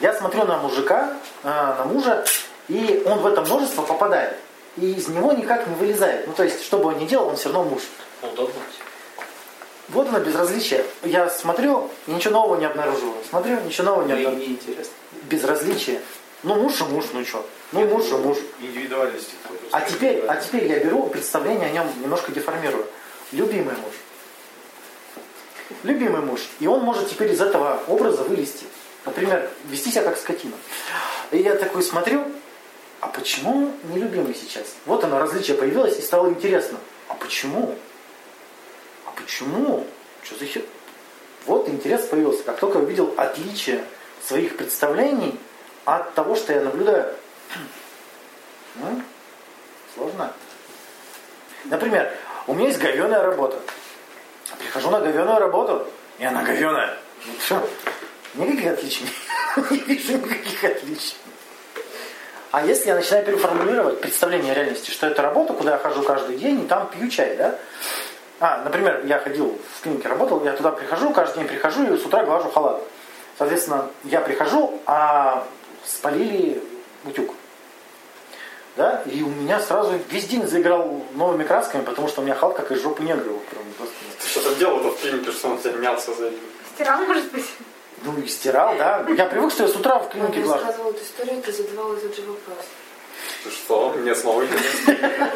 Я 0.00 0.14
смотрю 0.14 0.44
на 0.44 0.56
мужика, 0.56 1.12
э, 1.42 1.48
на 1.48 1.84
мужа, 1.84 2.24
и 2.68 3.02
он 3.04 3.18
в 3.18 3.26
это 3.26 3.42
множество 3.42 3.82
попадает. 3.82 4.36
И 4.76 4.92
из 4.92 5.08
него 5.08 5.32
никак 5.32 5.66
не 5.66 5.74
вылезает. 5.74 6.26
Ну, 6.26 6.32
то 6.32 6.44
есть, 6.44 6.64
что 6.64 6.78
бы 6.78 6.86
он 6.86 6.98
ни 6.98 7.04
делал, 7.04 7.28
он 7.28 7.36
все 7.36 7.52
равно 7.52 7.64
муж. 7.64 7.82
Удобно. 8.22 8.54
Вот 9.92 10.08
оно 10.08 10.20
безразличие. 10.20 10.84
Я 11.02 11.28
смотрю, 11.28 11.90
ничего 12.06 12.34
нового 12.34 12.56
не 12.60 12.66
обнаруживаю. 12.66 13.16
Смотрю, 13.28 13.60
ничего 13.60 13.84
нового 13.86 14.02
не 14.06 14.12
Ну 14.12 14.18
обнаруживаю. 14.18 14.48
неинтересно. 14.48 14.92
Безразличие. 15.24 16.00
Ну, 16.42 16.54
муж 16.54 16.80
и 16.80 16.84
муж, 16.84 17.04
ну 17.12 17.24
что? 17.24 17.44
Ну, 17.72 17.84
муж 17.86 18.06
и 18.08 18.14
муж. 18.14 18.38
Индивидуальности. 18.60 19.32
А 19.72 19.80
теперь, 19.82 20.24
а 20.26 20.36
теперь 20.36 20.66
я 20.68 20.78
беру 20.78 21.08
представление 21.08 21.68
о 21.68 21.72
нем 21.72 21.86
немножко 22.00 22.32
деформирую. 22.32 22.86
Любимый 23.32 23.74
муж. 23.76 23.94
Любимый 25.82 26.20
муж. 26.22 26.40
И 26.60 26.66
он 26.66 26.80
может 26.80 27.08
теперь 27.10 27.32
из 27.32 27.40
этого 27.40 27.82
образа 27.86 28.22
вылезти. 28.22 28.64
Например, 29.04 29.48
вести 29.68 29.90
себя 29.90 30.02
как 30.02 30.18
скотина. 30.18 30.54
И 31.30 31.38
я 31.38 31.54
такой 31.56 31.82
смотрю, 31.82 32.24
а 33.00 33.06
почему 33.08 33.72
нелюбимый 33.92 34.34
сейчас? 34.34 34.64
Вот 34.86 35.04
оно, 35.04 35.18
различие 35.18 35.56
появилось 35.56 35.98
и 35.98 36.02
стало 36.02 36.28
интересно. 36.28 36.78
А 37.08 37.14
почему? 37.14 37.76
А 39.10 39.20
почему? 39.20 39.86
Что 40.22 40.38
за 40.38 40.46
хер? 40.46 40.62
Вот 41.46 41.68
интерес 41.68 42.06
появился. 42.06 42.42
Как 42.44 42.58
только 42.58 42.76
увидел 42.76 43.12
отличие 43.16 43.84
своих 44.24 44.56
представлений 44.56 45.38
от 45.84 46.14
того, 46.14 46.36
что 46.36 46.52
я 46.52 46.60
наблюдаю. 46.60 47.14
М? 48.76 49.04
Сложно. 49.94 50.32
Например, 51.64 52.12
у 52.46 52.54
меня 52.54 52.68
есть 52.68 52.78
говеная 52.78 53.22
работа. 53.22 53.58
Прихожу 54.58 54.90
на 54.90 55.00
говеную 55.00 55.38
работу, 55.38 55.86
и 56.18 56.24
она 56.24 56.42
говеная. 56.42 56.96
Ну? 57.50 57.66
Никаких 58.34 58.72
отличий. 58.72 59.06
Не 59.70 59.78
вижу 59.78 60.18
никаких 60.18 60.64
отличий. 60.64 61.16
А 62.52 62.64
если 62.64 62.88
я 62.88 62.96
начинаю 62.96 63.24
переформулировать 63.24 64.00
представление 64.00 64.52
о 64.52 64.54
реальности, 64.54 64.90
что 64.90 65.06
это 65.06 65.22
работа, 65.22 65.52
куда 65.52 65.72
я 65.72 65.78
хожу 65.78 66.02
каждый 66.02 66.36
день 66.36 66.62
и 66.64 66.66
там 66.66 66.88
пью 66.90 67.08
чай, 67.08 67.36
да? 67.36 67.58
А, 68.40 68.62
например, 68.64 69.02
я 69.04 69.18
ходил 69.18 69.58
в 69.76 69.82
клинике, 69.82 70.08
работал, 70.08 70.42
я 70.44 70.52
туда 70.52 70.72
прихожу, 70.72 71.10
каждый 71.10 71.40
день 71.40 71.48
прихожу 71.48 71.92
и 71.92 71.98
с 71.98 72.06
утра 72.06 72.24
глажу 72.24 72.50
халат. 72.50 72.82
Соответственно, 73.36 73.90
я 74.04 74.22
прихожу, 74.22 74.80
а 74.86 75.46
спалили 75.84 76.62
утюг. 77.04 77.34
Да? 78.76 79.02
И 79.04 79.22
у 79.22 79.28
меня 79.28 79.60
сразу 79.60 79.92
весь 80.08 80.26
день 80.26 80.46
заиграл 80.46 81.02
новыми 81.12 81.44
красками, 81.44 81.82
потому 81.82 82.08
что 82.08 82.22
у 82.22 82.24
меня 82.24 82.34
халат 82.34 82.56
как 82.56 82.72
из 82.72 82.82
жопы 82.82 83.02
негра. 83.02 83.28
вот 83.30 83.44
прям 83.44 83.64
просто. 83.76 83.94
Ты 84.22 84.28
что 84.28 84.40
там 84.40 84.58
делал-то 84.58 84.90
в 84.90 85.00
клинике, 85.00 85.32
что 85.32 85.48
он 85.48 85.58
тебя 85.58 85.72
мялся 85.72 86.14
за 86.14 86.30
Стирал, 86.74 87.00
может 87.02 87.30
быть? 87.32 87.46
Ну 88.02 88.16
и 88.18 88.26
стирал, 88.26 88.74
да. 88.78 89.04
Я 89.14 89.26
привык, 89.26 89.52
что 89.52 89.64
я 89.64 89.68
с 89.68 89.76
утра 89.76 89.98
в 89.98 90.08
клинике 90.08 90.38
Я 90.40 90.46
глажу. 90.46 90.64
рассказывала 90.64 90.90
эту 90.92 91.04
историю, 91.04 91.42
ты 91.42 91.52
задавала 91.52 91.94
этот 91.94 92.16
же 92.16 92.22
вопрос. 92.22 92.64
Что? 93.48 93.94
Мне 93.96 94.14
снова 94.14 94.44
интересно. 94.44 95.30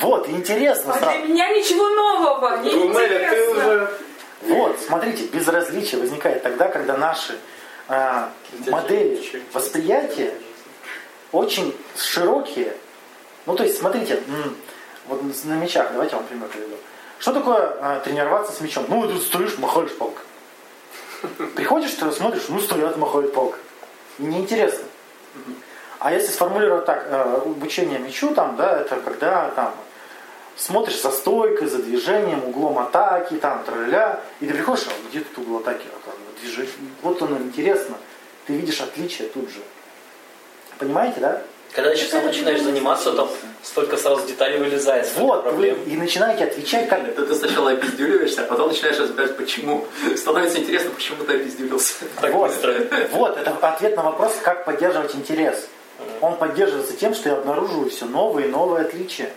Вот, 0.00 0.28
интересно 0.28 0.94
А 0.94 0.98
для 0.98 1.26
меня 1.26 1.48
ничего 1.50 1.88
нового, 1.88 2.58
не 2.62 2.72
Ну, 2.72 2.92
Нелли, 2.92 3.08
ты 3.08 3.24
интересно. 3.24 3.50
уже... 3.50 3.98
Вот, 4.42 4.78
смотрите, 4.80 5.24
безразличие 5.24 6.00
возникает 6.00 6.42
тогда, 6.42 6.68
когда 6.68 6.96
наши 6.96 7.38
а, 7.88 8.30
модели 8.66 9.42
восприятия 9.52 10.34
очень 11.32 11.74
широкие. 11.96 12.74
Ну, 13.46 13.56
то 13.56 13.64
есть, 13.64 13.78
смотрите, 13.78 14.20
вот 15.06 15.22
на 15.44 15.54
мячах, 15.54 15.92
давайте 15.92 16.14
я 16.14 16.18
вам 16.18 16.28
пример 16.28 16.48
приведу. 16.48 16.76
Что 17.18 17.32
такое 17.32 17.76
а, 17.80 18.00
тренироваться 18.00 18.52
с 18.52 18.60
мячом? 18.60 18.84
Ну, 18.88 19.06
ты 19.08 19.18
стоишь, 19.18 19.56
махаешь 19.58 19.94
палкой. 19.96 20.24
Приходишь, 21.54 21.92
ты 21.92 22.10
смотришь, 22.12 22.44
ну, 22.48 22.60
стоят, 22.60 22.96
махают 22.96 23.32
палкой. 23.32 23.60
Неинтересно. 24.18 24.84
А 26.04 26.12
если 26.12 26.32
сформулировать 26.32 26.84
так, 26.84 27.06
э, 27.08 27.40
обучение 27.46 27.98
мячу, 27.98 28.34
там, 28.34 28.56
да, 28.56 28.82
это 28.82 28.96
когда 28.96 29.48
там 29.56 29.74
смотришь 30.54 31.00
за 31.00 31.10
стойкой, 31.10 31.66
за 31.66 31.78
движением, 31.78 32.44
углом 32.44 32.78
атаки, 32.78 33.36
там, 33.36 33.64
тра 33.64 34.20
и 34.38 34.46
ты 34.46 34.52
приходишь, 34.52 34.84
а 34.86 35.08
где 35.08 35.20
тут 35.20 35.38
угол 35.38 35.60
атаки, 35.60 35.86
а. 35.90 36.10
Вот 37.00 37.22
оно 37.22 37.38
интересно. 37.38 37.96
Ты 38.46 38.52
видишь 38.52 38.82
отличие 38.82 39.28
тут 39.28 39.48
же. 39.48 39.60
Понимаете, 40.78 41.20
да? 41.20 41.42
Когда 41.72 41.92
еще 41.92 42.04
сам 42.04 42.26
начинаешь 42.26 42.60
заниматься, 42.60 43.14
там 43.14 43.30
столько 43.62 43.96
сразу 43.96 44.26
деталей 44.26 44.58
вылезает. 44.58 45.10
Вот, 45.16 45.44
вы 45.44 45.50
проблем. 45.52 45.84
и 45.86 45.96
начинаете 45.96 46.44
отвечать 46.44 46.86
как... 46.86 47.08
Это 47.08 47.24
ты 47.24 47.34
сначала 47.34 47.70
опиздюливаешься, 47.70 48.42
а 48.42 48.44
потом 48.44 48.68
начинаешь 48.68 48.98
разбирать, 48.98 49.38
почему. 49.38 49.86
Становится 50.14 50.58
интересно, 50.58 50.90
почему 50.90 51.24
ты 51.24 51.36
опиздюлился. 51.36 52.04
Так 52.20 52.34
вот, 52.34 52.50
быстро. 52.50 52.74
вот, 53.12 53.38
это 53.38 53.50
ответ 53.52 53.96
на 53.96 54.02
вопрос, 54.02 54.34
как 54.42 54.66
поддерживать 54.66 55.14
интерес. 55.14 55.66
Он 56.24 56.36
поддерживается 56.38 56.96
тем, 56.96 57.14
что 57.14 57.28
я 57.28 57.36
обнаруживаю 57.36 57.90
все 57.90 58.06
новые 58.06 58.48
и 58.48 58.50
новые 58.50 58.86
отличия. 58.86 59.30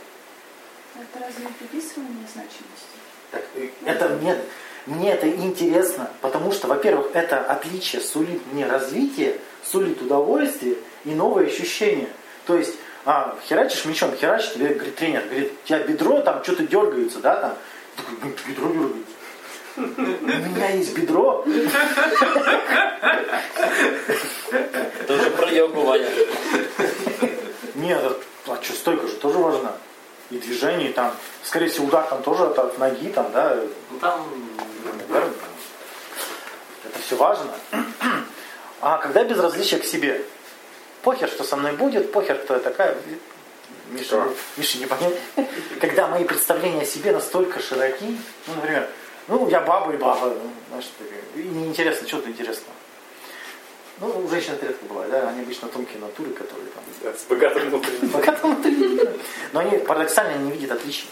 Это 0.96 1.26
разве 1.26 1.46
не 1.46 1.52
приписывание 1.52 2.26
значимости? 2.34 2.88
Так, 3.30 3.44
это 3.84 4.10
мне, 4.10 4.38
мне 4.86 5.12
это 5.12 5.30
интересно, 5.30 6.10
потому 6.22 6.54
что, 6.54 6.68
во-первых, 6.68 7.10
это 7.14 7.44
отличие 7.44 8.02
сулит 8.02 8.42
мне 8.54 8.66
развитие, 8.66 9.38
сулит 9.66 10.02
удовольствие 10.02 10.78
и 11.04 11.10
новые 11.10 11.50
ощущения. 11.50 12.08
То 12.46 12.56
есть, 12.56 12.76
а, 13.04 13.38
херачишь 13.50 13.84
мячом, 13.84 14.16
херачишь, 14.16 14.54
тебе 14.54 14.70
говорит 14.70 14.96
тренер, 14.96 15.24
говорит, 15.26 15.52
у 15.62 15.68
тебя 15.68 15.80
бедро 15.80 16.22
там 16.22 16.42
что-то 16.42 16.66
дергается, 16.66 17.20
да, 17.20 17.36
там. 17.36 17.58
Ты 17.98 18.04
такой, 18.04 18.18
«Ну, 18.22 18.36
бедро 18.48 18.72
дергается. 18.72 19.17
У 19.78 19.82
меня 19.82 20.72
есть 20.72 20.98
бедро. 20.98 21.46
Это 25.00 25.14
уже 25.14 25.30
про 25.32 25.52
йогу, 25.52 25.82
Ваня. 25.82 26.10
Нет, 27.76 28.02
а 28.48 28.60
что, 28.62 28.74
стойка 28.74 29.08
же 29.08 29.16
тоже 29.16 29.38
важна. 29.38 29.74
И 30.32 30.38
движение, 30.40 30.90
и 30.90 30.94
там, 30.94 31.14
скорее 31.44 31.70
всего, 31.70 31.86
удар 31.86 32.06
там 32.08 32.22
тоже 32.24 32.44
от, 32.44 32.78
ноги, 32.80 33.10
там, 33.10 33.32
да, 33.32 33.58
Ну 33.92 34.00
там 34.00 34.28
Наверное. 35.10 35.34
Это 36.86 37.00
все 37.00 37.16
важно. 37.16 37.52
А 38.82 38.98
когда 38.98 39.24
безразличие 39.24 39.80
к 39.80 39.86
себе? 39.86 40.22
Похер, 41.02 41.30
что 41.30 41.44
со 41.44 41.56
мной 41.56 41.74
будет, 41.74 42.12
похер, 42.12 42.38
кто 42.38 42.56
я 42.56 42.60
такая. 42.60 42.96
Миша? 43.90 44.28
Миша 44.58 44.78
не 44.80 44.86
понять. 44.86 45.16
Когда 45.80 46.08
мои 46.08 46.26
представления 46.26 46.82
о 46.82 46.86
себе 46.86 47.12
настолько 47.12 47.60
широки, 47.60 48.18
ну, 48.48 48.56
например, 48.56 48.90
ну, 49.28 49.50
я 49.50 49.62
баба 49.62 49.94
и 49.94 49.98
баба, 49.98 50.34
знаешь, 50.70 50.90
и 51.36 51.40
неинтересно, 51.40 52.08
что-то 52.08 52.30
интересного. 52.30 52.74
Ну, 54.00 54.26
у 54.26 54.28
женщин 54.30 54.54
это 54.54 54.68
редко 54.68 54.86
бывает, 54.86 55.10
да, 55.12 55.30
они 55.30 55.42
обычно 55.42 55.68
тонкие 55.70 56.00
натуры, 56.00 56.30
которые 56.32 56.68
там 56.68 56.84
Да, 57.02 57.14
С 57.18 57.24
богатым 57.24 57.70
внутренним. 57.70 58.10
пока 58.12 58.32
там 58.34 58.56
внутри. 58.56 59.10
Но 59.54 59.60
они 59.60 59.78
парадоксально 59.80 60.38
не 60.44 60.52
видят 60.52 60.72
отличий. 60.72 61.10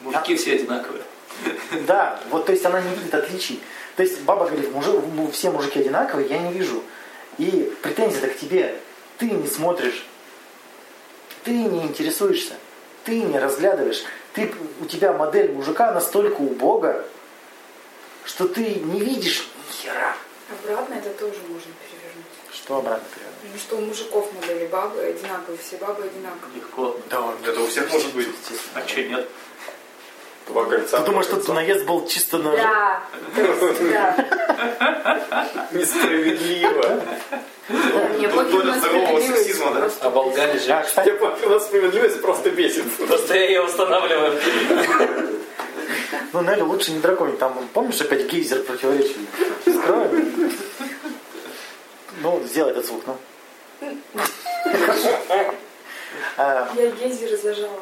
мужики 0.00 0.36
все 0.36 0.54
одинаковые. 0.54 1.02
Да, 1.86 2.20
вот 2.30 2.46
то 2.46 2.52
есть 2.52 2.64
она 2.64 2.80
не 2.80 2.94
видит 2.94 3.14
отличий. 3.14 3.60
То 3.96 4.02
есть 4.02 4.20
баба 4.22 4.46
говорит, 4.46 4.70
мужик, 4.72 5.00
ну, 5.14 5.30
все 5.30 5.50
мужики 5.50 5.80
одинаковые, 5.80 6.28
я 6.28 6.38
не 6.38 6.52
вижу. 6.52 6.82
И 7.38 7.72
претензия-то 7.82 8.28
к 8.28 8.36
тебе. 8.36 8.78
Ты 9.18 9.30
не 9.30 9.46
смотришь, 9.46 10.04
ты 11.44 11.52
не 11.52 11.82
интересуешься, 11.82 12.54
ты 13.04 13.22
не 13.22 13.38
разглядываешь. 13.38 14.04
Ты, 14.34 14.52
у 14.80 14.86
тебя 14.86 15.12
модель 15.12 15.52
мужика 15.52 15.92
настолько 15.92 16.40
убога, 16.40 17.04
что 18.24 18.48
ты 18.48 18.74
не 18.74 19.00
видишь 19.00 19.48
ни 19.56 19.72
хера. 19.72 20.16
Обратно 20.50 20.94
это 20.94 21.10
тоже 21.10 21.38
можно 21.48 21.70
перевернуть. 21.88 22.26
Что 22.52 22.78
обратно 22.78 23.06
перевернуть? 23.14 23.52
Ну 23.52 23.58
что 23.58 23.76
у 23.76 23.80
мужиков 23.82 24.32
модели 24.34 24.66
бабы 24.66 25.00
одинаковые, 25.00 25.58
все 25.58 25.76
бабы 25.76 26.02
одинаковые. 26.02 26.56
Легко. 26.56 26.96
Да, 27.10 27.32
Это 27.44 27.60
у 27.60 27.66
всех 27.68 27.92
может 27.92 28.12
быть. 28.14 28.28
А 28.74 28.82
че 28.82 29.08
нет? 29.08 29.28
Два 30.48 30.64
кольца. 30.64 30.98
Ты 31.00 31.06
думаешь, 31.06 31.26
что 31.26 31.52
наезд 31.52 31.84
был 31.84 32.06
чисто 32.06 32.38
на... 32.38 32.52
Да. 32.52 33.02
Несправедливо. 35.72 37.02
Мне 37.68 38.28
Тут 38.28 38.50
доля 38.50 38.72
здорового 38.74 39.20
сексизма, 39.20 39.72
да? 39.72 39.90
Оболгали 40.06 40.58
же. 40.58 40.72
А, 40.72 40.84
нас 41.48 41.64
справедливость 41.64 42.20
просто 42.20 42.50
бесит. 42.50 42.84
Просто 42.96 43.34
я 43.34 43.46
ее 43.46 43.62
устанавливаю. 43.62 44.38
ну 46.32 46.42
Нелли 46.42 46.60
лучше 46.60 46.92
не 46.92 46.98
драконить. 46.98 47.38
Там, 47.38 47.54
помнишь, 47.72 48.00
опять 48.02 48.26
гейзер 48.26 48.64
противоречий? 48.64 49.26
Скроем. 49.62 50.52
Ну, 52.20 52.42
сделай 52.44 52.72
этот 52.72 52.86
звук, 52.86 53.02
ну. 53.06 53.16
Я 56.38 56.90
гейзер 57.00 57.38
зажала. 57.38 57.80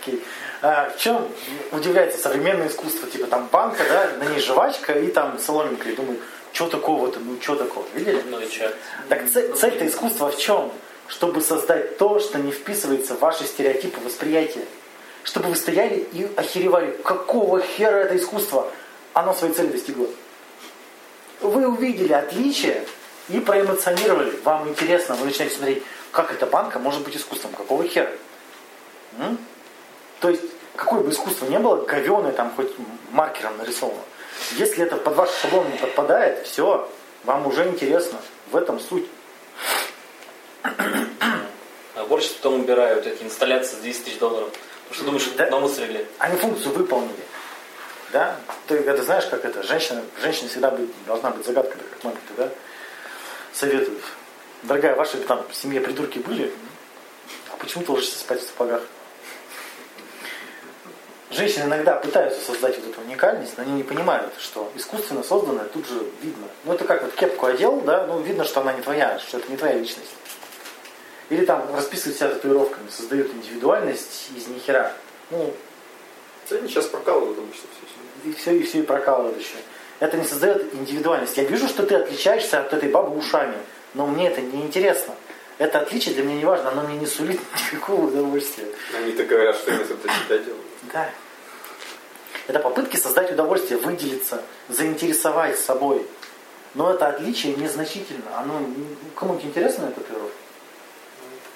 Окей. 0.00 0.22
А, 0.68 0.90
в 0.90 0.98
чем 0.98 1.28
удивляется 1.70 2.18
современное 2.18 2.66
искусство? 2.66 3.08
Типа 3.08 3.28
там 3.28 3.48
банка, 3.52 3.84
да, 3.88 4.10
на 4.18 4.28
ней 4.28 4.40
жвачка 4.40 4.94
и 4.94 5.06
там 5.12 5.38
соломинка. 5.38 5.88
И 5.88 5.94
думаю, 5.94 6.18
что 6.52 6.66
такого-то, 6.68 7.20
ну 7.20 7.40
что 7.40 7.54
такого, 7.54 7.86
видели? 7.94 8.20
Ну 8.28 8.40
и 8.40 8.50
что? 8.50 8.74
Так 9.08 9.30
цель, 9.30 9.54
цель-то 9.54 9.86
искусства 9.86 10.32
в 10.32 10.36
чем? 10.36 10.72
Чтобы 11.06 11.40
создать 11.40 11.98
то, 11.98 12.18
что 12.18 12.40
не 12.40 12.50
вписывается 12.50 13.14
в 13.14 13.20
ваши 13.20 13.44
стереотипы 13.44 14.00
восприятия. 14.00 14.64
Чтобы 15.22 15.50
вы 15.50 15.54
стояли 15.54 16.04
и 16.12 16.28
охеревали, 16.34 16.98
какого 17.04 17.60
хера 17.60 17.98
это 17.98 18.16
искусство? 18.16 18.68
Оно 19.12 19.34
своей 19.34 19.54
цели 19.54 19.68
достигло. 19.68 20.08
Вы 21.42 21.68
увидели 21.68 22.12
отличие 22.12 22.84
и 23.28 23.38
проэмоционировали. 23.38 24.32
Вам 24.42 24.68
интересно, 24.68 25.14
вы 25.14 25.26
начинаете 25.26 25.54
смотреть, 25.54 25.84
как 26.10 26.32
эта 26.32 26.44
банка 26.46 26.80
может 26.80 27.04
быть 27.04 27.14
искусством, 27.16 27.52
какого 27.52 27.84
хера? 27.84 28.10
М? 29.20 29.38
То 30.20 30.30
есть, 30.30 30.42
какое 30.76 31.00
бы 31.00 31.10
искусство 31.10 31.46
ни 31.46 31.56
было, 31.58 31.84
говеное 31.84 32.32
там 32.32 32.52
хоть 32.54 32.72
маркером 33.10 33.56
нарисовано. 33.58 34.02
Если 34.52 34.84
это 34.84 34.96
под 34.96 35.16
ваш 35.16 35.30
шаблон 35.40 35.70
не 35.70 35.78
подпадает, 35.78 36.46
все, 36.46 36.88
вам 37.24 37.46
уже 37.46 37.66
интересно. 37.66 38.18
В 38.50 38.56
этом 38.56 38.78
суть. 38.78 39.06
А 40.62 42.04
больше 42.08 42.32
потом 42.34 42.60
убираю 42.60 42.96
вот 42.96 43.06
эти 43.06 43.22
инсталляции 43.22 43.76
за 43.76 43.82
10 43.82 44.04
тысяч 44.04 44.18
долларов. 44.18 44.50
Потому 44.88 44.94
что 44.94 45.04
думаешь, 45.04 45.28
Да? 45.36 45.50
намыслили. 45.50 46.06
Они 46.18 46.36
функцию 46.36 46.74
выполнили. 46.74 47.24
Да? 48.12 48.36
Ты 48.68 48.76
это 48.76 49.02
знаешь, 49.02 49.26
как 49.26 49.44
это? 49.44 49.62
Женщина, 49.64 50.02
женщина 50.22 50.48
всегда 50.48 50.70
быть, 50.70 50.90
должна 51.06 51.30
быть 51.30 51.44
загадкой, 51.44 51.80
как 51.90 52.04
мамки, 52.04 52.20
да? 52.36 52.50
Советуют. 53.52 54.02
Дорогая, 54.62 54.94
ваши 54.94 55.16
там 55.18 55.44
в 55.50 55.56
семье 55.56 55.80
придурки 55.80 56.18
были? 56.18 56.52
А 57.52 57.56
почему 57.56 57.84
ты 57.84 57.92
ложишься 57.92 58.18
спать 58.18 58.40
в 58.40 58.46
сапогах? 58.46 58.82
Женщины 61.30 61.64
иногда 61.64 61.96
пытаются 61.96 62.40
создать 62.40 62.78
вот 62.78 62.88
эту 62.90 63.00
уникальность, 63.00 63.54
но 63.56 63.64
они 63.64 63.72
не 63.72 63.82
понимают, 63.82 64.32
что 64.38 64.70
искусственно 64.76 65.24
созданное 65.24 65.64
тут 65.64 65.86
же 65.88 66.00
видно. 66.22 66.46
Ну 66.64 66.72
это 66.72 66.84
как 66.84 67.02
вот 67.02 67.14
кепку 67.14 67.46
одел, 67.46 67.80
да, 67.80 68.06
ну 68.06 68.20
видно, 68.20 68.44
что 68.44 68.60
она 68.60 68.72
не 68.72 68.80
твоя, 68.82 69.18
что 69.18 69.38
это 69.38 69.50
не 69.50 69.56
твоя 69.56 69.74
личность. 69.74 70.10
Или 71.28 71.44
там 71.44 71.66
расписывают 71.74 72.16
себя 72.16 72.28
татуировками, 72.28 72.88
создают 72.90 73.32
индивидуальность 73.34 74.30
из 74.36 74.46
нихера. 74.46 74.92
Ну, 75.30 75.52
Они 76.52 76.68
сейчас 76.68 76.86
прокалывают 76.86 77.36
обычно 77.38 77.64
все. 78.22 78.28
и 78.30 78.32
все, 78.32 78.56
и 78.56 78.62
все 78.62 78.78
и 78.78 78.82
прокалывают 78.82 79.36
еще. 79.36 79.56
Это 79.98 80.16
не 80.16 80.24
создает 80.24 80.72
индивидуальность. 80.74 81.36
Я 81.36 81.42
вижу, 81.42 81.66
что 81.66 81.84
ты 81.84 81.96
отличаешься 81.96 82.60
от 82.60 82.72
этой 82.72 82.88
бабы 82.88 83.16
ушами, 83.16 83.56
но 83.94 84.06
мне 84.06 84.28
это 84.28 84.40
не 84.40 84.62
интересно. 84.62 85.14
Это 85.58 85.80
отличие 85.80 86.14
для 86.14 86.22
меня 86.22 86.36
не 86.36 86.44
важно, 86.44 86.68
оно 86.70 86.82
мне 86.82 86.98
не 86.98 87.06
сулит 87.06 87.40
никакого 87.72 88.06
удовольствия. 88.06 88.68
Они-то 88.96 89.24
говорят, 89.24 89.56
что 89.56 89.72
они 89.72 89.82
это 89.82 89.94
себя 89.94 90.38
делают. 90.38 90.65
Да. 90.92 91.10
Это 92.46 92.60
попытки 92.60 92.96
создать 92.96 93.32
удовольствие, 93.32 93.78
выделиться, 93.78 94.42
заинтересовать 94.68 95.58
собой. 95.58 96.06
Но 96.74 96.92
это 96.92 97.08
отличие 97.08 97.56
незначительно. 97.56 98.38
Оно 98.38 98.60
кому-нибудь 99.14 99.46
интересно 99.46 99.86
эта 99.86 100.00
татуировка? 100.00 100.36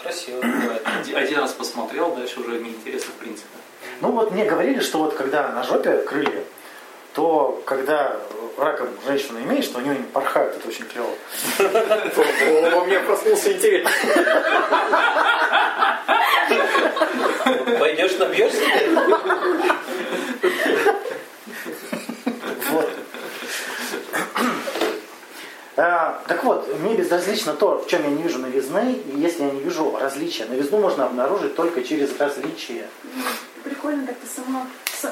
Красиво 0.02 0.40
бывает. 0.40 0.82
Один 1.14 1.38
раз 1.40 1.52
посмотрел, 1.52 2.14
дальше 2.14 2.40
уже 2.40 2.58
неинтересно 2.58 3.12
в 3.12 3.16
принципе. 3.16 3.48
Ну 4.00 4.12
вот 4.12 4.32
мне 4.32 4.46
говорили, 4.46 4.80
что 4.80 4.98
вот 4.98 5.14
когда 5.14 5.48
на 5.52 5.62
жопе 5.62 5.98
крылья, 5.98 6.42
то 7.14 7.62
когда 7.66 8.16
раком 8.56 8.88
женщину 9.06 9.40
имеешь, 9.40 9.66
то 9.68 9.78
у 9.78 9.80
нее 9.82 9.96
не 9.96 10.04
порхают, 10.04 10.56
это 10.56 10.68
очень 10.68 10.84
клево. 10.86 11.10
Во 12.70 12.84
мне 12.84 13.00
проснулся 13.00 13.52
интерес. 13.52 13.88
Пойдешь 17.78 18.18
набьешься? 18.18 18.60
Вот. 22.70 22.90
А, 25.76 26.22
так 26.28 26.44
вот, 26.44 26.78
мне 26.80 26.94
безразлично 26.94 27.54
то, 27.54 27.78
в 27.78 27.86
чем 27.88 28.02
я 28.04 28.10
не 28.10 28.22
вижу 28.22 28.38
новизны, 28.38 28.92
и 28.92 29.18
если 29.18 29.44
я 29.44 29.50
не 29.50 29.60
вижу 29.60 29.96
различия. 29.98 30.44
Новизну 30.44 30.78
можно 30.78 31.06
обнаружить 31.06 31.56
только 31.56 31.82
через 31.82 32.18
различия. 32.18 32.86
Прикольно 33.80 34.06
как-то 34.08 34.26
само, 34.26 34.66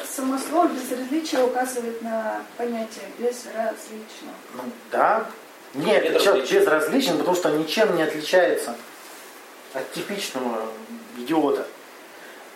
само 0.05 0.39
слово 0.39 0.69
безразличие 0.69 1.43
указывает 1.43 2.03
на 2.03 2.43
понятие 2.59 3.07
безразлично. 3.19 4.29
Ну, 4.53 4.62
да. 4.93 5.27
Нет, 5.73 6.05
Безразличие. 6.05 6.23
человек 6.25 6.51
безразличен, 6.51 7.19
потому 7.19 7.35
что 7.35 7.51
ничем 7.51 7.97
не 7.97 8.03
отличается 8.03 8.75
от 9.73 9.91
типичного 9.93 10.66
идиота. 11.16 11.66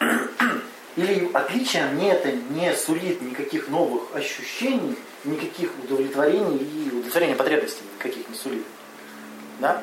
Или 0.96 1.30
отличие 1.32 1.86
мне 1.86 2.12
это 2.12 2.30
не 2.30 2.74
сулит 2.74 3.22
никаких 3.22 3.68
новых 3.68 4.14
ощущений, 4.14 4.98
никаких 5.24 5.70
удовлетворений 5.82 6.58
и 6.58 6.88
удовлетворения 6.88 7.36
потребностей 7.36 7.84
никаких 7.98 8.28
не 8.28 8.36
сулит. 8.36 8.66
Да? 9.60 9.82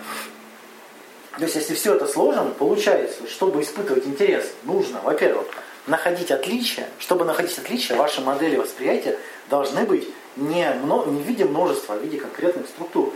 То 1.38 1.44
есть, 1.44 1.56
если 1.56 1.74
все 1.74 1.96
это 1.96 2.06
сложим, 2.08 2.52
получается, 2.52 3.28
чтобы 3.28 3.64
испытывать 3.64 4.06
интерес, 4.06 4.52
нужно, 4.64 5.00
во-первых, 5.02 5.48
находить 5.90 6.32
отличия. 6.32 6.88
Чтобы 7.00 7.26
находить 7.26 7.58
отличия, 7.58 7.98
ваши 7.98 8.22
модели 8.22 8.56
восприятия 8.56 9.18
должны 9.50 9.84
быть 9.84 10.08
не, 10.36 10.72
мно- 10.84 11.06
не 11.06 11.22
в 11.22 11.26
виде 11.26 11.46
множества, 11.46 11.96
а 11.96 11.98
в 11.98 12.04
виде 12.04 12.18
конкретных 12.20 12.68
структур. 12.68 13.14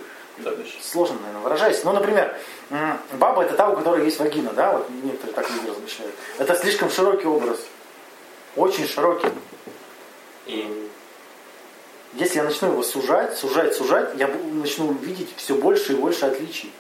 Сложно, 0.82 1.18
наверное, 1.20 1.44
выражаясь. 1.44 1.84
Ну, 1.84 1.94
например, 1.94 2.36
баба 3.14 3.44
это 3.44 3.54
та, 3.56 3.70
у 3.70 3.76
которой 3.76 4.04
есть 4.06 4.20
вагина, 4.20 4.52
да, 4.52 4.78
вот 4.78 4.90
некоторые 4.90 5.36
так 5.36 5.50
люди 5.52 5.70
размышляют. 5.70 6.16
Это 6.40 6.56
слишком 6.56 6.90
широкий 6.90 7.28
образ. 7.28 7.60
Очень 8.56 8.88
широкий. 8.88 9.30
И 10.48 10.90
Если 12.14 12.38
я 12.38 12.44
начну 12.44 12.70
его 12.70 12.84
сужать, 12.84 13.38
сужать, 13.38 13.76
сужать, 13.76 14.10
я 14.18 14.28
начну 14.54 14.92
видеть 14.94 15.30
все 15.38 15.54
больше 15.56 15.94
и 15.94 15.96
больше 15.96 16.26
отличий. 16.26 16.72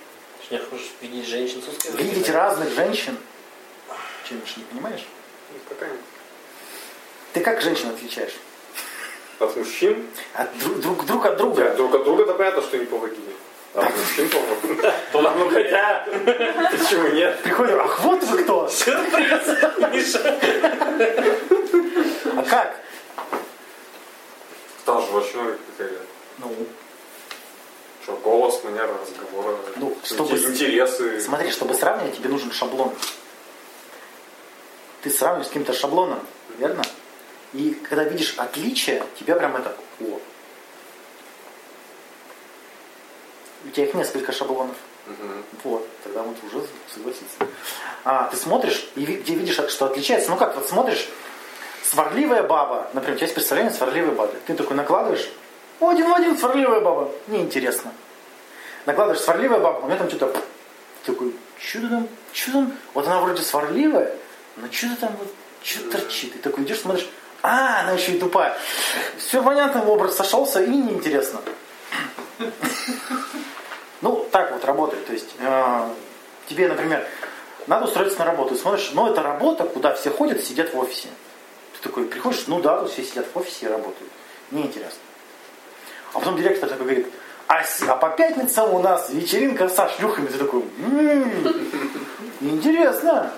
ты 0.49 0.55
не 0.55 0.61
хочешь 0.61 0.91
видеть 1.01 1.27
женщин 1.27 1.61
с 1.61 1.85
Видеть 1.95 2.29
разных 2.29 2.73
женщин. 2.73 3.17
Чем 4.27 4.37
не 4.57 4.63
понимаешь? 4.63 5.05
Какая? 5.69 5.91
Ты 7.33 7.39
как 7.41 7.61
женщин 7.61 7.89
отличаешь? 7.89 8.33
От 9.39 9.55
мужчин? 9.57 10.07
От 10.33 10.57
друг, 10.59 10.79
друг, 10.79 11.05
друг 11.05 11.25
от 11.25 11.31
Да, 11.37 11.37
друга. 11.37 11.69
друг 11.75 11.95
от 11.95 12.03
друга, 12.03 12.23
это 12.23 12.33
понятно, 12.33 12.61
что 12.61 12.77
не 12.77 12.85
по 12.85 12.97
вагине. 12.97 13.33
А 13.73 13.81
от 13.87 13.97
мужчин 13.97 14.29
по 14.29 15.21
Ну 15.21 15.49
хотя, 15.49 16.05
почему 16.71 17.07
нет? 17.09 17.41
Приходит, 17.41 17.75
ах, 17.79 17.99
вот 18.01 18.23
вы 18.23 18.43
кто! 18.43 18.67
Сюрприз, 18.67 19.47
Миша. 19.91 20.39
А 22.37 22.43
как? 22.43 22.79
Та 24.85 25.01
же 25.01 25.11
вообще 25.11 25.57
какая 25.77 25.93
Ну, 26.39 26.53
Что, 28.03 28.13
голос, 28.17 28.61
манера 28.63 28.89
разговора, 29.01 29.57
Ну, 29.77 29.97
чтобы- 30.03 30.37
интересы. 30.37 31.21
смотри, 31.21 31.49
чтобы 31.51 31.73
сравнивать, 31.73 32.17
тебе 32.17 32.29
нужен 32.29 32.51
шаблон. 32.51 32.93
Ты 35.03 35.09
сравниваешь 35.09 35.47
с 35.47 35.49
каким-то 35.49 35.73
шаблоном, 35.73 36.19
верно? 36.57 36.81
И 37.53 37.73
когда 37.87 38.05
видишь 38.05 38.35
отличия, 38.37 39.03
тебе 39.19 39.35
прям 39.35 39.55
это, 39.55 39.75
о. 39.99 40.19
У 43.65 43.69
тебя 43.69 43.85
их 43.85 43.93
несколько 43.93 44.31
шаблонов. 44.31 44.75
Мгм. 45.05 45.43
Вот, 45.65 45.87
тогда 46.03 46.23
вот 46.23 46.37
уже 46.45 46.65
согласиться. 46.93 47.35
А, 48.05 48.29
ты 48.29 48.37
смотришь 48.37 48.87
и 48.95 49.03
где 49.05 49.35
видишь, 49.35 49.59
что 49.69 49.85
отличается. 49.85 50.29
Ну 50.29 50.37
как, 50.37 50.55
вот 50.55 50.67
смотришь, 50.67 51.09
сварливая 51.83 52.43
баба, 52.43 52.89
например, 52.93 53.15
у 53.15 53.17
тебя 53.17 53.25
есть 53.25 53.35
представление 53.35 53.73
сварливой 53.73 54.15
бабе. 54.15 54.33
Ты 54.47 54.53
такой 54.53 54.77
накладываешь, 54.77 55.29
«О, 55.81 55.89
один 55.89 56.09
в 56.09 56.13
один 56.13 56.37
сварливая 56.37 56.79
баба. 56.79 57.11
Неинтересно. 57.27 57.91
Накладываешь 58.85 59.21
сварливая 59.21 59.59
баба, 59.59 59.79
у 59.79 59.87
меня 59.87 59.97
там 59.97 60.07
что-то 60.07 60.41
такой, 61.05 61.35
что 61.57 61.81
там, 61.81 62.07
что 62.31 62.51
там? 62.53 62.77
Вот 62.93 63.05
она 63.05 63.19
вроде 63.19 63.41
сварливая, 63.41 64.15
но 64.57 64.71
что-то 64.71 65.01
там 65.01 65.15
вот, 65.17 65.33
что 65.63 65.89
торчит. 65.89 66.35
И 66.35 66.39
такой 66.39 66.63
идешь, 66.63 66.81
смотришь, 66.81 67.07
а, 67.41 67.81
она 67.81 67.91
еще 67.91 68.13
и 68.13 68.19
тупая. 68.19 68.57
Все 69.17 69.43
понятно, 69.43 69.85
образ 69.85 70.15
сошелся 70.15 70.63
и 70.63 70.69
неинтересно. 70.69 71.41
Ну, 74.01 74.27
так 74.31 74.51
вот 74.51 74.65
работает. 74.65 75.05
То 75.07 75.13
есть, 75.13 75.35
э, 75.39 75.89
тебе, 76.47 76.67
например, 76.67 77.07
надо 77.67 77.85
устроиться 77.85 78.19
на 78.19 78.25
работу. 78.25 78.55
Смотришь, 78.55 78.91
ну 78.93 79.09
это 79.09 79.21
работа, 79.21 79.63
куда 79.63 79.93
все 79.93 80.09
ходят 80.09 80.43
сидят 80.43 80.73
в 80.73 80.77
офисе. 80.77 81.07
Ты 81.73 81.87
такой 81.87 82.05
приходишь, 82.05 82.43
ну 82.47 82.59
да, 82.59 82.79
тут 82.79 82.91
все 82.91 83.03
сидят 83.03 83.27
в 83.33 83.37
офисе 83.37 83.65
и 83.65 83.69
работают. 83.69 84.11
Неинтересно. 84.51 84.99
А 86.13 86.19
потом 86.19 86.37
директор 86.37 86.69
такой 86.69 86.85
говорит, 86.85 87.07
а, 87.47 87.63
а 87.87 87.95
по 87.95 88.09
пятницам 88.09 88.73
у 88.73 88.79
нас 88.79 89.09
вечеринка 89.09 89.69
со 89.69 89.89
шлюхами. 89.89 90.27
Ты 90.27 90.37
такой, 90.37 90.63
«М, 90.79 91.53
интересно. 92.41 93.31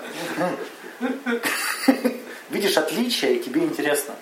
Видишь 2.50 2.76
отличия, 2.76 3.30
и 3.30 3.38
тебе 3.40 3.62
интересно. 3.62 4.14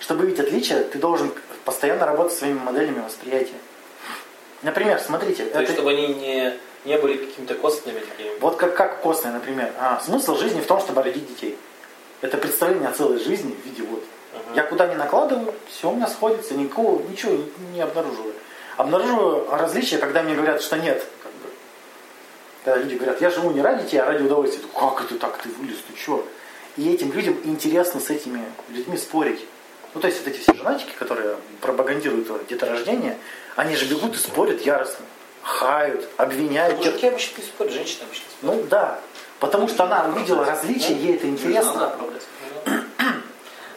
Чтобы 0.00 0.26
видеть 0.26 0.40
отличия, 0.40 0.82
ты 0.84 0.98
должен 0.98 1.32
постоянно 1.64 2.06
работать 2.06 2.36
своими 2.36 2.58
моделями 2.58 3.00
восприятия. 3.00 3.54
Например, 4.62 4.98
смотрите, 4.98 5.44
То 5.44 5.60
есть, 5.60 5.70
это- 5.70 5.72
чтобы 5.74 5.90
они 5.90 6.08
не, 6.14 6.54
не 6.84 6.96
были 6.98 7.16
какими-то 7.16 7.54
костными 7.54 8.00
такими. 8.00 8.38
вот 8.40 8.56
как, 8.56 8.74
как 8.74 9.00
костное, 9.02 9.32
например. 9.32 9.72
А, 9.78 10.00
смысл 10.04 10.36
жизни 10.36 10.60
в 10.60 10.66
том, 10.66 10.80
чтобы 10.80 11.02
родить 11.02 11.28
детей. 11.28 11.56
Это 12.22 12.36
представление 12.38 12.88
о 12.88 12.92
целой 12.92 13.18
жизни 13.20 13.54
в 13.54 13.66
виде 13.66 13.82
вот. 13.82 14.02
Ага. 14.34 14.56
Я 14.56 14.62
куда 14.64 14.86
не 14.86 14.96
накладываю, 14.96 15.54
все 15.70 15.90
у 15.90 15.94
меня 15.94 16.08
сходится, 16.08 16.54
никакого, 16.54 17.00
ничего 17.08 17.36
не 17.72 17.80
обнаруживаю. 17.80 18.34
Обнаруживаю 18.76 19.48
различия, 19.50 19.98
когда 19.98 20.22
мне 20.22 20.34
говорят, 20.34 20.62
что 20.62 20.76
нет. 20.76 21.04
Когда 22.68 22.82
люди 22.82 22.96
говорят, 22.96 23.18
я 23.22 23.30
живу 23.30 23.50
не 23.52 23.62
ради 23.62 23.88
тебя, 23.88 24.02
а 24.02 24.08
ради 24.08 24.24
удовольствия. 24.24 24.62
Как 24.78 25.00
это 25.00 25.14
так, 25.14 25.38
ты 25.38 25.48
вылез, 25.48 25.78
ты 25.90 25.98
что? 25.98 26.28
И 26.76 26.92
этим 26.92 27.10
людям 27.12 27.34
интересно 27.44 27.98
с 27.98 28.10
этими 28.10 28.44
людьми 28.68 28.98
спорить. 28.98 29.42
Ну, 29.94 30.02
то 30.02 30.06
есть 30.06 30.18
вот 30.18 30.28
эти 30.28 30.38
все 30.38 30.52
женатики, 30.52 30.90
которые 30.98 31.36
пропагандируют 31.62 32.28
деторождение, 32.46 33.16
они 33.56 33.74
же 33.74 33.86
бегут 33.86 34.16
и 34.16 34.18
спорят 34.18 34.60
яростно. 34.60 35.06
Хают, 35.42 36.06
обвиняют. 36.18 36.76
Мужики 36.76 37.06
обычно 37.06 37.40
не 37.40 37.46
спорят, 37.46 37.72
женщины 37.72 38.02
обычно 38.02 38.24
спорят. 38.38 38.56
Ну 38.60 38.68
да, 38.68 39.00
потому 39.40 39.66
что 39.68 39.84
она 39.84 40.04
увидела 40.14 40.44
различия, 40.44 40.92
ей 40.92 41.14
это 41.14 41.24
Надо 41.26 41.38
интересно. 41.38 41.86
оправдать. 41.86 42.26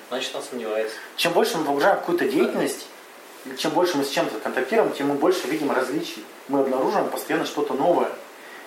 Значит, 0.09 0.35
он 0.35 0.43
сомневается. 0.43 0.95
Чем 1.15 1.31
больше 1.31 1.57
мы 1.57 1.63
погружаем 1.63 1.95
какую-то 1.95 2.25
деятельность, 2.25 2.87
чем 3.57 3.71
больше 3.71 3.95
мы 3.95 4.03
с 4.03 4.09
чем-то 4.09 4.37
контактируем, 4.39 4.91
тем 4.91 5.07
мы 5.07 5.13
больше 5.13 5.47
видим 5.47 5.71
различий. 5.71 6.25
Мы 6.49 6.59
обнаруживаем 6.59 7.07
постоянно 7.09 7.45
что-то 7.45 7.73
новое. 7.73 8.11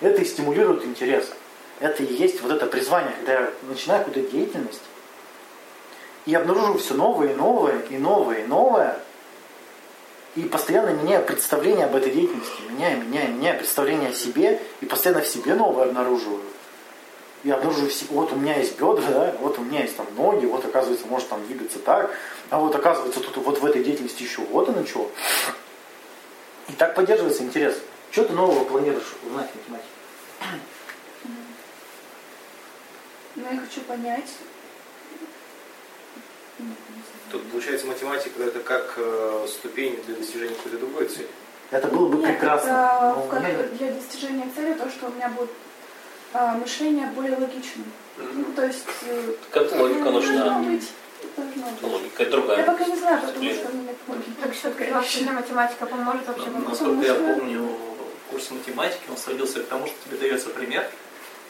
Это 0.01 0.21
и 0.21 0.25
стимулирует 0.25 0.85
интерес. 0.85 1.31
Это 1.79 2.03
и 2.03 2.13
есть 2.13 2.41
вот 2.41 2.51
это 2.51 2.65
призвание, 2.65 3.13
когда 3.17 3.33
я 3.33 3.51
начинаю 3.67 4.05
какую-то 4.05 4.31
деятельность 4.31 4.81
и 6.25 6.33
обнаруживаю 6.33 6.79
все 6.79 6.93
новое 6.95 7.31
и 7.31 7.35
новое, 7.35 7.79
и 7.89 7.97
новое, 7.97 8.37
и 8.39 8.47
новое, 8.47 8.99
и 10.35 10.41
постоянно 10.41 10.89
меняю 10.89 11.23
представление 11.25 11.85
об 11.85 11.95
этой 11.95 12.11
деятельности, 12.11 12.61
меняю, 12.69 13.03
меняю, 13.03 13.33
меняю 13.33 13.57
представление 13.57 14.09
о 14.09 14.13
себе, 14.13 14.61
и 14.81 14.85
постоянно 14.85 15.21
в 15.21 15.27
себе 15.27 15.55
новое 15.55 15.85
обнаруживаю. 15.85 16.41
И 17.43 17.51
обнаруживаю, 17.51 17.91
вот 18.09 18.33
у 18.33 18.35
меня 18.35 18.57
есть 18.57 18.73
бедра, 18.73 19.03
да, 19.07 19.35
вот 19.39 19.59
у 19.59 19.61
меня 19.61 19.81
есть 19.81 19.95
там 19.95 20.07
ноги, 20.17 20.45
вот 20.45 20.65
оказывается, 20.65 21.05
может 21.07 21.29
там 21.29 21.45
двигаться 21.45 21.77
так, 21.79 22.11
а 22.49 22.59
вот 22.59 22.75
оказывается, 22.75 23.19
тут 23.19 23.37
вот 23.37 23.59
в 23.59 23.65
этой 23.65 23.83
деятельности 23.83 24.23
еще 24.23 24.41
вот 24.41 24.67
оно 24.67 24.83
что. 24.85 25.11
И 26.67 26.73
так 26.73 26.95
поддерживается 26.95 27.43
интерес. 27.43 27.77
Что 28.11 28.23
ты 28.25 28.33
нового 28.33 28.63
планируешь 28.65 29.13
узнать 29.27 29.49
в 29.51 29.55
математике? 29.55 29.89
Но 33.35 33.49
я 33.51 33.57
хочу 33.59 33.81
понять. 33.81 34.31
Ну. 36.59 36.65
Тут 37.31 37.51
получается 37.51 37.85
математика 37.87 38.41
это 38.43 38.59
как 38.61 38.93
э, 38.97 39.45
ступень 39.49 40.01
для 40.07 40.15
достижения 40.15 40.55
какой-то 40.55 40.77
другой 40.77 41.07
цели. 41.07 41.27
Это 41.71 41.87
было 41.89 42.07
бы 42.07 42.17
Нет, 42.19 42.27
прекрасно. 42.39 42.69
это 43.17 43.27
как 43.29 43.43
я 43.43 43.63
для 43.77 43.91
достижения 43.91 44.49
цели 44.55 44.73
то, 44.75 44.89
что 44.89 45.07
у 45.07 45.11
меня 45.11 45.27
будет 45.29 45.49
а, 46.33 46.53
мышление 46.53 47.07
более 47.07 47.35
логичным. 47.37 47.85
Ну, 48.17 48.45
то 48.55 48.65
есть... 48.65 48.85
э, 49.07 49.33
Какая 49.51 49.81
логика 49.81 50.11
должно 50.11 50.31
нужна? 50.31 50.59
быть. 50.59 50.91
Должно 51.35 51.63
быть. 51.71 51.81
Логика 51.83 52.23
Я 52.23 52.29
другая. 52.29 52.63
пока 52.65 52.85
не 52.85 52.95
знаю, 52.95 53.19
потому 53.21 53.51
что 53.51 53.69
мне 53.69 53.93
помогит. 54.05 54.39
Так 54.41 54.53
все-таки 54.53 54.91
вообще 54.91 55.25
математика 55.31 55.85
поможет 55.87 56.25
вообще 56.27 56.49
вам? 56.51 56.63
Насколько 56.69 57.05
я 57.05 57.15
помню, 57.15 57.69
в 58.35 58.37
курсе 58.37 58.53
математики 58.53 59.03
он 59.09 59.15
сводился 59.17 59.61
к 59.61 59.67
тому, 59.67 59.87
что 59.87 59.95
тебе 60.05 60.17
дается 60.17 60.49
пример, 60.49 60.85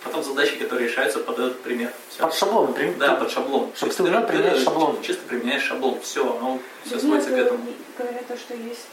потом 0.03 0.23
задачи, 0.23 0.55
которые 0.55 0.88
решаются 0.88 1.19
под 1.19 1.39
этот 1.39 1.61
пример. 1.61 1.91
Все. 2.09 2.19
Под 2.21 2.36
шаблон, 2.36 2.67
например. 2.67 2.95
Да, 2.99 3.15
под 3.15 3.31
шаблон. 3.31 3.71
Чтоб 3.75 3.89
То 3.89 3.95
ты 3.95 4.03
есть 4.03 4.15
умел 4.15 4.27
применять 4.27 4.63
шаблон. 4.63 5.01
Чисто 5.01 5.23
применяешь 5.27 5.63
шаблон. 5.63 5.99
Все, 6.01 6.21
оно 6.38 6.59
все 6.86 6.95
Нет, 6.95 7.03
сводится 7.03 7.29
к 7.31 7.33
этому. 7.33 7.65
Говорят 7.97 8.27
то, 8.27 8.38
что 8.38 8.53
есть... 8.53 8.86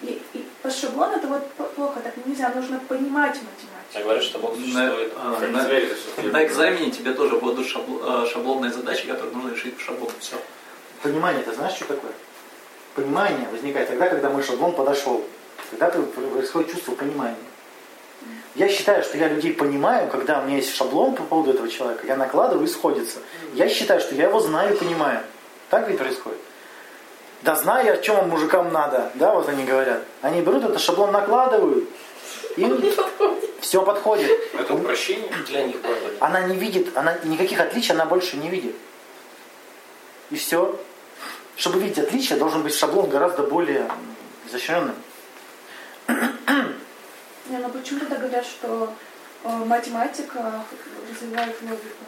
И, 0.00 0.22
и 0.32 0.46
по 0.62 0.70
шаблону 0.70 1.16
это 1.16 1.26
вот 1.26 1.46
плохо, 1.74 2.00
так 2.00 2.14
нельзя, 2.24 2.48
нужно 2.54 2.80
понимать 2.88 3.34
математику. 3.34 3.92
Я 3.92 4.02
говорю, 4.02 4.22
что 4.22 4.38
Бог 4.38 4.56
На, 4.56 4.86
а, 5.16 5.46
на- 5.52 5.64
всё? 5.68 6.22
на 6.32 6.46
экзамене 6.46 6.90
тебе 6.90 7.12
тоже 7.12 7.36
будут 7.36 7.66
шабло- 7.66 8.24
э, 8.24 8.30
шаблонные 8.32 8.72
задачи, 8.72 9.06
которые 9.06 9.34
нужно 9.36 9.50
решить 9.50 9.76
по 9.76 9.82
шаблону. 9.82 10.12
Все. 10.20 10.36
Понимание, 11.02 11.42
ты 11.42 11.52
знаешь, 11.52 11.74
что 11.74 11.84
такое? 11.84 12.12
Понимание 12.94 13.46
возникает 13.50 13.88
тогда, 13.88 14.08
когда 14.08 14.30
мой 14.30 14.42
шаблон 14.42 14.72
подошел. 14.72 15.22
Тогда 15.70 15.90
п- 15.90 16.02
происходит 16.02 16.72
чувство 16.72 16.92
понимания. 16.94 17.36
Я 18.54 18.68
считаю, 18.68 19.02
что 19.04 19.16
я 19.16 19.28
людей 19.28 19.52
понимаю, 19.52 20.08
когда 20.10 20.40
у 20.40 20.44
меня 20.46 20.56
есть 20.56 20.74
шаблон 20.74 21.14
по 21.14 21.22
поводу 21.22 21.52
этого 21.52 21.68
человека, 21.68 22.06
я 22.06 22.16
накладываю 22.16 22.66
и 22.66 22.68
сходится. 22.68 23.18
Я 23.54 23.68
считаю, 23.68 24.00
что 24.00 24.14
я 24.14 24.24
его 24.24 24.40
знаю 24.40 24.74
и 24.74 24.78
понимаю. 24.78 25.20
Так 25.70 25.88
ведь 25.88 25.98
происходит? 25.98 26.38
Да 27.42 27.54
знаю 27.54 27.86
я, 27.86 27.92
о 27.92 27.96
чем 27.98 28.28
мужикам 28.28 28.72
надо. 28.72 29.10
Да, 29.14 29.34
вот 29.34 29.48
они 29.48 29.64
говорят. 29.64 30.02
Они 30.20 30.42
берут 30.42 30.64
этот 30.64 30.80
шаблон, 30.80 31.12
накладывают, 31.12 31.88
им 32.56 32.82
все 33.60 33.82
подходит. 33.82 34.30
Это 34.58 34.74
упрощение. 34.74 35.30
Для 35.46 35.64
них 35.64 35.80
правда. 35.80 36.08
Она 36.18 36.40
не 36.42 36.56
видит, 36.56 36.94
она 36.96 37.16
никаких 37.24 37.60
отличий 37.60 37.94
она 37.94 38.04
больше 38.04 38.36
не 38.36 38.50
видит. 38.50 38.74
И 40.30 40.36
все. 40.36 40.78
Чтобы 41.56 41.78
видеть 41.80 41.98
отличия, 41.98 42.36
должен 42.36 42.62
быть 42.62 42.74
шаблон 42.74 43.08
гораздо 43.08 43.42
более 43.42 43.88
изощренным. 44.48 44.94
Не, 47.48 47.58
ну 47.58 47.68
почему 47.70 48.00
тогда 48.00 48.16
говорят, 48.16 48.44
что 48.46 48.92
э, 49.44 49.48
математика 49.48 50.64
развивает 51.10 51.56
логику? 51.62 52.04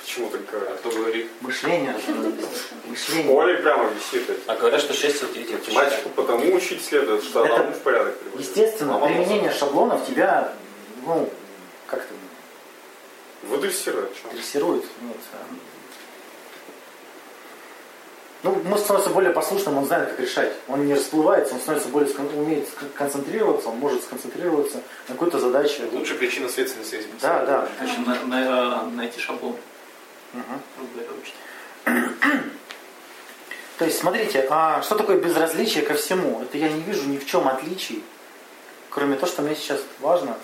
Почему 0.00 0.30
так 0.30 0.46
говорят? 0.50 0.78
Кто 0.78 0.90
говорит? 0.90 1.28
Мышление 1.40 1.92
развивается. 1.92 2.74
В 2.84 2.90
Мышление. 2.90 3.24
школе 3.24 3.54
прямо 3.58 3.90
висит 3.90 4.30
это. 4.30 4.52
А 4.52 4.56
говорят, 4.56 4.80
что 4.80 4.94
счастье 4.94 5.28
дети 5.34 5.52
Математику 5.52 6.08
потому 6.10 6.54
учить 6.54 6.84
следует, 6.84 7.22
что 7.24 7.42
она 7.44 7.54
Это 7.54 7.62
ум 7.64 7.72
в 7.72 7.80
порядок 7.80 8.18
приводит. 8.18 8.40
Естественно, 8.48 8.98
применение 9.00 9.52
шаблонов 9.52 10.06
тебя, 10.06 10.54
ну, 11.04 11.28
как-то 11.86 12.14
Выдрессирует. 13.42 14.12
дрессирует. 14.32 14.84
Нет. 15.02 15.16
Ну, 18.44 18.54
мозг 18.64 18.84
становится 18.84 19.10
более 19.10 19.32
послушным, 19.32 19.78
он 19.78 19.86
знает, 19.86 20.10
как 20.10 20.20
решать. 20.20 20.52
Он 20.68 20.86
не 20.86 20.94
расплывается, 20.94 21.54
он 21.54 21.60
становится 21.60 21.88
более 21.90 22.08
скон- 22.08 22.32
умеет 22.38 22.68
концентрироваться, 22.94 23.68
он 23.68 23.78
может 23.78 24.04
сконцентрироваться 24.04 24.80
на 25.08 25.14
какой-то 25.14 25.40
задаче. 25.40 25.88
Лучше 25.92 26.14
причинно-следственной 26.14 26.84
связи. 26.84 27.08
Да, 27.20 27.44
да. 27.44 27.68
Короче, 27.78 27.98
на- 28.00 28.22
на- 28.26 28.82
найти 28.90 29.18
шаблон. 29.18 29.56
Учить. 31.20 31.34
То 33.78 33.84
есть, 33.84 33.98
смотрите, 33.98 34.46
а 34.50 34.82
что 34.82 34.94
такое 34.94 35.18
безразличие 35.18 35.84
ко 35.84 35.94
всему? 35.94 36.40
Это 36.42 36.58
я 36.58 36.68
не 36.68 36.80
вижу 36.82 37.08
ни 37.08 37.18
в 37.18 37.26
чем 37.26 37.48
отличий, 37.48 38.04
кроме 38.90 39.16
того, 39.16 39.26
что 39.26 39.42
мне 39.42 39.56
сейчас 39.56 39.80
важно. 40.00 40.36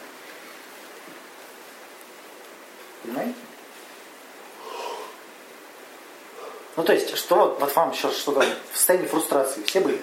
Понимаете? 3.02 3.34
Ну, 6.76 6.82
то 6.82 6.92
есть, 6.92 7.16
что 7.16 7.36
вот, 7.36 7.60
вот 7.60 7.74
вам 7.76 7.94
сейчас 7.94 8.16
что-то 8.16 8.40
в 8.72 8.76
состоянии 8.76 9.06
фрустрации, 9.06 9.62
все 9.62 9.80
были? 9.80 10.00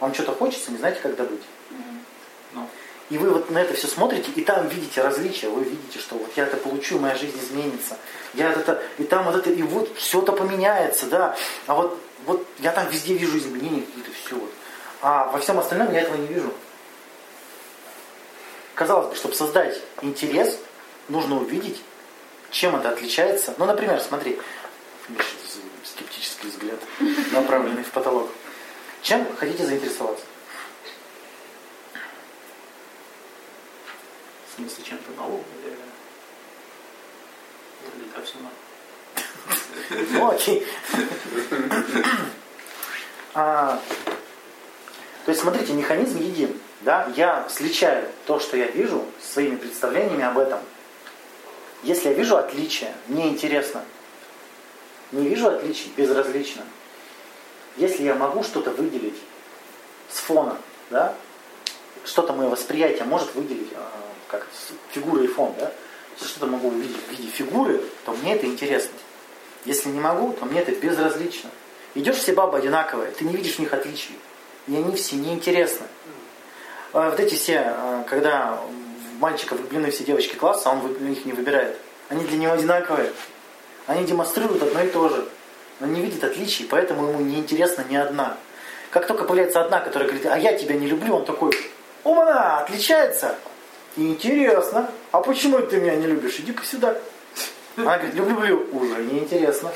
Вам 0.00 0.14
что-то 0.14 0.32
хочется, 0.32 0.70
не 0.70 0.78
знаете, 0.78 1.00
когда 1.02 1.24
быть? 1.24 1.42
Ну, 2.52 2.68
И 3.10 3.18
вы 3.18 3.30
вот 3.30 3.50
на 3.50 3.58
это 3.58 3.74
все 3.74 3.86
смотрите, 3.86 4.30
и 4.34 4.42
там 4.42 4.66
видите 4.68 5.02
различия, 5.02 5.48
вы 5.48 5.64
видите, 5.64 5.98
что 5.98 6.16
вот 6.16 6.30
я 6.36 6.44
это 6.44 6.56
получу, 6.56 6.98
моя 6.98 7.14
жизнь 7.16 7.38
изменится. 7.38 7.96
Я 8.34 8.50
это, 8.50 8.82
и 8.98 9.04
там 9.04 9.24
вот 9.26 9.36
это, 9.36 9.50
и 9.50 9.62
вот 9.62 9.94
все 9.96 10.22
это 10.22 10.32
поменяется, 10.32 11.06
да. 11.06 11.36
А 11.66 11.74
вот, 11.74 11.98
вот 12.24 12.46
я 12.58 12.72
там 12.72 12.88
везде 12.88 13.14
вижу 13.14 13.38
изменения 13.38 13.82
какие-то, 13.82 14.10
все 14.24 14.36
вот. 14.36 14.50
А 15.02 15.26
во 15.26 15.38
всем 15.38 15.58
остальном 15.58 15.92
я 15.92 16.00
этого 16.00 16.16
не 16.16 16.26
вижу. 16.26 16.52
Казалось 18.74 19.08
бы, 19.08 19.16
чтобы 19.16 19.34
создать 19.34 19.78
интерес, 20.02 20.58
нужно 21.08 21.36
увидеть, 21.36 21.82
чем 22.50 22.76
это 22.76 22.90
отличается. 22.90 23.54
Ну, 23.58 23.66
например, 23.66 24.00
смотри, 24.00 24.38
скептический 25.86 26.50
взгляд, 26.50 26.80
направленный 27.32 27.84
в 27.84 27.90
потолок. 27.90 28.30
Чем 29.02 29.26
хотите 29.36 29.64
заинтересоваться? 29.64 30.24
в 34.56 34.58
смысле, 34.58 34.84
чем-то 34.84 35.12
новым 35.20 35.42
или... 35.60 35.76
Или 37.94 38.08
так 38.14 38.24
все 38.24 38.36
нормально? 38.36 38.58
Ну, 40.12 40.30
окей. 40.30 40.66
А, 43.34 43.78
то 45.26 45.30
есть, 45.30 45.42
смотрите, 45.42 45.74
механизм 45.74 46.18
един. 46.18 46.58
да, 46.80 47.12
я 47.16 47.46
сличаю 47.50 48.08
то, 48.26 48.40
что 48.40 48.56
я 48.56 48.68
вижу, 48.68 49.04
своими 49.22 49.56
представлениями 49.56 50.24
об 50.24 50.38
этом. 50.38 50.58
Если 51.82 52.08
я 52.08 52.14
вижу 52.14 52.38
отличия, 52.38 52.94
мне 53.08 53.28
интересно. 53.28 53.84
Не 55.12 55.28
вижу 55.28 55.48
отличий, 55.48 55.92
безразлично. 55.96 56.62
Если 57.76 58.04
я 58.04 58.14
могу 58.14 58.42
что-то 58.42 58.70
выделить 58.70 59.16
с 60.10 60.18
фона, 60.18 60.56
да, 60.90 61.14
что-то 62.04 62.32
мое 62.32 62.48
восприятие 62.48 63.04
может 63.04 63.34
выделить, 63.34 63.68
а, 63.74 63.90
как 64.28 64.46
фигура 64.90 65.22
и 65.22 65.26
фон, 65.26 65.54
да, 65.58 65.72
если 66.16 66.28
что-то 66.28 66.46
могу 66.46 66.68
увидеть 66.68 66.96
в 66.96 67.10
виде 67.10 67.28
фигуры, 67.28 67.82
то 68.04 68.12
мне 68.12 68.34
это 68.34 68.46
интересно. 68.46 68.94
Если 69.64 69.88
не 69.90 70.00
могу, 70.00 70.32
то 70.32 70.46
мне 70.46 70.60
это 70.60 70.72
безразлично. 70.72 71.50
Идешь, 71.94 72.16
все 72.16 72.32
бабы 72.32 72.58
одинаковые, 72.58 73.10
ты 73.10 73.24
не 73.24 73.36
видишь 73.36 73.56
в 73.56 73.58
них 73.58 73.72
отличий. 73.72 74.18
И 74.66 74.74
они 74.74 74.96
все 74.96 75.16
неинтересны. 75.16 75.86
А 76.92 77.10
Вот 77.10 77.20
эти 77.20 77.34
все, 77.34 77.74
а, 77.76 78.04
когда 78.08 78.60
мальчика 79.18 79.54
влюблены 79.54 79.90
все 79.90 80.04
девочки 80.04 80.34
класса, 80.36 80.70
он 80.70 81.12
их 81.12 81.24
не 81.24 81.32
выбирает. 81.32 81.76
Они 82.08 82.24
для 82.24 82.38
него 82.38 82.52
одинаковые. 82.52 83.12
Они 83.86 84.04
демонстрируют 84.04 84.62
одно 84.62 84.82
и 84.82 84.88
то 84.88 85.08
же. 85.08 85.28
Он 85.80 85.92
не 85.92 86.00
видит 86.00 86.24
отличий, 86.24 86.66
поэтому 86.66 87.08
ему 87.08 87.20
не 87.20 87.36
интересна 87.38 87.84
ни 87.88 87.96
одна. 87.96 88.36
Как 88.90 89.06
только 89.06 89.24
появляется 89.24 89.60
одна, 89.60 89.80
которая 89.80 90.08
говорит, 90.08 90.26
а 90.26 90.38
я 90.38 90.56
тебя 90.56 90.74
не 90.74 90.86
люблю, 90.86 91.16
он 91.16 91.24
такой, 91.24 91.52
она 92.04 92.60
отличается. 92.60 93.36
Интересно. 93.96 94.90
А 95.12 95.20
почему 95.20 95.60
ты 95.60 95.78
меня 95.78 95.96
не 95.96 96.06
любишь? 96.06 96.38
Иди-ка 96.38 96.64
сюда. 96.64 96.96
Она 97.76 97.96
говорит, 97.98 98.14
люблю, 98.14 98.40
люблю. 98.40 98.68
Уже 98.72 99.02
неинтересно. 99.04 99.72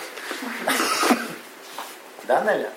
Да, 2.24 2.40
Неля? 2.42 2.70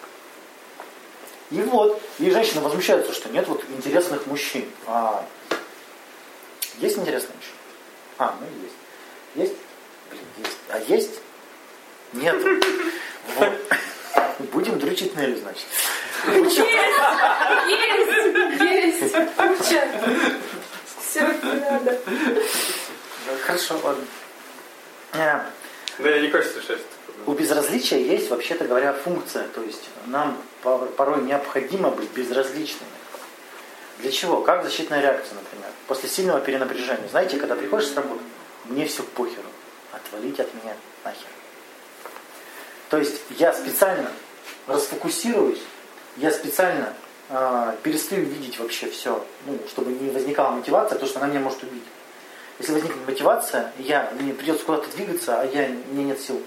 И 1.51 1.61
вот, 1.61 2.01
и 2.17 2.31
женщины 2.31 2.61
возмущаются, 2.61 3.13
что 3.13 3.29
нет 3.29 3.47
вот 3.47 3.63
интересных 3.77 4.25
мужчин. 4.25 4.65
А 4.87 5.23
есть 6.79 6.97
интересные 6.97 7.35
мужчины? 7.35 7.57
А, 8.17 8.35
ну 8.39 8.47
есть. 8.63 8.75
Есть? 9.35 9.61
Блин, 10.09 10.23
есть. 10.39 10.57
А 10.69 10.79
есть? 10.79 11.21
Нет. 12.13 12.35
Вот. 13.35 13.49
Будем 14.51 14.77
дрючить 14.79 15.15
Нелю, 15.15 15.37
значит. 15.37 15.65
Есть! 16.27 16.59
Есть! 18.59 19.13
Куча! 19.35 19.87
Все 21.01 21.19
как 21.21 21.43
надо. 21.43 21.99
Хорошо, 23.45 23.79
ладно. 23.83 24.03
Э, 25.13 25.39
Да, 25.99 26.09
я 26.09 26.21
не 26.21 26.29
хочется 26.29 26.59
решать 26.59 26.79
эту 26.79 27.31
У 27.31 27.33
безразличия 27.33 28.01
есть, 28.03 28.29
вообще-то 28.29 28.65
говоря, 28.65 28.93
функция. 28.93 29.47
То 29.49 29.61
есть 29.61 29.89
нам 30.07 30.37
по- 30.63 30.79
порой 30.79 31.21
необходимо 31.23 31.89
быть 31.89 32.09
безразличными. 32.11 32.89
Для 33.99 34.11
чего? 34.11 34.41
Как 34.41 34.63
защитная 34.63 35.01
реакция, 35.01 35.35
например. 35.35 35.69
После 35.87 36.09
сильного 36.09 36.39
перенапряжения. 36.41 37.07
Знаете, 37.09 37.37
когда 37.37 37.55
приходишь 37.55 37.87
с 37.89 37.95
работы, 37.95 38.21
мне 38.65 38.85
все 38.87 39.03
похеру. 39.03 39.47
Отвалить 39.91 40.39
от 40.39 40.51
меня 40.55 40.75
нахер. 41.05 41.27
То 42.93 42.99
есть 42.99 43.21
я 43.39 43.51
специально 43.51 44.11
расфокусируюсь, 44.67 45.57
я 46.15 46.29
специально 46.29 46.93
а, 47.27 47.75
перестаю 47.81 48.23
видеть 48.23 48.59
вообще 48.59 48.87
все, 48.87 49.25
ну, 49.47 49.57
чтобы 49.67 49.93
не 49.93 50.11
возникала 50.11 50.51
мотивация, 50.51 50.93
потому 50.93 51.09
что 51.09 51.19
она 51.19 51.27
меня 51.29 51.39
может 51.39 51.63
убить. 51.63 51.81
Если 52.59 52.71
возникнет 52.71 53.07
мотивация, 53.07 53.73
я, 53.79 54.13
мне 54.19 54.31
придется 54.31 54.63
куда-то 54.63 54.95
двигаться, 54.95 55.41
а 55.41 55.45
я, 55.45 55.69
меня 55.69 56.03
нет 56.03 56.21
сил. 56.21 56.39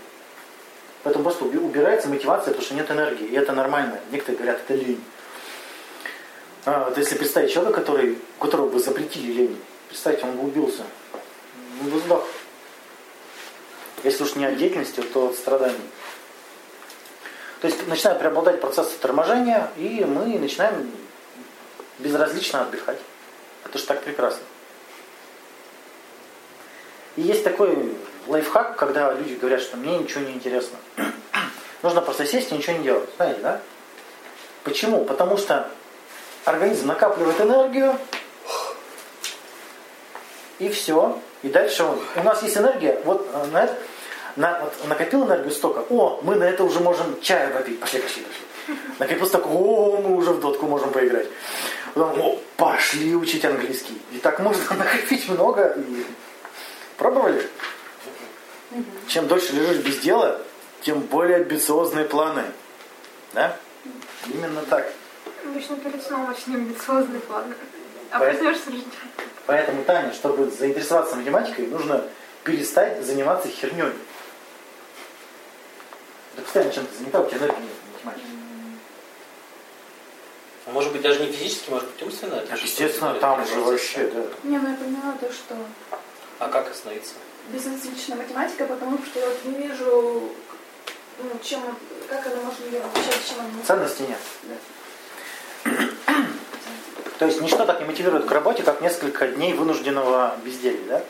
Поэтому 1.03 1.25
просто 1.25 1.47
уби- 1.47 1.59
убирается 1.59 2.09
мотивация, 2.09 2.53
потому 2.53 2.65
что 2.65 2.75
нет 2.75 2.89
энергии. 2.93 3.27
И 3.27 3.35
это 3.35 3.51
нормально. 3.51 3.99
Некоторые 4.13 4.39
говорят, 4.39 4.61
это 4.69 4.75
лень. 4.75 5.03
А, 6.65 6.85
вот 6.85 6.97
если 6.97 7.19
представить 7.19 7.53
человека, 7.53 7.81
который, 7.81 8.21
которого 8.39 8.69
бы 8.69 8.79
запретили 8.79 9.33
лень, 9.33 9.61
представьте, 9.89 10.25
он 10.25 10.37
бы 10.37 10.45
убился. 10.45 10.85
Он 11.83 11.89
бы 11.89 11.99
сдох. 11.99 12.25
Если 14.05 14.23
уж 14.23 14.37
не 14.37 14.45
от 14.45 14.57
деятельности, 14.57 15.01
то 15.01 15.27
от 15.27 15.35
страданий. 15.35 15.75
То 17.67 17.73
есть 17.73 17.89
начинают 17.89 18.21
преобладать 18.21 18.61
процессы 18.61 18.97
торможения, 18.97 19.69
и 19.77 20.05
мы 20.05 20.39
начинаем 20.39 20.89
безразлично 21.99 22.63
отдыхать. 22.63 23.01
Это 23.65 23.77
же 23.77 23.85
так 23.87 24.03
прекрасно. 24.05 24.43
И 27.17 27.23
есть 27.23 27.43
такой 27.43 27.97
лайфхак, 28.29 28.77
когда 28.77 29.13
люди 29.15 29.35
говорят, 29.35 29.61
что 29.61 29.77
мне 29.79 29.99
ничего 29.99 30.21
не 30.21 30.35
интересно. 30.35 30.79
Нужно 31.83 32.03
просто 32.03 32.25
сесть 32.25 32.53
и 32.53 32.55
ничего 32.55 32.77
не 32.77 32.85
делать. 32.85 33.09
Знаете, 33.17 33.41
да? 33.41 33.61
Почему? 34.63 35.05
Потому 35.05 35.37
что 35.37 35.69
организм 36.45 36.87
накапливает 36.87 37.41
энергию, 37.41 37.99
и 40.61 40.69
все. 40.69 41.21
И 41.43 41.49
дальше 41.49 41.85
у 42.15 42.23
нас 42.23 42.45
есть 42.45 42.57
энергия, 42.57 43.01
вот 43.05 43.29
э, 43.33 43.47
на 44.37 44.61
вот 44.61 44.75
накопил 44.89 45.25
энергию 45.25 45.51
столько, 45.51 45.81
о, 45.91 46.21
мы 46.23 46.35
на 46.37 46.45
это 46.45 46.63
уже 46.65 46.81
можем 46.81 47.21
чаю 47.21 47.53
попить. 47.55 47.81
Пошли, 47.81 48.01
пошли, 48.01 48.23
пошли. 48.23 48.79
Накопил 48.99 49.27
столько, 49.27 49.47
о, 49.47 49.97
мы 50.03 50.17
уже 50.17 50.31
в 50.33 50.41
дотку 50.41 50.67
можем 50.67 50.91
поиграть. 50.91 51.27
Потом, 51.95 52.21
о, 52.21 52.39
пошли 52.57 53.15
учить 53.17 53.45
английский. 53.45 54.01
И 54.13 54.19
так 54.19 54.41
можно 54.41 54.63
накопить 54.77 55.29
много. 55.29 55.75
И... 55.79 56.07
Пробовали? 56.99 57.49
Чем 59.09 59.27
дольше 59.29 59.55
лежишь 59.55 59.79
без 59.79 59.99
дела, 59.99 60.41
тем 60.83 61.01
более 61.01 61.37
амбициозные 61.39 62.05
планы. 62.05 62.45
Да? 63.33 63.57
Именно 64.27 64.63
так. 64.63 64.93
Обычно 65.45 65.77
перед 65.77 66.03
сном 66.05 66.29
очень 66.29 66.55
амбициозный 66.55 67.21
план. 67.21 67.45
А 68.11 68.19
Поэтому- 68.19 68.55
Поэтому, 69.47 69.85
Таня, 69.85 70.13
чтобы 70.13 70.51
заинтересоваться 70.51 71.17
математикой, 71.17 71.69
нужно 71.69 72.05
перестать 72.45 73.05
заниматься 73.05 73.49
херней. 73.49 73.93
Ты 76.37 76.43
постоянно 76.43 76.73
чем-то 76.73 76.97
занята, 76.99 77.21
у 77.21 77.27
тебя 77.29 77.39
энергии 77.39 77.61
нет. 77.63 78.15
А 80.67 80.71
Может 80.73 80.93
быть, 80.93 81.03
даже 81.03 81.21
не 81.25 81.31
физически, 81.33 81.71
может 81.71 81.89
быть, 81.89 82.03
умственно? 82.03 82.35
это 82.35 82.57
же 82.57 82.65
естественно, 82.65 83.11
что-то 83.11 83.21
там 83.21 83.47
же 83.47 83.61
вообще, 83.61 84.09
да. 84.09 84.23
Не, 84.43 84.59
ну 84.59 84.71
я 84.71 84.77
поняла 84.77 85.13
то, 85.21 85.33
что 85.33 85.55
А 86.41 86.49
как 86.49 86.71
остановиться? 86.71 87.15
безразличная 87.53 88.17
математика, 88.17 88.65
потому 88.67 88.99
что 89.07 89.21
Я 89.21 89.27
вот 89.29 89.45
не 89.45 89.55
вижу, 89.69 90.33
ну, 91.23 91.31
чем, 91.43 91.63
как 92.09 92.27
она 92.27 92.37
может 92.43 92.61
ее 92.69 92.81
обучать, 92.83 93.25
чем 93.29 93.39
она 93.39 93.49
может. 93.51 93.67
Ценности 93.67 94.03
нет. 94.03 94.19
То 97.21 97.27
есть 97.27 97.41
ничто 97.41 97.65
так 97.65 97.79
не 97.81 97.87
мотивирует 97.87 98.27
к 98.27 98.31
работе, 98.33 98.63
как 98.65 98.81
несколько 98.81 99.29
дней 99.29 99.55
вынужденного 99.55 100.37
безделья, 100.45 100.83
да? 100.89 101.03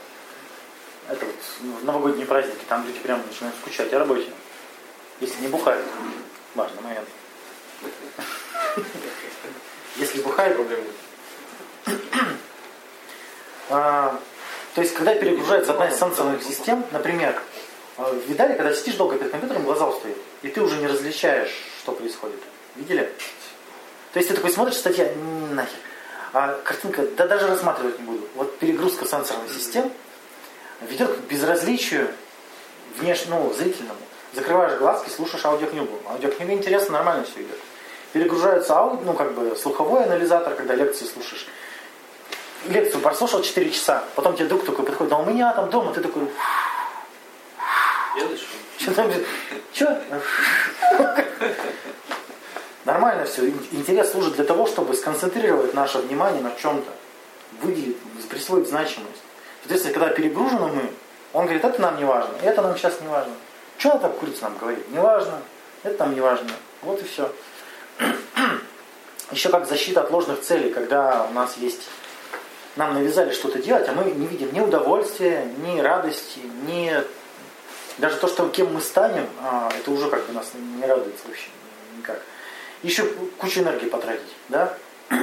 Это 1.08 1.24
вот 1.24 1.34
в 1.80 1.84
новогодние 1.84 2.26
праздники, 2.26 2.64
там 2.68 2.86
люди 2.86 2.98
прямо 2.98 3.22
начинают 3.26 3.56
скучать 3.56 3.92
о 3.94 3.98
работе. 3.98 4.26
Если 5.20 5.40
не 5.40 5.48
бухают. 5.48 5.84
Важный 6.54 6.82
момент. 6.82 7.08
Если 9.96 10.20
бухают, 10.20 10.56
Проблем 10.56 10.80
нет. 10.84 11.96
А, 13.68 14.20
то 14.74 14.80
есть, 14.80 14.94
когда 14.94 15.14
перегружается 15.14 15.72
одна 15.72 15.88
из 15.88 15.98
сенсорных 15.98 16.42
систем, 16.42 16.84
например, 16.92 17.40
а, 17.96 18.12
видали, 18.28 18.54
когда 18.54 18.74
сидишь 18.74 18.94
долго 18.94 19.16
перед 19.16 19.30
компьютером, 19.32 19.64
глаза 19.64 19.86
устают, 19.88 20.18
и 20.42 20.48
ты 20.48 20.60
уже 20.60 20.76
не 20.76 20.86
различаешь, 20.86 21.52
что 21.80 21.92
происходит. 21.92 22.40
Видели? 22.76 23.10
То 24.12 24.18
есть 24.18 24.28
ты 24.28 24.36
такой 24.36 24.50
смотришь, 24.50 24.76
статья, 24.76 25.08
«М, 25.08 25.54
нахер. 25.54 25.78
А 26.32 26.60
картинка, 26.62 27.06
да 27.16 27.26
даже 27.26 27.46
рассматривать 27.46 27.98
не 27.98 28.04
буду. 28.04 28.28
Вот 28.34 28.58
перегрузка 28.58 29.06
сенсорных 29.06 29.52
систем 29.52 29.90
ведет 30.82 31.10
к 31.16 31.20
безразличию 31.20 32.08
внеш... 32.98 33.24
ну, 33.26 33.52
зрительному. 33.54 33.98
Закрываешь 34.36 34.78
глазки, 34.78 35.08
слушаешь 35.08 35.46
аудиокнигу. 35.46 35.98
Аудиокнига 36.10 36.52
интересно, 36.52 36.92
нормально 36.92 37.24
все 37.24 37.40
идет. 37.40 37.58
Перегружается 38.12 38.78
ауди, 38.78 39.02
ну, 39.02 39.14
как 39.14 39.32
бы 39.32 39.56
слуховой 39.56 40.04
анализатор, 40.04 40.54
когда 40.54 40.74
лекции 40.74 41.06
слушаешь. 41.06 41.46
Лекцию 42.68 43.00
прослушал 43.00 43.40
4 43.40 43.70
часа, 43.70 44.04
потом 44.14 44.36
тебе 44.36 44.46
друг 44.46 44.66
такой 44.66 44.84
подходит, 44.84 45.10
а 45.14 45.16
у 45.16 45.24
меня 45.24 45.54
там 45.54 45.70
дома, 45.70 45.94
ты 45.94 46.02
такой, 46.02 46.28
Делаешь? 48.14 48.46
что 48.78 48.92
там, 48.92 49.10
что? 49.72 50.04
Нормально 52.84 53.24
все. 53.24 53.48
Интерес 53.72 54.10
служит 54.10 54.34
для 54.34 54.44
того, 54.44 54.66
чтобы 54.66 54.94
сконцентрировать 54.94 55.72
наше 55.72 55.98
внимание 55.98 56.42
на 56.42 56.52
чем-то, 56.60 56.90
выделить, 57.62 57.96
присвоить 58.28 58.68
значимость. 58.68 59.22
Соответственно, 59.60 59.94
когда 59.94 60.08
перегружены 60.10 60.66
мы, 60.66 60.90
он 61.32 61.44
говорит, 61.44 61.64
это 61.64 61.80
нам 61.80 61.96
не 61.96 62.04
важно, 62.04 62.34
это 62.42 62.60
нам 62.60 62.76
сейчас 62.76 63.00
не 63.00 63.08
важно. 63.08 63.32
Что 63.78 63.92
она 63.92 64.00
там 64.00 64.12
курица 64.12 64.44
нам 64.44 64.58
говорит? 64.58 64.88
Не 64.90 64.98
важно, 64.98 65.42
это 65.82 66.04
нам 66.04 66.14
не 66.14 66.20
важно. 66.20 66.50
Вот 66.82 67.00
и 67.00 67.04
все. 67.04 67.32
Еще 69.30 69.48
как 69.48 69.68
защита 69.68 70.02
от 70.02 70.10
ложных 70.10 70.40
целей, 70.40 70.72
когда 70.72 71.26
у 71.28 71.32
нас 71.32 71.56
есть 71.56 71.82
нам 72.76 72.94
навязали 72.94 73.32
что-то 73.32 73.58
делать, 73.58 73.88
а 73.88 73.92
мы 73.92 74.04
не 74.04 74.26
видим 74.26 74.52
ни 74.52 74.60
удовольствия, 74.60 75.50
ни 75.64 75.80
радости, 75.80 76.40
ни 76.66 76.92
даже 77.98 78.16
то, 78.16 78.28
что 78.28 78.48
кем 78.50 78.74
мы 78.74 78.80
станем, 78.82 79.26
а, 79.40 79.72
это 79.74 79.90
уже 79.90 80.10
как 80.10 80.26
бы 80.26 80.34
нас 80.34 80.52
не 80.54 80.84
радует 80.84 81.16
вообще 81.24 81.48
никак. 81.96 82.20
Еще 82.82 83.04
кучу 83.38 83.60
энергии 83.60 83.86
потратить, 83.86 84.22
да? 84.48 84.76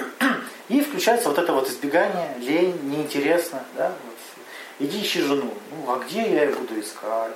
И 0.70 0.82
включается 0.82 1.30
вот 1.30 1.38
это 1.38 1.54
вот 1.54 1.70
избегание, 1.70 2.36
лень, 2.39 2.80
неинтересно. 2.84 3.64
Да? 3.78 3.93
Вот. 4.06 4.16
Иди 4.80 5.01
ищи 5.04 5.22
жену. 5.22 5.54
Ну, 5.72 5.91
а 5.91 5.99
где 5.99 6.22
я 6.22 6.45
ее 6.45 6.56
буду 6.56 6.80
искать? 6.80 7.34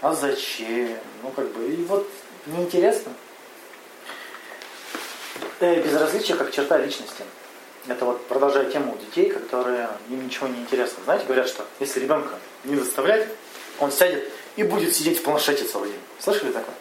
А 0.00 0.14
зачем? 0.14 0.96
Ну, 1.22 1.30
как 1.30 1.48
бы, 1.52 1.68
и 1.68 1.84
вот 1.84 2.08
неинтересно. 2.46 3.12
Э, 5.60 5.82
Безразличие 5.82 6.36
как 6.36 6.52
черта 6.52 6.78
личности. 6.78 7.24
Это 7.86 8.04
вот 8.04 8.26
продолжая 8.26 8.70
тему 8.70 8.96
детей, 8.98 9.30
которые 9.30 9.88
им 10.10 10.24
ничего 10.24 10.46
не 10.46 10.58
интересно. 10.58 11.02
Знаете, 11.04 11.24
говорят, 11.24 11.48
что 11.48 11.64
если 11.80 12.00
ребенка 12.00 12.34
не 12.64 12.76
заставлять, 12.76 13.28
он 13.80 13.90
сядет 13.90 14.30
и 14.56 14.62
будет 14.62 14.94
сидеть 14.94 15.18
в 15.18 15.22
планшете 15.22 15.64
целый 15.64 15.90
день. 15.90 16.00
Слышали 16.18 16.52
такое? 16.52 16.74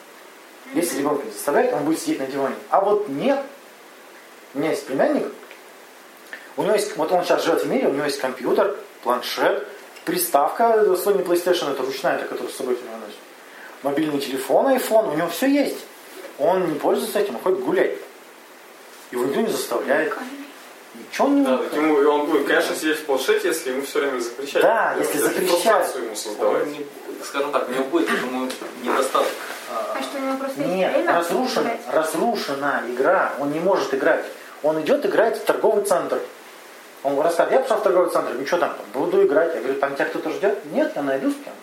Если 0.74 1.00
ребенка 1.00 1.26
не 1.26 1.32
заставлять, 1.32 1.74
он 1.74 1.86
будет 1.86 2.00
сидеть 2.00 2.20
на 2.20 2.28
диване. 2.28 2.56
А 2.70 2.82
вот 2.82 3.08
нет. 3.08 3.40
У 4.54 4.60
меня 4.60 4.72
есть 4.72 4.86
племянник, 4.86 5.32
у 6.58 6.64
него 6.64 6.74
есть, 6.74 6.98
вот 6.98 7.12
он 7.12 7.24
сейчас 7.24 7.46
живет 7.46 7.64
в 7.64 7.70
мире, 7.70 7.88
у 7.88 7.92
него 7.92 8.06
есть 8.06 8.20
компьютер, 8.20 8.76
планшет, 9.04 9.68
приставка 10.08 10.64
Sony 11.04 11.24
PlayStation, 11.26 11.72
это 11.72 11.84
ручная, 11.84 12.16
это 12.16 12.26
которую 12.26 12.50
с 12.52 12.56
собой 12.56 12.76
всегда 12.76 12.94
носит. 12.94 13.20
Мобильный 13.84 14.20
телефон, 14.20 14.68
iPhone, 14.74 15.12
у 15.14 15.18
него 15.18 15.28
все 15.28 15.48
есть. 15.48 15.78
Он 16.40 16.72
не 16.72 16.80
пользуется 16.80 17.20
этим, 17.20 17.36
он 17.36 17.42
ходит 17.42 17.60
гулять. 17.60 17.98
Его 19.12 19.26
никто 19.26 19.42
не 19.42 19.50
заставляет. 19.52 20.14
Ничего 20.96 21.28
он 21.28 21.40
не 21.40 21.46
Да, 21.46 21.60
ему, 21.74 22.10
он 22.10 22.26
будет, 22.28 22.48
конечно, 22.48 22.74
сидеть 22.76 23.00
в 23.00 23.06
планшете, 23.06 23.50
если 23.50 23.72
ему 23.72 23.82
все 23.84 24.00
время 24.00 24.20
запрещать. 24.20 24.62
Да, 24.62 24.94
делать. 24.96 25.10
если 25.14 25.20
запрещать. 25.28 25.96
ему 25.96 26.16
создавать. 26.16 26.68
Не- 26.68 26.86
скажем 27.24 27.52
так, 27.52 27.68
у 27.70 27.72
него 27.74 27.84
будет 27.86 28.10
этому 28.10 28.50
недостаток. 28.82 29.28
а, 29.70 29.98
А 30.00 30.02
что 30.02 30.18
у 30.18 30.22
него 30.22 30.38
просто 30.38 30.62
есть 30.62 30.74
Нет, 30.74 30.94
время 30.94 31.18
разрушена, 31.18 31.62
гулять? 31.64 31.82
разрушена 31.92 32.84
игра. 32.88 33.34
Он 33.40 33.52
не 33.52 33.60
может 33.60 33.94
играть. 33.94 34.26
Он 34.64 34.82
идет 34.82 35.06
играть 35.06 35.38
в 35.38 35.44
торговый 35.44 35.84
центр. 35.84 36.20
Он 37.04 37.20
рассказывает, 37.22 37.52
я 37.54 37.60
пошел 37.60 37.78
в 37.78 37.84
торговый 37.84 38.10
центр, 38.10 38.34
ну 38.34 38.46
что 38.46 38.58
там, 38.58 38.74
буду 38.94 39.24
играть. 39.26 39.54
Я 39.56 39.62
говорю, 39.62 39.80
там 39.80 39.96
тебя 39.96 40.06
кто-то 40.06 40.30
ждет? 40.32 40.66
Нет, 40.72 40.92
я 40.96 41.02
найду 41.02 41.32
с 41.32 41.36
кем. 41.36 41.54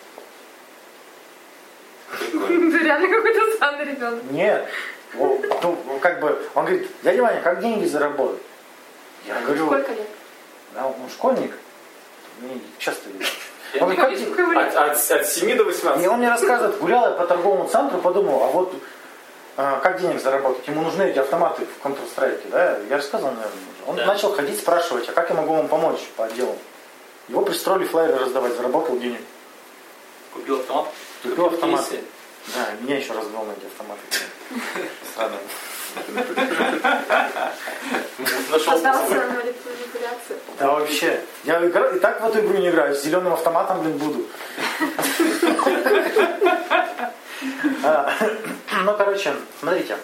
Ты 2.31 2.79
реально 2.79 3.07
какой-то 3.07 3.51
странный 3.55 3.85
ребенок. 3.85 4.23
Нет. 4.31 4.67
О, 5.19 5.37
Ну, 5.61 5.99
как 6.01 6.19
бы, 6.19 6.41
он 6.55 6.65
говорит, 6.65 6.89
дядя 7.03 7.21
Ваня, 7.21 7.41
как 7.41 7.61
деньги 7.61 7.85
заработать? 7.85 8.41
Я 9.25 9.39
говорю, 9.41 9.65
Сколько 9.65 9.91
лет? 9.91 10.07
да, 10.73 10.87
он 10.87 10.95
школьник. 11.09 11.51
Не, 12.41 12.61
часто 12.77 13.09
видел. 13.09 13.27
Он 13.81 13.93
говорит, 13.93 14.35
как 14.35 14.57
От, 14.57 14.75
от, 14.75 15.11
от 15.11 15.27
7 15.27 15.57
до 15.57 15.63
18. 15.65 16.03
И 16.03 16.07
он 16.07 16.19
мне 16.19 16.29
рассказывает, 16.29 16.77
гулял 16.79 17.05
я 17.05 17.11
по 17.11 17.25
торговому 17.25 17.67
центру, 17.67 17.99
подумал, 17.99 18.43
а 18.43 18.47
вот 18.47 18.73
а, 18.73 18.77
как 19.55 20.01
денег 20.01 20.21
заработать? 20.21 20.67
Ему 20.67 20.81
нужны 20.81 21.03
эти 21.03 21.19
автоматы 21.19 21.65
в 21.65 21.85
Counter-Strike, 21.85 22.49
да? 22.49 22.77
Я 22.89 22.97
рассказывал, 22.97 23.31
наверное, 23.33 23.53
уже. 23.53 23.89
Он 23.89 23.95
Да. 23.95 24.05
начал 24.05 24.33
ходить, 24.33 24.59
спрашивать, 24.59 25.07
а 25.09 25.13
как 25.13 25.29
я 25.29 25.35
могу 25.35 25.53
вам 25.55 25.67
помочь 25.67 26.01
по 26.17 26.25
отделу? 26.25 26.57
Его 27.29 27.41
пристроили 27.41 27.85
флайеры 27.85 28.17
раздавать, 28.17 28.55
заработал 28.55 28.97
денег. 28.99 29.21
Купил 30.33 30.59
автомат. 30.59 30.87
Купил 31.23 31.45
автомат. 31.45 31.87
кейсы. 31.87 32.03
Да, 32.53 32.65
меня 32.81 32.97
еще 32.97 33.13
развел 33.13 33.43
на 33.43 33.51
эти 33.53 33.65
автоматы. 33.65 34.01
Странно. 35.11 35.37
Остался 38.53 38.83
на 38.83 39.33
манипуляции. 39.33 40.37
Да 40.59 40.71
вообще. 40.71 41.21
Я 41.45 41.63
и 41.63 41.69
так 41.99 42.21
в 42.21 42.25
эту 42.27 42.39
игру 42.41 42.57
не 42.57 42.69
играю. 42.69 42.93
С 42.93 43.01
зеленым 43.03 43.33
автоматом, 43.33 43.81
блин, 43.81 43.97
буду. 43.97 44.25
А, 47.83 48.13
Ну, 48.83 48.95
короче, 48.97 49.33
смотрите. 49.59 49.97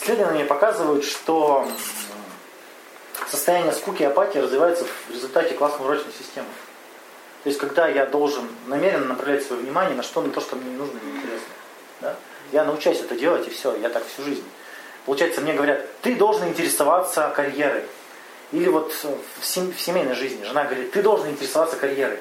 Исследования 0.00 0.44
показывают, 0.44 1.04
что 1.04 1.66
состояние 3.28 3.72
скуки 3.72 4.02
и 4.02 4.06
апатии 4.06 4.38
развивается 4.38 4.84
в 4.84 5.10
результате 5.12 5.54
классно-урочной 5.54 6.12
системы. 6.18 6.48
То 7.42 7.48
есть, 7.48 7.60
когда 7.60 7.88
я 7.88 8.06
должен 8.06 8.48
намеренно 8.66 9.06
направлять 9.06 9.44
свое 9.44 9.62
внимание 9.62 9.94
на 9.94 10.02
что 10.02 10.22
на 10.22 10.30
то, 10.30 10.40
что 10.40 10.56
мне 10.56 10.70
не 10.70 10.76
нужно 10.76 10.98
и 10.98 11.04
не 11.04 11.16
интересно. 11.18 11.46
Да? 12.00 12.16
Я 12.52 12.64
научаюсь 12.64 13.00
это 13.00 13.14
делать, 13.16 13.46
и 13.46 13.50
все, 13.50 13.76
я 13.76 13.88
так 13.90 14.06
всю 14.06 14.22
жизнь. 14.22 14.44
Получается, 15.06 15.40
мне 15.40 15.52
говорят, 15.52 15.84
ты 16.00 16.14
должен 16.14 16.48
интересоваться 16.48 17.30
карьерой. 17.34 17.84
Или 18.52 18.68
вот 18.68 18.92
в, 18.92 19.44
сем- 19.44 19.72
в 19.72 19.80
семейной 19.80 20.14
жизни 20.14 20.44
жена 20.44 20.64
говорит, 20.64 20.92
ты 20.92 21.02
должен 21.02 21.28
интересоваться 21.30 21.76
карьерой. 21.76 22.18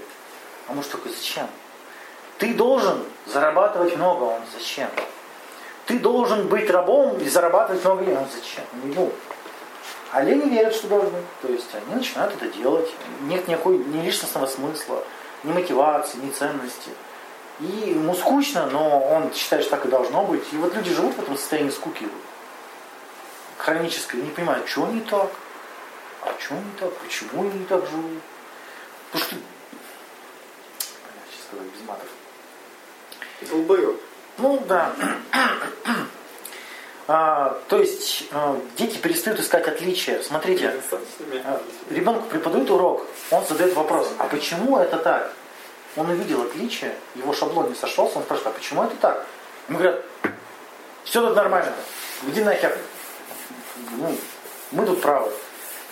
А 0.67 0.73
муж 0.73 0.85
такой, 0.87 1.11
зачем? 1.11 1.47
Ты 2.37 2.53
должен 2.53 3.03
зарабатывать 3.25 3.95
много. 3.95 4.23
Он, 4.23 4.41
зачем? 4.53 4.89
Ты 5.85 5.99
должен 5.99 6.47
быть 6.47 6.69
рабом 6.69 7.17
и 7.17 7.27
зарабатывать 7.27 7.83
много 7.83 8.05
денег. 8.05 8.19
Он, 8.19 8.27
зачем? 8.33 8.63
Ну, 8.95 9.11
а 10.11 10.21
лени 10.21 10.49
верят, 10.49 10.75
что 10.75 10.87
должны. 10.87 11.23
То 11.41 11.47
есть 11.47 11.69
они 11.73 11.95
начинают 11.95 12.33
это 12.35 12.47
делать. 12.47 12.89
Нет 13.21 13.47
никакой 13.47 13.77
ни 13.77 14.01
личностного 14.01 14.47
смысла, 14.47 15.03
ни 15.43 15.51
мотивации, 15.51 16.17
ни 16.17 16.31
ценности. 16.31 16.91
И 17.59 17.65
ему 17.65 18.15
скучно, 18.15 18.67
но 18.67 18.99
он 18.99 19.33
считает, 19.33 19.63
что 19.63 19.71
так 19.75 19.85
и 19.85 19.89
должно 19.89 20.23
быть. 20.23 20.43
И 20.51 20.57
вот 20.57 20.75
люди 20.75 20.93
живут 20.93 21.15
в 21.15 21.21
этом 21.21 21.37
состоянии 21.37 21.69
скуки 21.69 22.07
хронической, 23.57 24.21
не 24.21 24.29
понимают, 24.29 24.67
что 24.67 24.87
не 24.87 25.01
так, 25.01 25.29
а 26.21 26.33
что 26.39 26.55
не 26.55 26.71
так, 26.79 26.93
почему 26.97 27.43
они 27.43 27.59
не 27.59 27.65
так 27.65 27.85
живут. 27.87 28.21
Потому 29.11 29.29
что... 29.29 29.35
Сказать 31.53 31.71
без 31.73 31.87
матов. 31.87 32.07
Долбоёб. 33.41 34.01
Ну 34.37 34.63
да. 34.67 34.93
А, 37.05 37.59
то 37.67 37.79
есть 37.79 38.25
э, 38.31 38.59
дети 38.77 38.97
перестают 38.97 39.39
искать 39.39 39.67
отличия. 39.67 40.21
Смотрите, 40.21 40.73
а, 41.43 41.61
ребенку 41.89 42.29
преподают 42.29 42.69
урок, 42.69 43.05
он 43.29 43.45
задает 43.45 43.73
вопрос, 43.73 44.09
а 44.17 44.27
почему 44.27 44.77
это 44.77 44.97
так? 44.97 45.33
Он 45.97 46.09
увидел 46.09 46.41
отличие, 46.43 46.95
его 47.15 47.33
шаблон 47.33 47.69
не 47.69 47.75
сошелся, 47.75 48.19
он 48.19 48.23
спрашивает, 48.23 48.55
а 48.55 48.57
почему 48.57 48.83
это 48.83 48.95
так? 48.95 49.25
Ему 49.67 49.79
говорят, 49.79 50.01
все 51.03 51.21
тут 51.21 51.35
нормально, 51.35 51.73
иди 52.25 52.41
нахер. 52.41 52.77
Ну, 53.97 54.15
мы 54.71 54.85
тут 54.85 55.01
правы. 55.01 55.29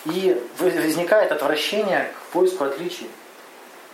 И 0.06 0.42
возникает 0.58 1.30
отвращение 1.30 2.10
к 2.18 2.32
поиску 2.32 2.64
отличий. 2.64 3.08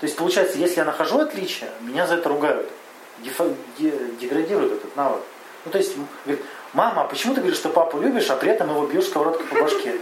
То 0.00 0.06
есть 0.06 0.16
получается, 0.16 0.58
если 0.58 0.76
я 0.76 0.84
нахожу 0.84 1.18
отличия, 1.18 1.70
меня 1.80 2.06
за 2.06 2.14
это 2.16 2.28
ругают. 2.28 2.70
Дефа- 3.18 3.54
де- 3.78 3.98
деградирует 4.20 4.72
этот 4.72 4.94
навык. 4.96 5.20
Ну, 5.64 5.72
то 5.72 5.78
есть, 5.78 5.96
говорит, 6.24 6.44
мама, 6.72 7.02
а 7.02 7.04
почему 7.04 7.34
ты 7.34 7.40
говоришь, 7.40 7.58
что 7.58 7.68
папу 7.68 8.00
любишь, 8.00 8.30
а 8.30 8.36
при 8.36 8.50
этом 8.50 8.70
его 8.70 8.86
бьешь 8.86 9.06
сковородкой 9.06 9.46
по 9.46 9.56
башке? 9.56 10.00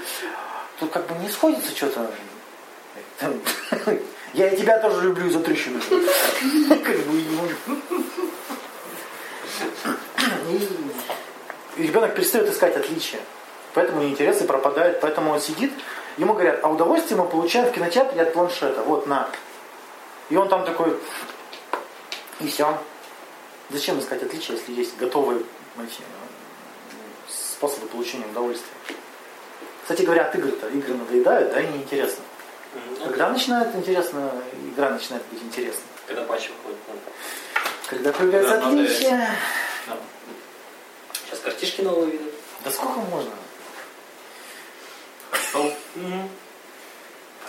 Тут 0.78 0.90
как 0.90 1.07
бы 1.07 1.14
не 1.22 1.30
сходится 1.30 1.74
что-то. 1.74 2.11
Я 4.34 4.51
и 4.51 4.57
тебя 4.57 4.78
тоже 4.78 5.01
люблю 5.01 5.30
за 5.30 5.40
трещину. 5.40 5.80
И 10.49 10.68
ребенок 11.82 12.14
перестает 12.14 12.51
искать 12.51 12.76
отличия. 12.76 13.20
Поэтому 13.72 14.05
интересы 14.05 14.44
пропадают, 14.44 15.01
поэтому 15.01 15.32
он 15.32 15.40
сидит, 15.40 15.72
ему 16.18 16.34
говорят, 16.34 16.61
а 16.62 16.68
удовольствие 16.68 17.18
мы 17.20 17.26
получаем 17.26 17.66
в 17.66 17.72
кинотеатре 17.72 18.20
от 18.22 18.34
планшета. 18.34 18.82
Вот, 18.82 19.07
на. 19.07 19.28
И 20.31 20.37
он 20.37 20.49
там 20.49 20.64
такой, 20.64 20.99
и 22.41 22.49
все. 22.49 22.79
Зачем 23.70 23.99
искать 23.99 24.22
отличия, 24.22 24.57
если 24.57 24.72
есть 24.72 24.97
готовые 24.97 25.43
эти, 25.79 26.03
способы 27.29 27.87
получения 27.87 28.27
удовольствия? 28.27 28.72
Кстати 29.83 30.03
говоря, 30.03 30.27
от 30.27 30.35
игр-то 30.35 30.68
игры 30.68 30.95
надоедают, 30.95 31.53
да, 31.53 31.61
и 31.61 31.66
неинтересно. 31.68 32.24
Когда 33.03 33.31
начинает 33.31 33.74
интересно, 33.74 34.33
игра 34.72 34.91
начинает 34.91 35.24
быть 35.31 35.43
интересной. 35.43 35.85
Когда 36.07 36.22
патч 36.22 36.51
выходит. 36.51 36.79
ну. 36.89 36.95
Когда 37.89 38.12
появляются 38.12 38.55
Да, 38.57 38.64
надо 38.64 38.83
отличия. 38.83 39.31
Да. 39.87 39.97
Сейчас 41.24 41.41
картишки 41.41 41.81
новые 41.83 42.12
видят. 42.12 42.33
Да 42.64 42.70
сколько 42.70 42.99
можно? 43.01 43.33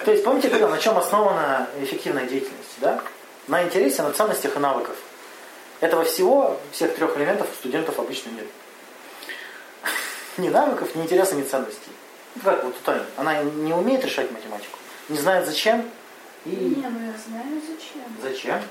То 0.05 0.11
есть 0.11 0.23
помните, 0.23 0.49
когда, 0.49 0.67
на 0.67 0.77
чем 0.77 0.97
основана 0.97 1.67
эффективная 1.81 2.25
деятельность? 2.25 2.66
Да? 2.79 3.01
На 3.47 3.63
интересе, 3.63 4.03
на 4.03 4.11
ценностях 4.11 4.55
и 4.55 4.59
навыках. 4.59 4.95
Этого 5.79 6.03
всего, 6.03 6.59
всех 6.71 6.95
трех 6.95 7.15
элементов 7.17 7.47
у 7.51 7.55
студентов 7.55 7.99
обычно 7.99 8.31
нет. 8.31 8.47
Ни 10.37 10.49
навыков, 10.49 10.93
ни 10.95 11.03
интереса, 11.03 11.35
ни 11.35 11.43
ценностей. 11.43 11.91
Ну, 12.35 12.41
Как 12.43 12.63
вот 12.63 12.75
у 12.75 12.79
Тани. 12.83 13.01
Она 13.15 13.41
не 13.43 13.73
умеет 13.73 14.03
решать 14.03 14.31
математику, 14.31 14.77
не 15.09 15.17
знает 15.17 15.45
зачем. 15.45 15.89
И 16.45 16.49
Не, 16.49 16.87
ну 16.87 17.05
я 17.05 17.13
знаю 17.27 17.61
зачем. 17.61 18.03
зачем? 18.21 18.61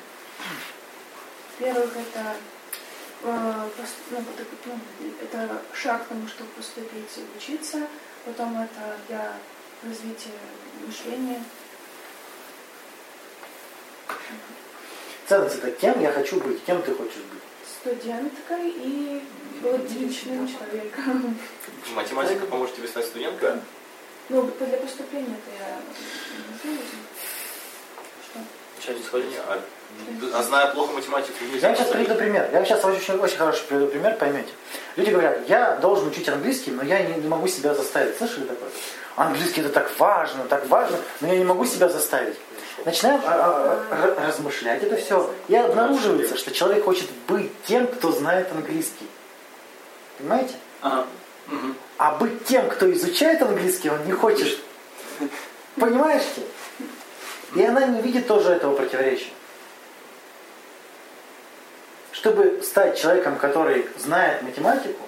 Во-первых, 1.59 1.91
это, 1.97 2.35
э, 3.23 3.69
ну, 4.11 4.25
ну, 4.67 4.79
это 5.23 5.63
шаг 5.73 6.05
к 6.05 6.09
тому, 6.09 6.29
чтобы 6.29 6.51
поступить 6.51 7.11
и 7.17 7.39
учиться. 7.39 7.79
Потом 8.25 8.59
это 8.61 8.97
для 9.09 9.33
развития 9.83 10.31
мышления. 10.87 11.43
Ценность 15.29 15.57
это 15.57 15.71
кем 15.73 16.01
я 16.01 16.13
хочу 16.13 16.41
быть, 16.41 16.63
кем 16.65 16.83
ты 16.83 16.95
хочешь 16.95 17.15
быть. 17.17 17.43
Студенткой 17.81 18.69
и 18.69 19.25
логичным 19.63 20.49
человеком. 20.49 21.37
Математика 21.95 22.47
поможет 22.47 22.77
тебе 22.77 22.89
стать 22.89 23.07
студенткой? 23.07 23.53
Ну, 24.29 24.51
для 24.59 24.77
поступления-то 24.79 25.51
я 25.59 25.77
не 26.67 26.75
знаю. 26.75 26.79
Что? 28.81 28.93
Происходит? 28.93 29.31
Не, 29.31 29.39
А, 29.39 29.61
а 30.35 30.43
зная 30.43 30.67
плохо 30.69 30.93
математику, 30.93 31.33
Я 31.61 31.69
вам 31.69 31.77
сейчас 31.77 31.89
приведу 31.89 32.15
пример. 32.15 32.49
Я 32.53 32.59
вам 32.59 32.67
сейчас 32.67 32.85
очень, 32.85 33.15
очень 33.15 33.37
хороший 33.37 33.65
приведу 33.67 33.87
пример, 33.87 34.17
поймете. 34.17 34.51
Люди 34.97 35.11
говорят, 35.11 35.49
я 35.49 35.77
должен 35.77 36.09
учить 36.09 36.29
английский, 36.29 36.73
но 36.73 36.83
я 36.83 37.03
не, 37.03 37.21
не 37.21 37.29
могу 37.29 37.47
себя 37.49 37.75
заставить. 37.75 38.17
Слышали 38.17 38.45
такое? 38.45 38.69
Английский 39.17 39.61
это 39.61 39.71
так 39.71 39.91
важно, 39.99 40.45
так 40.45 40.69
важно, 40.69 40.99
но 41.21 41.29
я 41.29 41.39
не 41.39 41.45
могу 41.45 41.65
себя 41.65 41.89
заставить. 41.89 42.37
Начинаем 42.85 43.21
а, 43.25 43.83
а, 43.91 44.27
размышлять 44.27 44.83
это 44.83 44.97
все. 44.97 45.33
И 45.49 45.57
обнаруживается, 45.57 46.37
что 46.37 46.51
человек 46.53 46.85
хочет 46.85 47.09
быть 47.27 47.51
тем, 47.65 47.87
кто 47.87 48.13
знает 48.13 48.51
английский. 48.53 49.09
Понимаете? 50.19 50.55
Ага. 50.83 51.07
А 51.99 52.15
быть 52.17 52.45
тем, 52.45 52.69
кто 52.69 52.93
изучает 52.93 53.41
английский, 53.43 53.91
он 53.91 54.05
не 54.05 54.13
хочет. 54.13 54.59
Понимаешь? 55.77 56.23
ты? 56.35 57.61
И 57.61 57.65
она 57.65 57.87
не 57.87 58.03
видит 58.03 58.27
тоже 58.27 58.51
этого 58.51 58.75
противоречия. 58.75 59.31
Чтобы 62.13 62.61
стать 62.63 62.99
человеком, 62.99 63.37
который 63.37 63.87
знает 63.99 64.43
математику, 64.43 65.03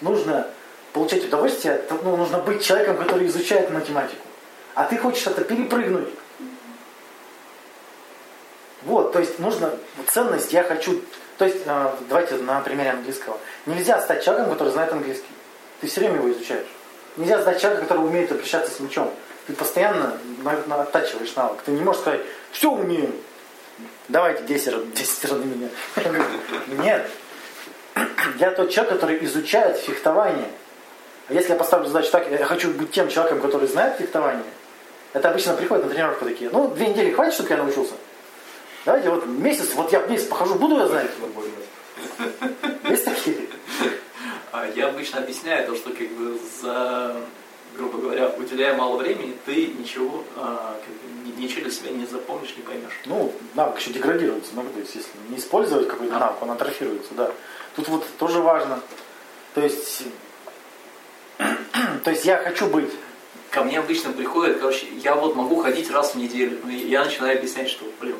нужно 0.00 0.46
получать 0.92 1.24
удовольствие, 1.24 1.82
ну, 2.02 2.16
нужно 2.16 2.38
быть 2.38 2.64
человеком, 2.64 2.96
который 2.98 3.26
изучает 3.26 3.70
математику. 3.70 4.22
А 4.74 4.84
ты 4.84 4.96
хочешь 4.96 5.26
это 5.26 5.42
перепрыгнуть. 5.42 6.08
Вот, 8.82 9.12
то 9.12 9.18
есть 9.18 9.38
нужно 9.38 9.72
ценность, 10.06 10.52
я 10.52 10.62
хочу, 10.62 11.00
то 11.36 11.44
есть 11.44 11.58
э, 11.66 11.90
давайте 12.08 12.36
на 12.36 12.60
примере 12.60 12.90
английского. 12.90 13.38
Нельзя 13.66 14.00
стать 14.00 14.24
человеком, 14.24 14.52
который 14.52 14.72
знает 14.72 14.92
английский. 14.92 15.26
Ты 15.80 15.88
все 15.88 16.00
время 16.00 16.16
его 16.16 16.30
изучаешь. 16.30 16.66
Нельзя 17.16 17.40
стать 17.40 17.60
человеком, 17.60 17.88
который 17.88 18.04
умеет 18.06 18.30
обращаться 18.30 18.72
с 18.72 18.80
мячом. 18.80 19.12
Ты 19.46 19.54
постоянно 19.54 20.16
оттачиваешь 20.70 21.34
навык. 21.34 21.62
Ты 21.64 21.72
не 21.72 21.82
можешь 21.82 22.02
сказать, 22.02 22.20
все 22.52 22.70
умею. 22.70 23.12
Давайте 24.08 24.44
10 24.44 24.68
раз, 24.68 24.82
10 24.94 25.24
раз 25.24 25.32
на 25.32 25.44
меня. 25.44 25.68
Нет. 26.82 27.10
Я 28.38 28.50
тот 28.52 28.70
человек, 28.70 28.94
который 28.94 29.24
изучает 29.24 29.78
фехтование. 29.78 30.48
А 31.28 31.34
если 31.34 31.50
я 31.50 31.56
поставлю 31.56 31.86
задачу 31.88 32.10
так, 32.10 32.30
я 32.30 32.46
хочу 32.46 32.70
быть 32.70 32.90
тем 32.90 33.10
человеком, 33.10 33.42
который 33.42 33.68
знает 33.68 33.98
фехтование, 33.98 34.44
это 35.12 35.28
обычно 35.28 35.52
приходят 35.54 35.84
на 35.84 35.90
тренировку 35.90 36.24
такие, 36.24 36.48
ну, 36.50 36.68
две 36.68 36.88
недели 36.88 37.10
хватит, 37.10 37.34
чтобы 37.34 37.50
я 37.50 37.58
научился? 37.58 37.92
Давайте 38.88 39.10
вот 39.10 39.26
месяц, 39.26 39.74
вот 39.74 39.92
я 39.92 40.00
месяц 40.06 40.28
похожу, 40.28 40.54
буду 40.54 40.78
я 40.78 40.86
знать. 40.86 41.10
Есть 42.88 43.04
такие? 43.04 43.36
А 44.50 44.66
Я 44.74 44.88
обычно 44.88 45.18
объясняю 45.18 45.66
то, 45.66 45.76
что 45.76 45.90
как 45.90 46.08
бы 46.12 46.38
за, 46.62 47.14
грубо 47.76 47.98
говоря, 47.98 48.30
уделяя 48.38 48.74
мало 48.74 48.96
времени, 48.96 49.36
ты 49.44 49.66
ничего, 49.66 50.24
а, 50.36 50.80
как 50.82 50.94
бы, 50.94 51.28
ни- 51.28 51.42
ничего 51.44 51.64
для 51.64 51.70
себя 51.70 51.90
не 51.90 52.06
запомнишь, 52.06 52.54
не 52.56 52.62
поймешь. 52.62 52.98
Ну, 53.04 53.34
навык 53.54 53.78
еще 53.78 53.90
деградируется, 53.90 54.52
ну, 54.54 54.62
то 54.62 54.80
есть, 54.80 54.94
если 54.94 55.10
не 55.28 55.36
использовать 55.36 55.86
какой-то 55.86 56.18
навык, 56.18 56.40
он 56.40 56.52
атрофируется, 56.52 57.12
да. 57.12 57.30
Тут 57.76 57.88
вот 57.88 58.06
тоже 58.16 58.40
важно. 58.40 58.80
То 59.52 59.60
есть, 59.60 60.04
то 61.36 62.10
есть 62.10 62.24
я 62.24 62.38
хочу 62.38 62.68
быть. 62.68 62.90
Ко 63.50 63.64
мне 63.64 63.80
обычно 63.80 64.12
приходят, 64.12 64.60
короче, 64.60 64.86
я 65.04 65.14
вот 65.14 65.36
могу 65.36 65.56
ходить 65.60 65.90
раз 65.90 66.12
в 66.12 66.14
неделю, 66.14 66.66
я 66.70 67.04
начинаю 67.04 67.36
объяснять, 67.36 67.68
что, 67.68 67.84
блин, 68.00 68.16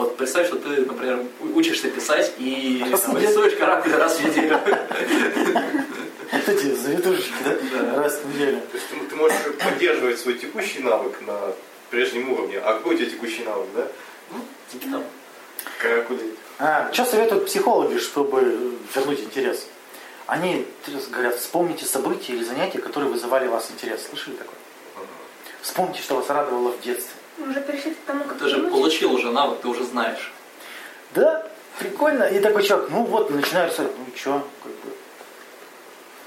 вот 0.00 0.16
представь, 0.16 0.46
что 0.46 0.56
ты, 0.56 0.84
например, 0.84 1.24
учишься 1.54 1.90
писать 1.90 2.32
и 2.38 2.84
там, 2.90 3.18
рисуешь 3.18 3.54
каракули 3.54 3.94
раз 3.94 4.18
в 4.18 4.24
неделю. 4.24 4.58
Вот 6.32 6.48
эти 6.48 6.74
завитушечки, 6.74 7.34
да? 7.44 7.56
Да. 7.72 8.02
Раз 8.02 8.20
в 8.20 8.34
неделю. 8.34 8.60
То 8.70 8.76
есть 8.76 8.86
ты, 9.08 9.16
можешь 9.16 9.36
поддерживать 9.58 10.18
свой 10.20 10.34
текущий 10.34 10.80
навык 10.80 11.20
на 11.26 11.52
прежнем 11.90 12.32
уровне. 12.32 12.58
А 12.58 12.74
какой 12.74 12.94
у 12.94 12.98
тебя 12.98 13.10
текущий 13.10 13.42
навык, 13.42 13.66
да? 13.74 13.86
Типа 14.70 14.86
там, 14.92 15.04
Каракулить. 15.80 16.36
А, 16.58 16.90
что 16.92 17.04
советуют 17.04 17.46
психологи, 17.46 17.98
чтобы 17.98 18.76
вернуть 18.94 19.20
интерес? 19.20 19.66
Они 20.26 20.66
говорят, 21.10 21.36
вспомните 21.36 21.84
события 21.84 22.34
или 22.34 22.44
занятия, 22.44 22.78
которые 22.78 23.10
вызывали 23.10 23.48
у 23.48 23.50
вас 23.50 23.70
интерес. 23.70 24.06
Слышали 24.08 24.36
такое? 24.36 24.54
Вспомните, 25.62 26.00
что 26.00 26.16
вас 26.16 26.28
радовало 26.28 26.72
в 26.72 26.80
детстве. 26.80 27.19
Мы 27.38 27.50
уже 27.50 27.60
перешли 27.62 27.94
к 27.94 27.98
тому, 28.06 28.24
как 28.24 28.38
ты 28.38 28.48
же 28.48 28.56
думать. 28.56 28.72
получил 28.72 29.12
уже 29.12 29.30
навык, 29.30 29.60
ты 29.60 29.68
уже 29.68 29.84
знаешь. 29.84 30.32
Да, 31.14 31.46
прикольно. 31.78 32.24
И 32.24 32.40
такой 32.40 32.62
человек, 32.62 32.90
ну 32.90 33.04
вот, 33.04 33.30
начинаю 33.30 33.70
рисовать. 33.70 33.92
Ну 33.96 34.06
что, 34.16 34.46
как 34.62 34.72
бы, 34.72 34.96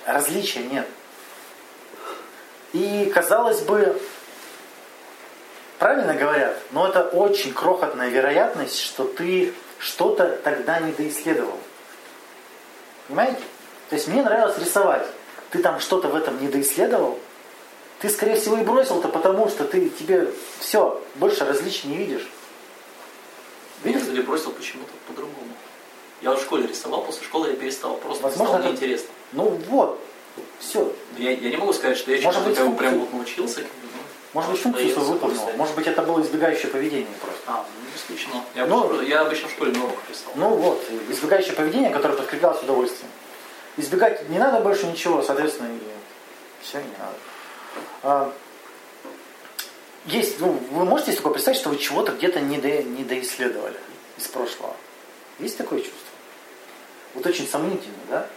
различия 0.06 0.64
нет. 0.64 0.88
И, 2.74 3.12
казалось 3.14 3.62
бы, 3.62 4.02
правильно 5.78 6.16
говорят, 6.16 6.58
но 6.72 6.88
это 6.88 7.04
очень 7.04 7.54
крохотная 7.54 8.10
вероятность, 8.10 8.80
что 8.80 9.04
ты 9.04 9.54
что-то 9.78 10.40
тогда 10.44 10.80
не 10.80 10.92
доисследовал. 10.92 11.60
Понимаете? 13.08 13.42
То 13.90 13.96
есть 13.96 14.08
мне 14.08 14.24
нравилось 14.24 14.58
рисовать. 14.58 15.06
Ты 15.52 15.60
там 15.60 15.80
что-то 15.80 16.08
в 16.08 16.16
этом 16.16 16.42
не 16.42 16.48
доисследовал, 16.48 17.20
ты, 18.04 18.10
скорее 18.10 18.36
всего, 18.36 18.58
и 18.58 18.64
бросил-то 18.66 19.08
потому, 19.08 19.48
что 19.48 19.64
ты 19.64 19.90
тебе 19.90 20.30
все, 20.60 21.02
больше 21.16 21.46
различий 21.46 21.88
не 21.88 21.96
видишь. 21.96 22.28
Я, 23.86 23.98
кстати, 23.98 24.18
бросил 24.20 24.52
почему-то 24.52 24.92
по-другому. 25.08 25.48
Я 26.22 26.34
в 26.34 26.42
школе 26.42 26.68
рисовал, 26.68 27.06
после 27.06 27.24
школы 27.24 27.52
я 27.52 27.56
перестал. 27.56 27.96
Просто 27.96 28.24
Возможно, 28.24 28.56
стало 28.56 28.60
это- 28.60 28.68
неинтересно. 28.72 29.08
Ну 29.32 29.58
вот, 29.70 30.02
все. 30.60 30.92
Я, 31.18 31.32
я 31.32 31.50
не 31.50 31.56
могу 31.56 31.72
сказать, 31.72 31.98
что 31.98 32.12
я 32.12 32.22
Может 32.22 32.44
быть, 32.44 32.58
функцию- 32.58 32.78
прям 32.78 33.00
вот 33.00 33.14
научился. 33.14 33.62
ну, 33.62 33.66
Может 34.34 34.52
быть, 34.52 34.60
функцию 34.62 34.90
свою 34.92 35.08
выполнил. 35.08 35.50
Может 35.56 35.76
быть, 35.76 35.88
это 35.88 36.02
было 36.02 36.20
избегающее 36.22 36.68
поведение 36.70 37.08
просто. 37.22 37.42
А, 37.48 37.66
ну, 37.80 37.90
не 37.90 37.96
исключено. 37.96 38.44
Я, 38.54 38.66
Ну, 38.66 38.84
обычно, 38.84 39.02
я 39.04 39.22
обычно 39.22 39.48
в 39.48 39.52
школе 39.52 39.72
на 39.72 39.80
уроках 39.86 40.04
рисовал. 40.10 40.34
Ну 40.36 40.50
вот, 40.58 40.84
избегающее 41.10 41.54
поведение, 41.54 41.90
которое 41.92 42.16
подкреплялось 42.18 42.62
удовольствием. 42.64 43.10
Избегать 43.78 44.28
не 44.30 44.40
надо 44.40 44.60
больше 44.60 44.88
ничего, 44.88 45.22
соответственно, 45.22 45.70
и 45.74 45.80
все 46.66 46.80
не 46.80 46.92
надо. 47.00 47.16
А, 48.04 48.34
Есть, 50.06 50.40
ну, 50.42 50.52
вы 50.72 50.84
можете 50.86 51.12
себе 51.12 51.18
такое 51.18 51.34
представить, 51.34 51.60
что 51.60 51.70
вы 51.70 51.78
чего-то 51.78 52.12
где-то 52.12 52.42
не, 52.42 52.58
до, 52.58 52.84
не 52.84 53.04
доисследовали 53.06 53.80
из 54.18 54.28
прошлого? 54.28 54.76
Есть 55.40 55.58
такое 55.58 55.80
чувство? 55.80 56.00
Вот 57.14 57.26
очень 57.26 57.48
сомнительно, 57.48 57.96
да? 58.10 58.28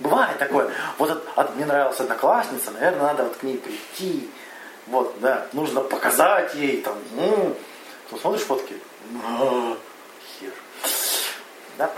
Бывает 0.00 0.38
такое. 0.38 0.70
Вот 0.98 1.10
от- 1.10 1.24
от- 1.36 1.56
мне 1.56 1.66
нравилась 1.66 2.00
одноклассница, 2.00 2.70
наверное, 2.70 3.02
надо 3.02 3.24
вот 3.24 3.36
к 3.36 3.42
ней 3.42 3.58
прийти. 3.58 4.30
Вот, 4.86 5.14
да, 5.20 5.46
нужно 5.52 5.80
показать 5.82 6.54
ей, 6.54 6.80
там, 6.80 6.96
ну, 7.12 7.54
ты 8.10 8.16
смотришь 8.18 8.42
фотки, 8.44 8.74
«А, 9.24 9.76
хер. 10.40 10.52
Да? 11.78 11.92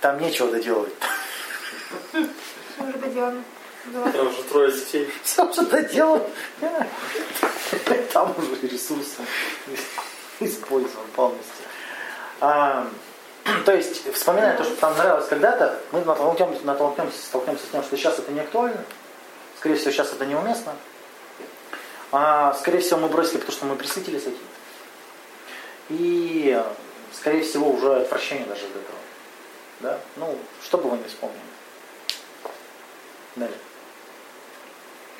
Там 0.00 0.20
нечего 0.20 0.50
доделывать. 0.50 0.94
Уже 2.14 2.92
доделаны. 2.98 3.42
Да. 3.92 4.12
Там 4.12 4.26
уже 4.28 4.42
трое 4.44 4.72
детей. 4.72 5.10
Все 5.22 5.44
уже 5.44 5.62
доделано. 5.62 6.24
Там 8.12 8.34
уже 8.36 8.66
ресурс 8.66 9.16
использован 10.40 11.06
полностью. 11.14 11.64
А, 12.40 12.88
то 13.64 13.74
есть, 13.74 14.12
вспоминая 14.12 14.56
то, 14.56 14.64
что 14.64 14.76
там 14.76 14.96
нравилось 14.96 15.28
когда-то, 15.28 15.80
мы 15.92 16.04
натолкнемся, 16.04 16.64
натолкнемся, 16.64 17.18
столкнемся 17.18 17.66
с 17.66 17.70
тем, 17.70 17.82
что 17.82 17.96
сейчас 17.96 18.18
это 18.18 18.32
не 18.32 18.40
актуально. 18.40 18.84
Скорее 19.58 19.76
всего, 19.76 19.90
сейчас 19.90 20.12
это 20.12 20.24
неуместно. 20.26 20.74
А, 22.12 22.54
скорее 22.54 22.78
всего, 22.78 23.00
мы 23.00 23.08
бросили, 23.08 23.38
потому 23.38 23.52
что 23.52 23.66
мы 23.66 23.76
присытились 23.76 24.22
этим. 24.22 24.38
И, 25.90 26.62
скорее 27.12 27.42
всего, 27.42 27.70
уже 27.70 27.96
отвращение 27.96 28.46
даже 28.46 28.64
от 28.66 28.70
этого. 28.70 28.98
Да? 29.80 30.00
Ну, 30.16 30.38
что 30.62 30.78
бы 30.78 30.90
вы 30.90 30.98
не 30.98 31.04
вспомнили. 31.04 31.40
Далее. 33.36 33.58